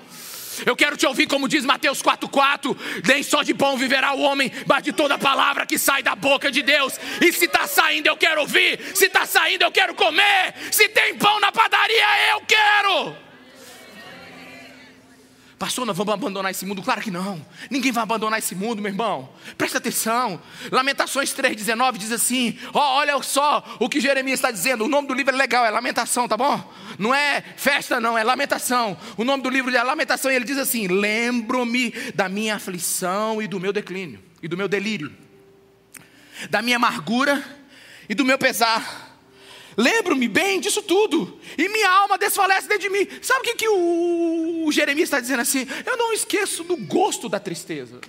Eu 0.66 0.76
quero 0.76 0.96
te 0.96 1.06
ouvir 1.06 1.28
como 1.28 1.48
diz 1.48 1.66
Mateus 1.66 2.02
4,4: 2.02 2.78
Nem 3.08 3.24
só 3.24 3.42
de 3.42 3.54
pão 3.54 3.78
viverá 3.78 4.14
o 4.14 4.22
homem, 4.22 4.52
mas 4.66 4.84
de 4.84 4.94
toda 4.94 5.18
palavra 5.18 5.66
que 5.66 5.78
sai 5.78 6.04
da 6.04 6.16
boca 6.16 6.52
de 6.52 6.62
Deus. 6.62 7.00
E 7.22 7.32
se 7.34 7.46
está 7.46 7.68
saindo, 7.68 8.08
eu 8.08 8.18
quero 8.18 8.42
ouvir. 8.42 8.80
Se 8.94 9.06
está 9.06 9.26
saindo, 9.26 9.64
eu 9.64 9.72
quero 9.72 9.96
comer. 9.96 10.54
Se 10.72 10.88
tem 10.90 11.16
pão 11.18 11.40
na 11.40 11.52
padaria, 11.52 12.32
eu 12.32 12.42
quero. 12.42 13.26
Pastor, 15.58 15.86
nós 15.86 15.96
vamos 15.96 16.14
abandonar 16.14 16.52
esse 16.52 16.66
mundo? 16.66 16.82
Claro 16.82 17.02
que 17.02 17.10
não. 17.10 17.44
Ninguém 17.70 17.92
vai 17.92 18.04
abandonar 18.04 18.40
esse 18.40 18.54
mundo, 18.54 18.82
meu 18.82 18.92
irmão. 18.92 19.30
Presta 19.58 19.78
atenção. 19.78 20.42
Lamentações 20.70 21.34
3,19 21.34 21.98
diz 21.98 22.12
assim: 22.12 22.58
olha 22.74 23.22
só 23.24 23.64
o 23.80 23.88
que 23.88 24.02
Jeremias 24.02 24.40
está 24.40 24.52
dizendo. 24.52 24.84
O 24.84 24.88
nome 24.90 25.08
do 25.08 25.14
livro 25.14 25.34
é 25.34 25.38
legal, 25.38 25.66
é 25.66 25.70
Lamentação, 25.70 26.28
tá 26.28 26.36
bom? 26.36 26.62
Não 27.00 27.16
é 27.16 27.42
festa, 27.56 28.02
não, 28.02 28.18
é 28.18 28.24
Lamentação. 28.24 28.98
O 29.16 29.24
nome 29.24 29.44
do 29.44 29.50
livro 29.50 29.74
é 29.74 29.82
Lamentação 29.82 30.30
e 30.30 30.36
ele 30.36 30.46
diz 30.46 30.58
assim: 30.58 30.88
Lembro-me 30.88 31.92
da 32.14 32.28
minha 32.28 32.56
aflição 32.56 33.42
e 33.42 33.48
do 33.48 33.58
meu 33.58 33.72
declínio, 33.72 34.22
e 34.44 34.50
do 34.50 34.58
meu 34.58 34.68
delírio, 34.68 35.16
da 36.50 36.62
minha 36.62 36.76
amargura 36.76 37.42
e 38.10 38.14
do 38.14 38.26
meu 38.26 38.38
pesar 38.38 39.05
Lembro-me 39.78 40.28
bem 40.28 40.62
disso 40.62 40.82
tudo, 40.82 41.40
e 41.58 41.68
minha 41.68 41.90
alma 41.90 42.18
desfalece 42.18 42.68
dentro 42.68 42.84
de 42.84 42.90
mim. 42.90 43.08
Sabe 43.22 43.42
o 43.42 43.44
que, 43.44 43.56
que 43.56 43.68
o, 43.68 44.72
Jeremias 44.72 45.08
está 45.08 45.20
dizendo 45.20 45.42
assim? 45.42 45.68
Eu 45.86 45.98
não 45.98 46.14
esqueço 46.14 46.64
do 46.64 46.78
gosto 46.78 47.28
da 47.28 47.40
tristeza. 47.40 48.00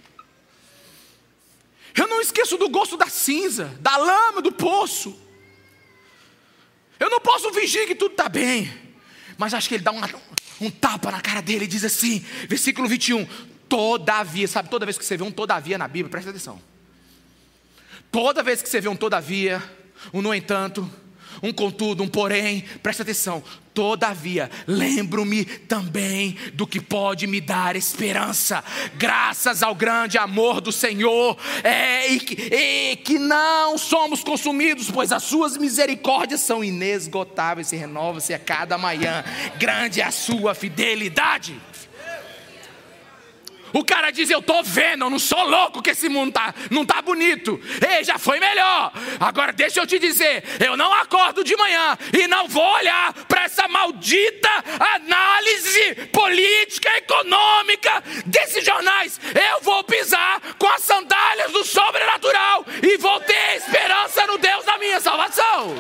Eu 1.94 2.06
não 2.06 2.20
esqueço 2.20 2.56
do 2.56 2.68
gosto 2.68 2.96
da 2.96 3.08
cinza, 3.08 3.76
da 3.80 3.96
lama, 3.96 4.40
do 4.40 4.52
poço. 4.52 5.18
Eu 7.00 7.10
não 7.10 7.20
posso 7.20 7.52
fingir 7.52 7.86
que 7.86 7.94
tudo 7.94 8.12
está 8.12 8.28
bem. 8.28 8.72
Mas 9.36 9.52
acho 9.52 9.68
que 9.68 9.74
ele 9.74 9.82
dá 9.82 9.90
um, 9.90 10.00
um 10.60 10.70
tapa 10.70 11.10
na 11.10 11.20
cara 11.20 11.40
dele 11.40 11.64
e 11.64 11.68
diz 11.68 11.84
assim, 11.84 12.20
versículo 12.48 12.86
21. 12.86 13.26
Todavia, 13.68 14.46
sabe, 14.46 14.68
toda 14.68 14.86
vez 14.86 14.96
que 14.96 15.04
você 15.04 15.16
vê 15.16 15.24
um 15.24 15.32
todavia 15.32 15.76
na 15.76 15.88
Bíblia, 15.88 16.10
presta 16.10 16.30
atenção. 16.30 16.62
Toda 18.12 18.42
vez 18.42 18.62
que 18.62 18.68
você 18.68 18.80
vê 18.80 18.88
um 18.88 18.94
todavia, 18.96 19.62
um 20.12 20.22
no 20.22 20.32
entanto, 20.32 20.88
um 21.42 21.52
contudo, 21.52 22.02
um 22.02 22.08
porém, 22.08 22.64
presta 22.82 23.02
atenção. 23.02 23.42
Todavia, 23.74 24.50
lembro-me 24.66 25.44
também 25.44 26.34
do 26.54 26.66
que 26.66 26.80
pode 26.80 27.26
me 27.26 27.42
dar 27.42 27.76
esperança, 27.76 28.64
graças 28.94 29.62
ao 29.62 29.74
grande 29.74 30.16
amor 30.16 30.62
do 30.62 30.72
Senhor, 30.72 31.36
é, 31.62 32.10
e, 32.10 32.18
que, 32.18 32.54
e 32.54 32.96
que 32.96 33.18
não 33.18 33.76
somos 33.76 34.24
consumidos, 34.24 34.90
pois 34.90 35.12
as 35.12 35.24
suas 35.24 35.58
misericórdias 35.58 36.40
são 36.40 36.64
inesgotáveis 36.64 37.70
e 37.70 37.76
renovam-se 37.76 38.32
a 38.32 38.38
cada 38.38 38.78
manhã. 38.78 39.22
Grande 39.58 40.00
é 40.00 40.04
a 40.04 40.10
sua 40.10 40.54
fidelidade. 40.54 41.60
O 43.76 43.84
cara 43.84 44.10
diz: 44.10 44.30
Eu 44.30 44.38
estou 44.38 44.62
vendo, 44.62 45.04
eu 45.04 45.10
não 45.10 45.18
sou 45.18 45.44
louco 45.44 45.82
que 45.82 45.90
esse 45.90 46.08
mundo 46.08 46.32
tá, 46.32 46.54
não 46.70 46.80
está 46.80 47.02
bonito. 47.02 47.60
Ei, 47.86 48.02
já 48.04 48.18
foi 48.18 48.40
melhor. 48.40 48.90
Agora 49.20 49.52
deixa 49.52 49.80
eu 49.80 49.86
te 49.86 49.98
dizer: 49.98 50.42
eu 50.64 50.78
não 50.78 50.90
acordo 50.94 51.44
de 51.44 51.54
manhã 51.54 51.98
e 52.18 52.26
não 52.26 52.48
vou 52.48 52.66
olhar 52.66 53.12
para 53.28 53.44
essa 53.44 53.68
maldita 53.68 54.48
análise 54.94 55.94
política, 56.10 56.88
econômica 56.96 58.02
desses 58.24 58.64
jornais. 58.64 59.20
Eu 59.34 59.60
vou 59.60 59.84
pisar 59.84 60.40
com 60.58 60.68
as 60.68 60.80
sandálias 60.80 61.52
do 61.52 61.62
sobrenatural 61.62 62.64
e 62.82 62.96
vou 62.96 63.20
ter 63.20 63.56
esperança 63.56 64.26
no 64.26 64.38
Deus 64.38 64.64
da 64.64 64.78
minha 64.78 65.00
salvação. 65.00 65.76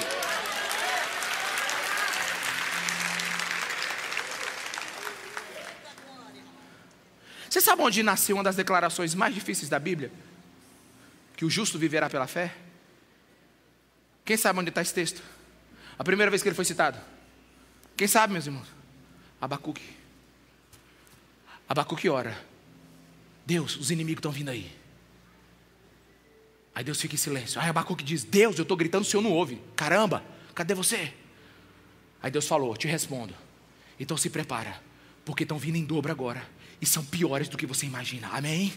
Você 7.56 7.62
sabe 7.62 7.80
onde 7.80 8.02
nasceu 8.02 8.36
uma 8.36 8.44
das 8.44 8.54
declarações 8.54 9.14
mais 9.14 9.34
difíceis 9.34 9.70
da 9.70 9.78
Bíblia? 9.78 10.12
Que 11.34 11.42
o 11.42 11.48
justo 11.48 11.78
viverá 11.78 12.10
pela 12.10 12.26
fé? 12.26 12.54
Quem 14.26 14.36
sabe 14.36 14.60
onde 14.60 14.68
está 14.68 14.82
esse 14.82 14.92
texto? 14.92 15.22
A 15.98 16.04
primeira 16.04 16.30
vez 16.30 16.42
que 16.42 16.50
ele 16.50 16.54
foi 16.54 16.66
citado. 16.66 16.98
Quem 17.96 18.06
sabe, 18.06 18.34
meus 18.34 18.44
irmãos? 18.44 18.68
Abacuque. 19.40 19.82
Abacuque 21.66 22.10
ora. 22.10 22.38
Deus, 23.46 23.74
os 23.76 23.90
inimigos 23.90 24.18
estão 24.18 24.32
vindo 24.32 24.50
aí. 24.50 24.70
Aí 26.74 26.84
Deus 26.84 27.00
fica 27.00 27.14
em 27.14 27.18
silêncio. 27.18 27.58
Aí 27.58 27.70
Abacuque 27.70 28.04
diz: 28.04 28.22
Deus, 28.22 28.58
eu 28.58 28.64
estou 28.64 28.76
gritando, 28.76 29.00
o 29.00 29.06
Senhor 29.06 29.22
não 29.22 29.32
ouve. 29.32 29.62
Caramba, 29.74 30.22
cadê 30.54 30.74
você? 30.74 31.10
Aí 32.22 32.30
Deus 32.30 32.46
falou: 32.46 32.76
Te 32.76 32.86
respondo. 32.86 33.34
Então 33.98 34.14
se 34.14 34.28
prepara, 34.28 34.78
porque 35.24 35.44
estão 35.44 35.58
vindo 35.58 35.76
em 35.76 35.86
dobro 35.86 36.12
agora 36.12 36.55
e 36.80 36.86
são 36.86 37.04
piores 37.04 37.48
do 37.48 37.56
que 37.56 37.66
você 37.66 37.86
imagina. 37.86 38.28
Amém? 38.28 38.72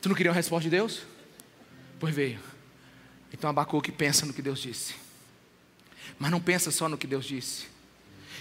Tu 0.00 0.08
não 0.08 0.16
queria 0.16 0.30
uma 0.30 0.36
resposta 0.36 0.64
de 0.64 0.70
Deus? 0.70 1.02
Pois 1.98 2.14
veio. 2.14 2.40
Então 3.32 3.50
Abacuque 3.50 3.92
pensa 3.92 4.24
no 4.26 4.32
que 4.32 4.42
Deus 4.42 4.60
disse. 4.60 4.94
Mas 6.18 6.30
não 6.30 6.40
pensa 6.40 6.70
só 6.70 6.88
no 6.88 6.98
que 6.98 7.06
Deus 7.06 7.24
disse. 7.24 7.66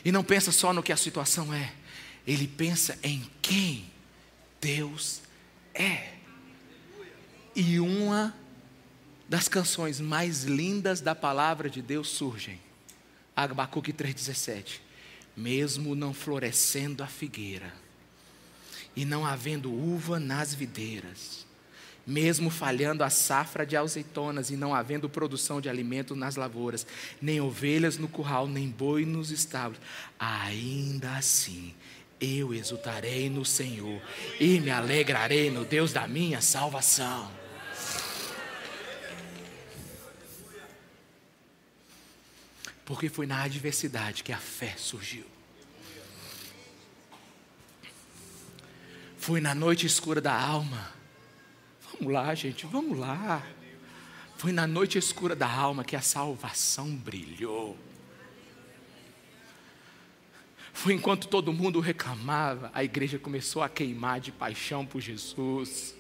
E 0.04 0.12
não 0.12 0.24
pensa 0.24 0.52
só 0.52 0.74
no 0.74 0.82
que 0.82 0.92
a 0.92 0.98
situação 0.98 1.54
é. 1.54 1.74
Ele 2.26 2.48
pensa 2.48 2.98
em 3.04 3.30
quem 3.42 3.92
Deus 4.62 5.22
é. 5.74 6.14
E 7.56 7.80
uma 7.80 8.36
das 9.28 9.48
canções 9.48 10.00
mais 10.00 10.44
lindas 10.44 11.02
da 11.02 11.14
palavra 11.14 11.70
de 11.70 11.82
Deus 11.82 12.10
surgem. 12.10 12.60
Abacuque 13.36 13.94
3,17 13.94 14.89
mesmo 15.40 15.96
não 15.96 16.14
florescendo 16.14 17.02
a 17.02 17.08
figueira, 17.08 17.74
e 18.96 19.06
não 19.06 19.26
havendo 19.26 19.72
uva 19.72 20.20
nas 20.20 20.54
videiras, 20.54 21.48
mesmo 22.06 22.50
falhando 22.50 23.04
a 23.04 23.10
safra 23.10 23.66
de 23.66 23.78
azeitonas 23.78 24.50
e 24.50 24.58
não 24.58 24.76
havendo 24.76 25.08
produção 25.08 25.62
de 25.62 25.70
alimento 25.70 26.16
nas 26.16 26.36
lavouras, 26.36 26.86
nem 27.22 27.40
ovelhas 27.40 27.98
no 27.98 28.08
curral, 28.08 28.48
nem 28.48 28.68
boi 28.68 29.06
nos 29.06 29.32
estábulos, 29.32 29.80
ainda 30.20 31.16
assim 31.16 31.74
eu 32.20 32.54
exultarei 32.54 33.30
no 33.30 33.46
Senhor 33.46 34.02
e 34.40 34.60
me 34.60 34.70
alegrarei 34.70 35.50
no 35.50 35.64
Deus 35.64 35.94
da 35.94 36.06
minha 36.06 36.42
salvação. 36.42 37.39
Porque 42.90 43.08
foi 43.08 43.28
na 43.28 43.44
adversidade 43.44 44.24
que 44.24 44.34
a 44.34 44.38
fé 44.40 44.74
surgiu. 44.76 45.24
Foi 49.16 49.40
na 49.40 49.54
noite 49.54 49.86
escura 49.86 50.20
da 50.20 50.34
alma. 50.34 50.92
Vamos 51.94 52.12
lá, 52.12 52.34
gente, 52.34 52.66
vamos 52.66 52.98
lá. 52.98 53.46
Foi 54.40 54.52
na 54.52 54.66
noite 54.66 54.98
escura 54.98 55.36
da 55.36 55.48
alma 55.48 55.84
que 55.84 55.96
a 55.96 56.02
salvação 56.02 56.90
brilhou. 56.96 57.78
Foi 60.74 60.92
enquanto 60.92 61.28
todo 61.28 61.54
mundo 61.54 61.80
reclamava, 61.80 62.72
a 62.74 62.84
igreja 62.84 63.20
começou 63.20 63.62
a 63.62 63.70
queimar 63.70 64.20
de 64.20 64.32
paixão 64.32 64.84
por 64.84 65.00
Jesus. 65.00 65.94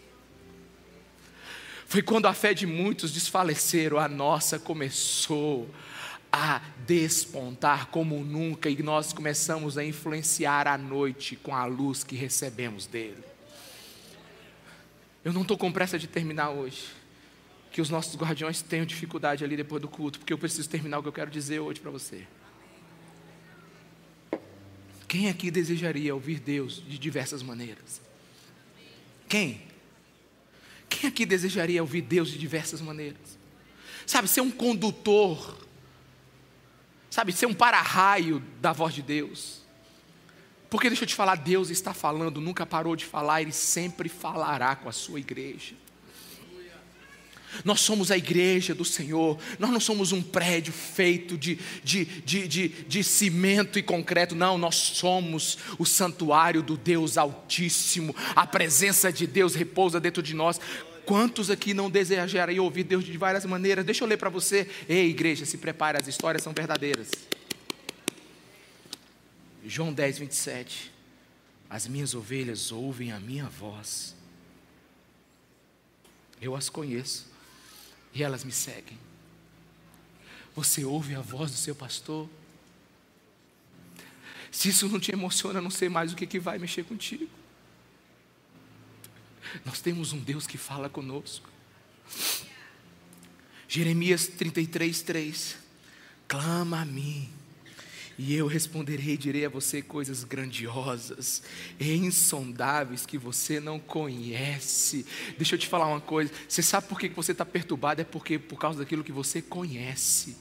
Foi 1.85 2.01
quando 2.01 2.25
a 2.25 2.33
fé 2.33 2.51
de 2.51 2.65
muitos 2.65 3.11
desfaleceram, 3.11 3.99
a 3.99 4.07
nossa 4.07 4.57
começou 4.57 5.69
a 6.31 6.61
despontar 6.85 7.87
como 7.87 8.23
nunca 8.23 8.69
e 8.69 8.81
nós 8.83 9.13
começamos 9.13 9.77
a 9.77 9.83
influenciar 9.83 10.67
a 10.67 10.77
noite 10.77 11.35
com 11.35 11.55
a 11.55 11.65
luz 11.65 12.03
que 12.03 12.15
recebemos 12.15 12.85
dele. 12.85 13.23
Eu 15.23 15.33
não 15.33 15.41
estou 15.41 15.57
com 15.57 15.71
pressa 15.71 15.97
de 15.97 16.07
terminar 16.07 16.49
hoje. 16.49 16.97
Que 17.71 17.81
os 17.81 17.89
nossos 17.89 18.15
guardiões 18.15 18.63
tenham 18.63 18.85
dificuldade 18.85 19.43
ali 19.43 19.55
depois 19.55 19.79
do 19.79 19.87
culto, 19.87 20.17
porque 20.17 20.33
eu 20.33 20.39
preciso 20.39 20.67
terminar 20.67 20.99
o 20.99 21.03
que 21.03 21.07
eu 21.07 21.13
quero 21.13 21.29
dizer 21.29 21.59
hoje 21.59 21.79
para 21.79 21.91
você. 21.91 22.25
Quem 25.07 25.29
aqui 25.29 25.51
desejaria 25.51 26.13
ouvir 26.13 26.39
Deus 26.39 26.83
de 26.87 26.97
diversas 26.97 27.43
maneiras? 27.43 28.01
Quem? 29.27 29.61
Quem 30.89 31.07
aqui 31.07 31.25
desejaria 31.25 31.81
ouvir 31.81 32.01
Deus 32.01 32.29
de 32.29 32.39
diversas 32.39 32.81
maneiras? 32.81 33.37
Sabe, 34.05 34.27
ser 34.27 34.41
um 34.41 34.49
condutor, 34.49 35.67
sabe, 37.09 37.31
ser 37.31 37.45
um 37.45 37.53
para-raio 37.53 38.43
da 38.61 38.71
voz 38.71 38.93
de 38.93 39.01
Deus. 39.01 39.59
Porque 40.69 40.87
deixa 40.87 41.03
eu 41.03 41.07
te 41.07 41.15
falar, 41.15 41.35
Deus 41.35 41.69
está 41.69 41.93
falando, 41.93 42.39
nunca 42.39 42.65
parou 42.65 42.95
de 42.95 43.05
falar, 43.05 43.41
Ele 43.41 43.51
sempre 43.51 44.07
falará 44.07 44.75
com 44.75 44.87
a 44.87 44.91
sua 44.91 45.19
igreja. 45.19 45.73
Nós 47.65 47.81
somos 47.81 48.11
a 48.11 48.17
igreja 48.17 48.75
do 48.75 48.85
Senhor, 48.85 49.39
nós 49.57 49.71
não 49.71 49.79
somos 49.79 50.11
um 50.11 50.21
prédio 50.21 50.71
feito 50.71 51.35
de, 51.37 51.57
de, 51.83 52.05
de, 52.05 52.47
de, 52.47 52.67
de 52.67 53.03
cimento 53.03 53.79
e 53.79 53.83
concreto, 53.83 54.35
não, 54.35 54.57
nós 54.57 54.75
somos 54.75 55.57
o 55.79 55.85
santuário 55.85 56.61
do 56.61 56.77
Deus 56.77 57.17
Altíssimo, 57.17 58.15
a 58.35 58.45
presença 58.45 59.11
de 59.11 59.25
Deus 59.25 59.55
repousa 59.55 59.99
dentro 59.99 60.21
de 60.21 60.35
nós. 60.35 60.59
Quantos 61.05 61.49
aqui 61.49 61.73
não 61.73 61.89
desejariam 61.89 62.63
ouvir 62.63 62.83
Deus 62.83 63.03
de 63.03 63.17
várias 63.17 63.45
maneiras? 63.45 63.85
Deixa 63.85 64.03
eu 64.03 64.07
ler 64.07 64.17
para 64.17 64.29
você. 64.29 64.69
Ei, 64.87 65.09
igreja, 65.09 65.45
se 65.45 65.57
prepare, 65.57 65.97
as 65.97 66.07
histórias 66.07 66.43
são 66.43 66.53
verdadeiras. 66.53 67.09
João 69.65 69.93
10, 69.93 70.19
27. 70.19 70.91
As 71.69 71.87
minhas 71.87 72.13
ovelhas 72.13 72.71
ouvem 72.71 73.11
a 73.11 73.19
minha 73.19 73.45
voz. 73.45 74.15
Eu 76.41 76.55
as 76.55 76.69
conheço 76.69 77.27
e 78.13 78.23
elas 78.23 78.43
me 78.43 78.51
seguem. 78.51 78.97
Você 80.55 80.83
ouve 80.83 81.15
a 81.15 81.21
voz 81.21 81.51
do 81.51 81.57
seu 81.57 81.75
pastor? 81.75 82.27
Se 84.51 84.69
isso 84.69 84.89
não 84.89 84.99
te 84.99 85.11
emociona, 85.11 85.61
não 85.61 85.69
sei 85.69 85.89
mais 85.89 86.11
o 86.11 86.15
que, 86.15 86.25
que 86.25 86.39
vai 86.39 86.57
mexer 86.57 86.83
contigo. 86.83 87.38
Nós 89.65 89.81
temos 89.81 90.13
um 90.13 90.19
Deus 90.19 90.47
que 90.47 90.57
fala 90.57 90.89
conosco. 90.89 91.49
Jeremias 93.67 94.27
33, 94.27 95.01
3. 95.01 95.57
Clama 96.27 96.81
a 96.81 96.85
mim 96.85 97.29
e 98.21 98.35
eu 98.35 98.47
responderei 98.47 99.13
e 99.13 99.17
direi 99.17 99.45
a 99.45 99.49
você 99.49 99.81
coisas 99.81 100.25
grandiosas 100.25 101.41
e 101.79 101.93
insondáveis 101.93 103.05
que 103.05 103.17
você 103.17 103.61
não 103.61 103.79
conhece. 103.79 105.05
Deixa 105.37 105.55
eu 105.55 105.59
te 105.59 105.67
falar 105.67 105.87
uma 105.87 106.01
coisa: 106.01 106.29
você 106.45 106.61
sabe 106.61 106.87
por 106.87 106.99
que 106.99 107.07
você 107.07 107.31
está 107.31 107.45
perturbado? 107.45 108.01
É 108.01 108.03
porque 108.03 108.37
por 108.37 108.59
causa 108.59 108.79
daquilo 108.79 109.05
que 109.05 109.11
você 109.13 109.41
conhece. 109.41 110.35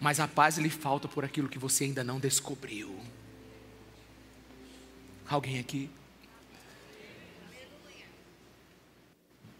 Mas 0.00 0.20
a 0.20 0.28
paz 0.28 0.56
lhe 0.56 0.70
falta 0.70 1.08
por 1.08 1.24
aquilo 1.24 1.48
que 1.48 1.58
você 1.58 1.82
ainda 1.82 2.04
não 2.04 2.20
descobriu. 2.20 2.96
Alguém 5.28 5.58
aqui? 5.58 5.90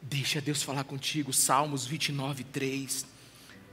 Deixa 0.08 0.40
Deus 0.40 0.62
falar 0.62 0.84
contigo. 0.84 1.32
Salmos 1.32 1.84
29, 1.84 2.44
3 2.44 3.06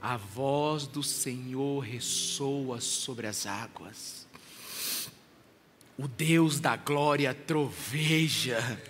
a 0.04 0.18
voz 0.18 0.86
do 0.86 1.02
Senhor 1.02 1.80
ressoa 1.80 2.82
sobre 2.82 3.26
as 3.26 3.46
águas. 3.46 4.28
O 5.98 6.10
Deus 6.10 6.60
da 6.60 6.76
glória 6.76 7.34
troveja. 7.34 8.82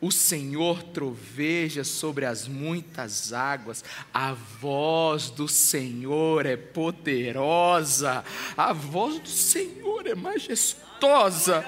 O 0.00 0.12
Senhor 0.12 0.80
troveja 0.84 1.82
sobre 1.82 2.24
as 2.24 2.46
muitas 2.46 3.32
águas, 3.32 3.82
a 4.14 4.32
voz 4.32 5.30
do 5.30 5.48
Senhor 5.48 6.46
é 6.46 6.56
poderosa, 6.56 8.22
a 8.56 8.72
voz 8.72 9.18
do 9.18 9.28
Senhor 9.28 10.06
é 10.06 10.14
majestosa, 10.14 11.64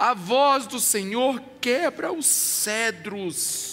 a 0.00 0.14
voz 0.14 0.66
do 0.66 0.80
Senhor 0.80 1.40
quebra 1.60 2.12
os 2.12 2.26
cedros 2.26 3.70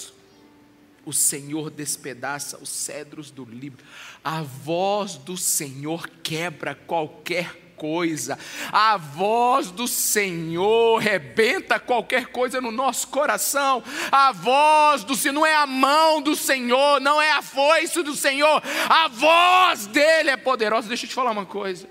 o 1.08 1.14
Senhor 1.14 1.70
despedaça 1.70 2.58
os 2.62 2.68
cedros 2.68 3.32
do 3.32 3.46
livro. 3.46 3.82
A 4.22 4.42
voz 4.42 5.16
do 5.16 5.38
Senhor 5.38 6.10
quebra 6.22 6.76
qualquer 6.76 7.72
coisa. 7.78 8.38
A 8.74 8.98
voz 8.98 9.72
do 9.72 9.88
Senhor 9.88 10.98
rebenta 10.98 11.80
qualquer 11.80 12.26
coisa 12.26 12.60
no 12.60 12.74
nosso 12.74 13.08
coração. 13.08 13.82
A 14.12 14.34
voz 14.34 15.06
do 15.06 15.16
Senhor 15.16 15.34
não 15.34 15.46
é 15.46 15.56
a 15.56 15.66
mão 15.66 16.22
do 16.22 16.36
Senhor, 16.36 17.00
não 17.00 17.22
é 17.22 17.32
a 17.32 17.42
foice 17.42 18.04
do 18.04 18.14
Senhor. 18.14 18.62
A 18.90 19.08
voz 19.08 19.88
dele 19.88 20.32
é 20.32 20.36
poderosa. 20.36 20.90
Deixa 20.90 21.06
eu 21.06 21.10
te 21.10 21.16
falar 21.16 21.32
uma 21.32 21.46
coisa. 21.46 21.88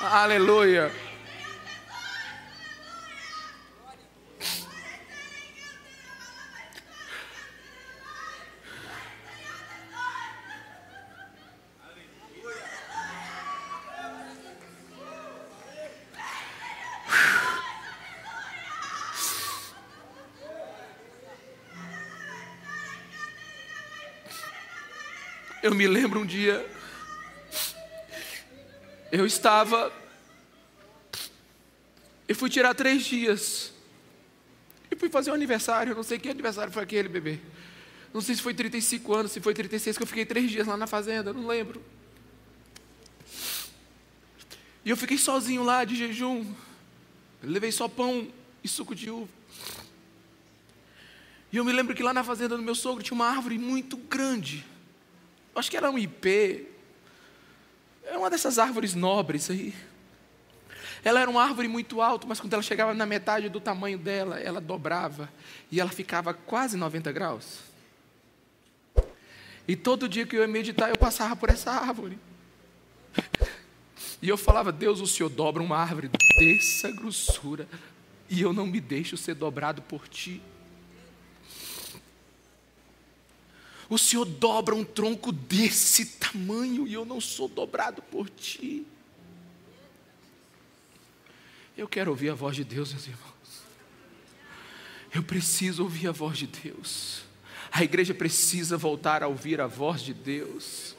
Aleluia. 0.00 0.92
Eu 25.64 25.74
me 25.74 25.86
lembro 25.86 26.20
um 26.20 26.26
dia, 26.26 26.62
eu 29.10 29.24
estava, 29.24 29.90
eu 32.28 32.36
fui 32.36 32.50
tirar 32.50 32.74
três 32.74 33.02
dias, 33.02 33.72
e 34.90 34.94
fui 34.94 35.08
fazer 35.08 35.30
um 35.30 35.34
aniversário, 35.34 35.94
não 35.94 36.02
sei 36.02 36.18
que 36.18 36.28
aniversário 36.28 36.70
foi 36.70 36.82
aquele, 36.82 37.08
bebê. 37.08 37.40
Não 38.12 38.20
sei 38.20 38.34
se 38.34 38.42
foi 38.42 38.52
35 38.52 39.14
anos, 39.14 39.32
se 39.32 39.40
foi 39.40 39.54
36, 39.54 39.96
que 39.96 40.02
eu 40.02 40.06
fiquei 40.06 40.26
três 40.26 40.50
dias 40.50 40.66
lá 40.66 40.76
na 40.76 40.86
fazenda, 40.86 41.32
não 41.32 41.46
lembro. 41.46 41.82
E 44.84 44.90
eu 44.90 44.98
fiquei 44.98 45.16
sozinho 45.16 45.62
lá 45.62 45.82
de 45.86 45.96
jejum. 45.96 46.44
Eu 47.42 47.48
levei 47.48 47.72
só 47.72 47.88
pão 47.88 48.28
e 48.62 48.68
suco 48.68 48.94
de 48.94 49.08
uva. 49.08 49.32
E 51.50 51.56
eu 51.56 51.64
me 51.64 51.72
lembro 51.72 51.94
que 51.94 52.02
lá 52.02 52.12
na 52.12 52.22
fazenda 52.22 52.54
do 52.54 52.62
meu 52.62 52.74
sogro 52.74 53.02
tinha 53.02 53.14
uma 53.14 53.30
árvore 53.30 53.56
muito 53.56 53.96
grande 53.96 54.73
acho 55.54 55.70
que 55.70 55.76
era 55.76 55.90
um 55.90 55.98
IP, 55.98 56.66
é 58.04 58.16
uma 58.16 58.30
dessas 58.30 58.58
árvores 58.58 58.94
nobres 58.94 59.50
aí. 59.50 59.74
Ela 61.04 61.20
era 61.20 61.30
uma 61.30 61.42
árvore 61.42 61.68
muito 61.68 62.00
alta, 62.00 62.26
mas 62.26 62.40
quando 62.40 62.54
ela 62.54 62.62
chegava 62.62 62.94
na 62.94 63.04
metade 63.04 63.48
do 63.48 63.60
tamanho 63.60 63.98
dela, 63.98 64.40
ela 64.40 64.60
dobrava 64.60 65.28
e 65.70 65.78
ela 65.78 65.90
ficava 65.90 66.32
quase 66.32 66.76
90 66.76 67.12
graus. 67.12 67.60
E 69.68 69.76
todo 69.76 70.08
dia 70.08 70.26
que 70.26 70.36
eu 70.36 70.40
ia 70.40 70.48
meditar, 70.48 70.88
eu 70.90 70.96
passava 70.96 71.36
por 71.36 71.50
essa 71.50 71.70
árvore. 71.70 72.18
E 74.20 74.28
eu 74.28 74.38
falava, 74.38 74.72
Deus, 74.72 75.00
o 75.00 75.06
Senhor 75.06 75.28
dobra 75.28 75.62
uma 75.62 75.76
árvore 75.76 76.08
dessa 76.38 76.90
grossura, 76.92 77.68
e 78.28 78.40
eu 78.40 78.54
não 78.54 78.66
me 78.66 78.80
deixo 78.80 79.16
ser 79.16 79.34
dobrado 79.34 79.82
por 79.82 80.08
ti. 80.08 80.40
O 83.88 83.98
Senhor 83.98 84.24
dobra 84.24 84.74
um 84.74 84.84
tronco 84.84 85.30
desse 85.30 86.06
tamanho 86.06 86.86
e 86.86 86.94
eu 86.94 87.04
não 87.04 87.20
sou 87.20 87.48
dobrado 87.48 88.02
por 88.02 88.28
ti. 88.30 88.86
Eu 91.76 91.88
quero 91.88 92.10
ouvir 92.10 92.30
a 92.30 92.34
voz 92.34 92.56
de 92.56 92.64
Deus, 92.64 92.92
meus 92.92 93.06
irmãos. 93.06 93.24
Eu 95.12 95.22
preciso 95.22 95.82
ouvir 95.82 96.08
a 96.08 96.12
voz 96.12 96.38
de 96.38 96.46
Deus. 96.46 97.22
A 97.70 97.82
igreja 97.82 98.14
precisa 98.14 98.76
voltar 98.76 99.22
a 99.22 99.28
ouvir 99.28 99.60
a 99.60 99.66
voz 99.66 100.00
de 100.00 100.14
Deus. 100.14 100.96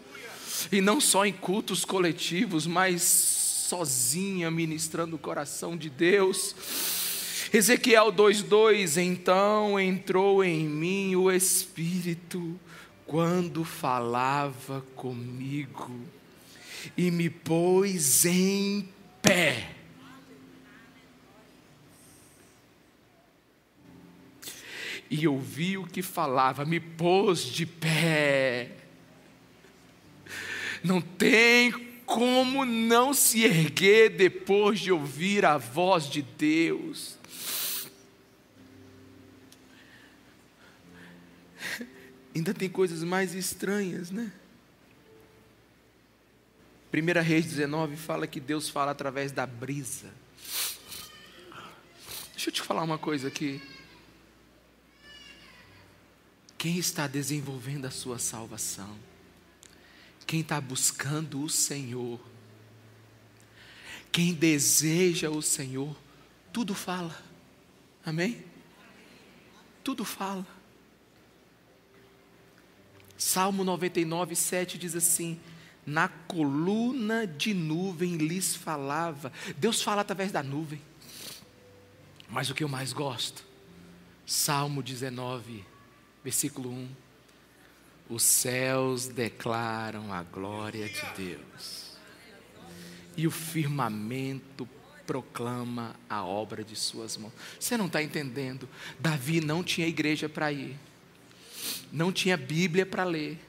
E 0.71 0.81
não 0.81 1.01
só 1.01 1.25
em 1.25 1.33
cultos 1.33 1.83
coletivos, 1.85 2.67
mas 2.67 3.01
sozinha 3.01 4.51
ministrando 4.51 5.15
o 5.15 5.19
coração 5.19 5.75
de 5.75 5.89
Deus 5.89 6.55
Ezequiel 7.53 8.11
2:2 8.11 8.97
Então 8.97 9.79
entrou 9.79 10.43
em 10.43 10.67
mim 10.67 11.15
o 11.15 11.31
espírito 11.31 12.59
quando 13.05 13.63
falava 13.63 14.81
comigo 14.95 15.91
e 16.97 17.11
me 17.11 17.29
pôs 17.29 18.25
em 18.25 18.89
pé. 19.21 19.71
E 25.09 25.27
ouvi 25.27 25.77
o 25.77 25.85
que 25.85 26.01
falava, 26.01 26.65
me 26.65 26.79
pôs 26.79 27.43
de 27.43 27.65
pé. 27.65 28.71
Não 30.83 30.99
tem 30.99 31.71
como 32.05 32.65
não 32.65 33.13
se 33.13 33.43
erguer 33.43 34.09
depois 34.09 34.79
de 34.79 34.91
ouvir 34.91 35.45
a 35.45 35.57
voz 35.57 36.09
de 36.09 36.21
Deus. 36.21 37.17
Ainda 42.35 42.53
tem 42.53 42.67
coisas 42.69 43.01
mais 43.01 43.33
estranhas, 43.33 44.11
né? 44.11 44.29
1 46.93 47.21
Reis 47.23 47.45
19 47.45 47.95
fala 47.95 48.27
que 48.27 48.41
Deus 48.41 48.67
fala 48.67 48.91
através 48.91 49.31
da 49.31 49.45
brisa. 49.45 50.11
Deixa 52.33 52.49
eu 52.49 52.53
te 52.53 52.61
falar 52.61 52.83
uma 52.83 52.97
coisa 52.97 53.29
aqui. 53.29 53.61
Quem 56.57 56.77
está 56.77 57.07
desenvolvendo 57.07 57.85
a 57.85 57.91
sua 57.91 58.19
salvação? 58.19 58.97
Quem 60.27 60.41
está 60.41 60.59
buscando 60.59 61.41
o 61.41 61.49
Senhor? 61.49 62.19
Quem 64.11 64.33
deseja 64.33 65.29
o 65.29 65.41
Senhor? 65.41 65.95
Tudo 66.51 66.73
fala. 66.73 67.15
Amém? 68.05 68.43
Tudo 69.83 70.03
fala. 70.03 70.54
Salmo 73.17 73.63
99, 73.63 74.35
7 74.35 74.77
diz 74.77 74.95
assim: 74.95 75.39
Na 75.85 76.07
coluna 76.07 77.25
de 77.25 77.53
nuvem 77.53 78.17
lhes 78.17 78.55
falava. 78.55 79.31
Deus 79.57 79.81
fala 79.81 80.01
através 80.01 80.31
da 80.31 80.43
nuvem. 80.43 80.81
Mas 82.29 82.49
o 82.49 82.55
que 82.55 82.63
eu 82.63 82.69
mais 82.69 82.91
gosto? 82.91 83.43
Salmo 84.25 84.81
19, 84.81 85.63
versículo 86.23 86.71
1. 86.71 86.89
Os 88.09 88.23
céus 88.23 89.07
declaram 89.07 90.13
a 90.13 90.21
glória 90.21 90.87
de 90.87 91.01
Deus, 91.17 91.97
e 93.17 93.25
o 93.25 93.31
firmamento 93.31 94.69
proclama 95.07 95.95
a 96.07 96.23
obra 96.23 96.63
de 96.63 96.75
Suas 96.75 97.17
mãos. 97.17 97.33
Você 97.59 97.77
não 97.77 97.87
está 97.87 98.03
entendendo? 98.03 98.69
Davi 98.99 99.41
não 99.41 99.63
tinha 99.63 99.87
igreja 99.87 100.29
para 100.29 100.51
ir 100.51 100.77
não 101.91 102.11
tinha 102.11 102.37
Bíblia 102.37 102.85
para 102.85 103.03
ler, 103.03 103.39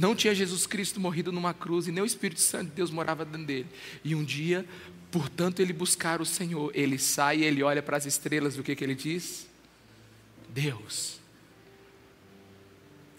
não 0.00 0.14
tinha 0.14 0.34
Jesus 0.34 0.66
Cristo 0.66 0.98
morrido 0.98 1.30
numa 1.30 1.52
cruz 1.52 1.86
e 1.86 1.92
nem 1.92 2.02
o 2.02 2.06
Espírito 2.06 2.40
Santo 2.40 2.70
de 2.70 2.76
Deus 2.76 2.90
morava 2.90 3.22
dentro 3.22 3.46
dele. 3.46 3.66
E 4.02 4.14
um 4.14 4.24
dia, 4.24 4.64
portanto, 5.10 5.60
ele 5.60 5.74
buscar 5.74 6.22
o 6.22 6.24
Senhor, 6.24 6.72
ele 6.74 6.98
sai 6.98 7.40
e 7.40 7.44
ele 7.44 7.62
olha 7.62 7.82
para 7.82 7.98
as 7.98 8.06
estrelas, 8.06 8.56
o 8.56 8.62
que, 8.62 8.74
que 8.74 8.82
ele 8.82 8.94
diz? 8.94 9.46
Deus, 10.48 11.20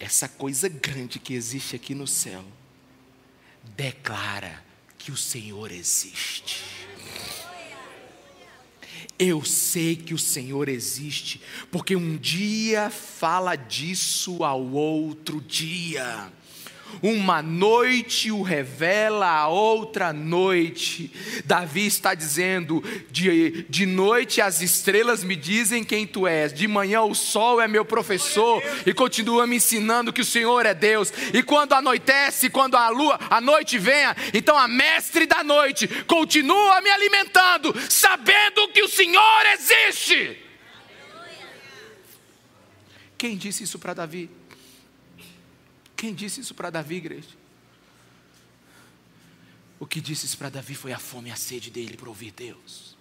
essa 0.00 0.28
coisa 0.28 0.68
grande 0.68 1.20
que 1.20 1.34
existe 1.34 1.76
aqui 1.76 1.94
no 1.94 2.08
céu, 2.08 2.44
declara 3.76 4.64
que 4.98 5.12
o 5.12 5.16
Senhor 5.16 5.70
existe. 5.70 6.64
Eu 9.18 9.44
sei 9.44 9.96
que 9.96 10.14
o 10.14 10.18
Senhor 10.18 10.68
existe, 10.68 11.40
porque 11.70 11.94
um 11.96 12.16
dia 12.16 12.90
fala 12.90 13.56
disso 13.56 14.44
ao 14.44 14.62
outro 14.72 15.40
dia 15.40 16.30
uma 17.00 17.40
noite 17.40 18.30
o 18.30 18.42
revela 18.42 19.28
a 19.28 19.48
outra 19.48 20.12
noite. 20.12 21.12
Davi 21.44 21.86
está 21.86 22.14
dizendo: 22.14 22.82
de, 23.10 23.64
de 23.68 23.86
noite 23.86 24.40
as 24.40 24.60
estrelas 24.60 25.22
me 25.22 25.36
dizem 25.36 25.84
quem 25.84 26.06
tu 26.06 26.26
és, 26.26 26.52
de 26.52 26.66
manhã 26.66 27.02
o 27.02 27.14
sol 27.14 27.60
é 27.60 27.68
meu 27.68 27.84
professor 27.84 28.62
e 28.86 28.92
continua 28.92 29.46
me 29.46 29.56
ensinando 29.56 30.12
que 30.12 30.20
o 30.20 30.24
Senhor 30.24 30.66
é 30.66 30.74
Deus. 30.74 31.12
E 31.32 31.42
quando 31.42 31.72
anoitece, 31.72 32.50
quando 32.50 32.76
a 32.76 32.88
lua, 32.88 33.18
a 33.30 33.40
noite 33.40 33.78
venha, 33.78 34.16
então 34.34 34.56
a 34.56 34.68
mestre 34.68 35.26
da 35.26 35.42
noite 35.42 35.86
continua 36.06 36.80
me 36.80 36.90
alimentando, 36.90 37.74
sabendo 37.88 38.68
que 38.68 38.82
o 38.82 38.88
Senhor 38.88 39.46
existe. 39.54 40.38
Quem 43.22 43.36
disse 43.36 43.62
isso 43.62 43.78
para 43.78 43.94
Davi? 43.94 44.28
Quem 46.02 46.12
disse 46.12 46.40
isso 46.40 46.52
para 46.52 46.68
Davi, 46.68 46.96
igreja? 46.96 47.28
O 49.78 49.86
que 49.86 50.00
disse 50.00 50.26
isso 50.26 50.36
para 50.36 50.48
Davi 50.48 50.74
foi 50.74 50.92
a 50.92 50.98
fome 50.98 51.28
e 51.28 51.32
a 51.32 51.36
sede 51.36 51.70
dele 51.70 51.96
por 51.96 52.08
ouvir 52.08 52.32
Deus, 52.32 52.96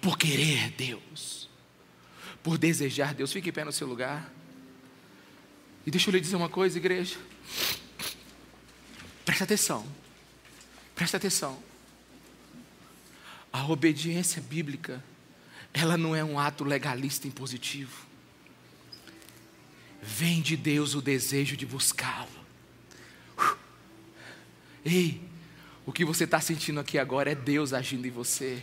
por 0.00 0.18
querer 0.18 0.72
Deus, 0.72 1.48
por 2.42 2.58
desejar 2.58 3.14
Deus. 3.14 3.32
Fique 3.32 3.50
em 3.50 3.52
pé 3.52 3.62
no 3.62 3.70
seu 3.70 3.86
lugar. 3.86 4.28
E 5.86 5.90
deixa 5.92 6.10
eu 6.10 6.12
lhe 6.12 6.20
dizer 6.20 6.34
uma 6.34 6.48
coisa, 6.48 6.76
igreja. 6.76 7.16
Presta 9.24 9.44
atenção. 9.44 9.86
Presta 10.96 11.16
atenção. 11.16 11.62
A 13.52 13.64
obediência 13.68 14.42
bíblica, 14.42 15.00
ela 15.72 15.96
não 15.96 16.12
é 16.16 16.24
um 16.24 16.40
ato 16.40 16.64
legalista 16.64 17.28
impositivo 17.28 18.10
vem 20.02 20.42
de 20.42 20.56
Deus 20.56 20.94
o 20.96 21.00
desejo 21.00 21.56
de 21.56 21.64
buscá-lo. 21.64 22.28
Ei, 24.84 25.20
o 25.86 25.92
que 25.92 26.04
você 26.04 26.24
está 26.24 26.40
sentindo 26.40 26.80
aqui 26.80 26.98
agora 26.98 27.30
é 27.30 27.34
Deus 27.36 27.72
agindo 27.72 28.06
em 28.06 28.10
você. 28.10 28.60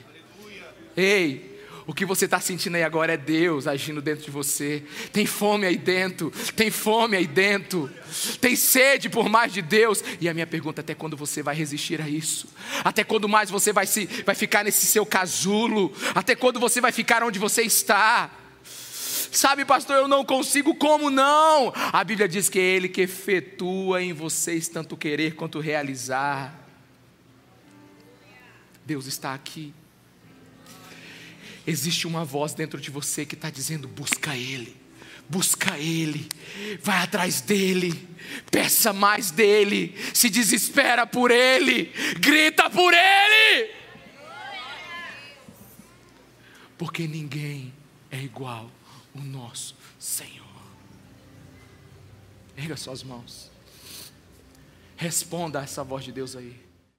Ei, 0.98 1.58
o 1.88 1.94
que 1.94 2.06
você 2.06 2.26
está 2.26 2.40
sentindo 2.42 2.76
aí 2.76 2.84
agora 2.84 3.14
é 3.14 3.18
Deus 3.18 3.68
agindo 3.68 4.02
dentro 4.02 4.26
de 4.26 4.30
você. 4.30 4.84
Tem 5.14 5.26
fome 5.26 5.66
aí 5.66 5.78
dentro, 5.78 6.30
tem 6.56 6.70
fome 6.70 7.16
aí 7.16 7.26
dentro, 7.26 7.90
tem 8.42 8.56
sede 8.56 9.10
por 9.10 9.30
mais 9.30 9.54
de 9.54 9.62
Deus. 9.62 10.04
E 10.20 10.28
a 10.28 10.34
minha 10.34 10.46
pergunta: 10.46 10.82
até 10.82 10.94
quando 10.94 11.16
você 11.16 11.42
vai 11.42 11.56
resistir 11.56 12.02
a 12.02 12.10
isso? 12.10 12.48
Até 12.84 13.04
quando 13.06 13.30
mais 13.30 13.50
você 13.50 13.72
vai, 13.72 13.88
se, 13.88 14.06
vai 14.26 14.36
ficar 14.36 14.66
nesse 14.66 14.86
seu 14.86 15.06
casulo? 15.06 15.94
Até 16.14 16.36
quando 16.36 16.60
você 16.60 16.82
vai 16.82 16.92
ficar 16.92 17.24
onde 17.24 17.40
você 17.40 17.62
está? 17.64 18.30
Sabe, 19.32 19.64
pastor, 19.64 19.98
eu 19.98 20.08
não 20.08 20.26
consigo, 20.26 20.74
como 20.74 21.10
não? 21.10 21.72
A 21.76 22.04
Bíblia 22.04 22.28
diz 22.28 22.50
que 22.50 22.58
é 22.58 22.64
Ele 22.64 22.90
que 22.90 23.02
efetua 23.02 24.02
em 24.02 24.12
vocês 24.12 24.68
tanto 24.68 24.98
querer 24.98 25.36
quanto 25.36 25.60
realizar. 25.60 26.68
Deus 28.86 29.06
está 29.06 29.34
aqui. 29.34 29.74
Existe 31.66 32.08
uma 32.08 32.26
voz 32.26 32.54
dentro 32.54 32.82
de 32.82 32.90
você 32.90 33.26
que 33.26 33.36
está 33.36 33.52
dizendo: 33.52 33.88
busca 33.88 34.36
Ele, 34.36 34.76
busca 35.30 35.78
Ele, 35.78 36.28
vai 36.82 36.98
atrás 37.04 37.42
dEle, 37.42 38.10
peça 38.50 38.92
mais 38.92 39.30
dEle, 39.30 39.96
se 40.12 40.28
desespera 40.30 41.06
por 41.06 41.30
Ele, 41.30 41.94
grita 42.20 42.68
por 42.68 42.92
Ele. 42.92 43.72
Porque 46.80 47.08
ninguém 47.08 47.72
é 48.10 48.20
igual 48.20 48.72
o 49.14 49.20
nosso 49.20 49.76
Senhor. 49.98 50.46
Erga 52.56 52.76
suas 52.76 53.04
mãos. 53.04 53.50
Responda 54.98 55.60
a 55.60 55.64
essa 55.64 55.84
voz 55.84 56.04
de 56.04 56.12
Deus 56.12 56.36
aí. 56.36 56.69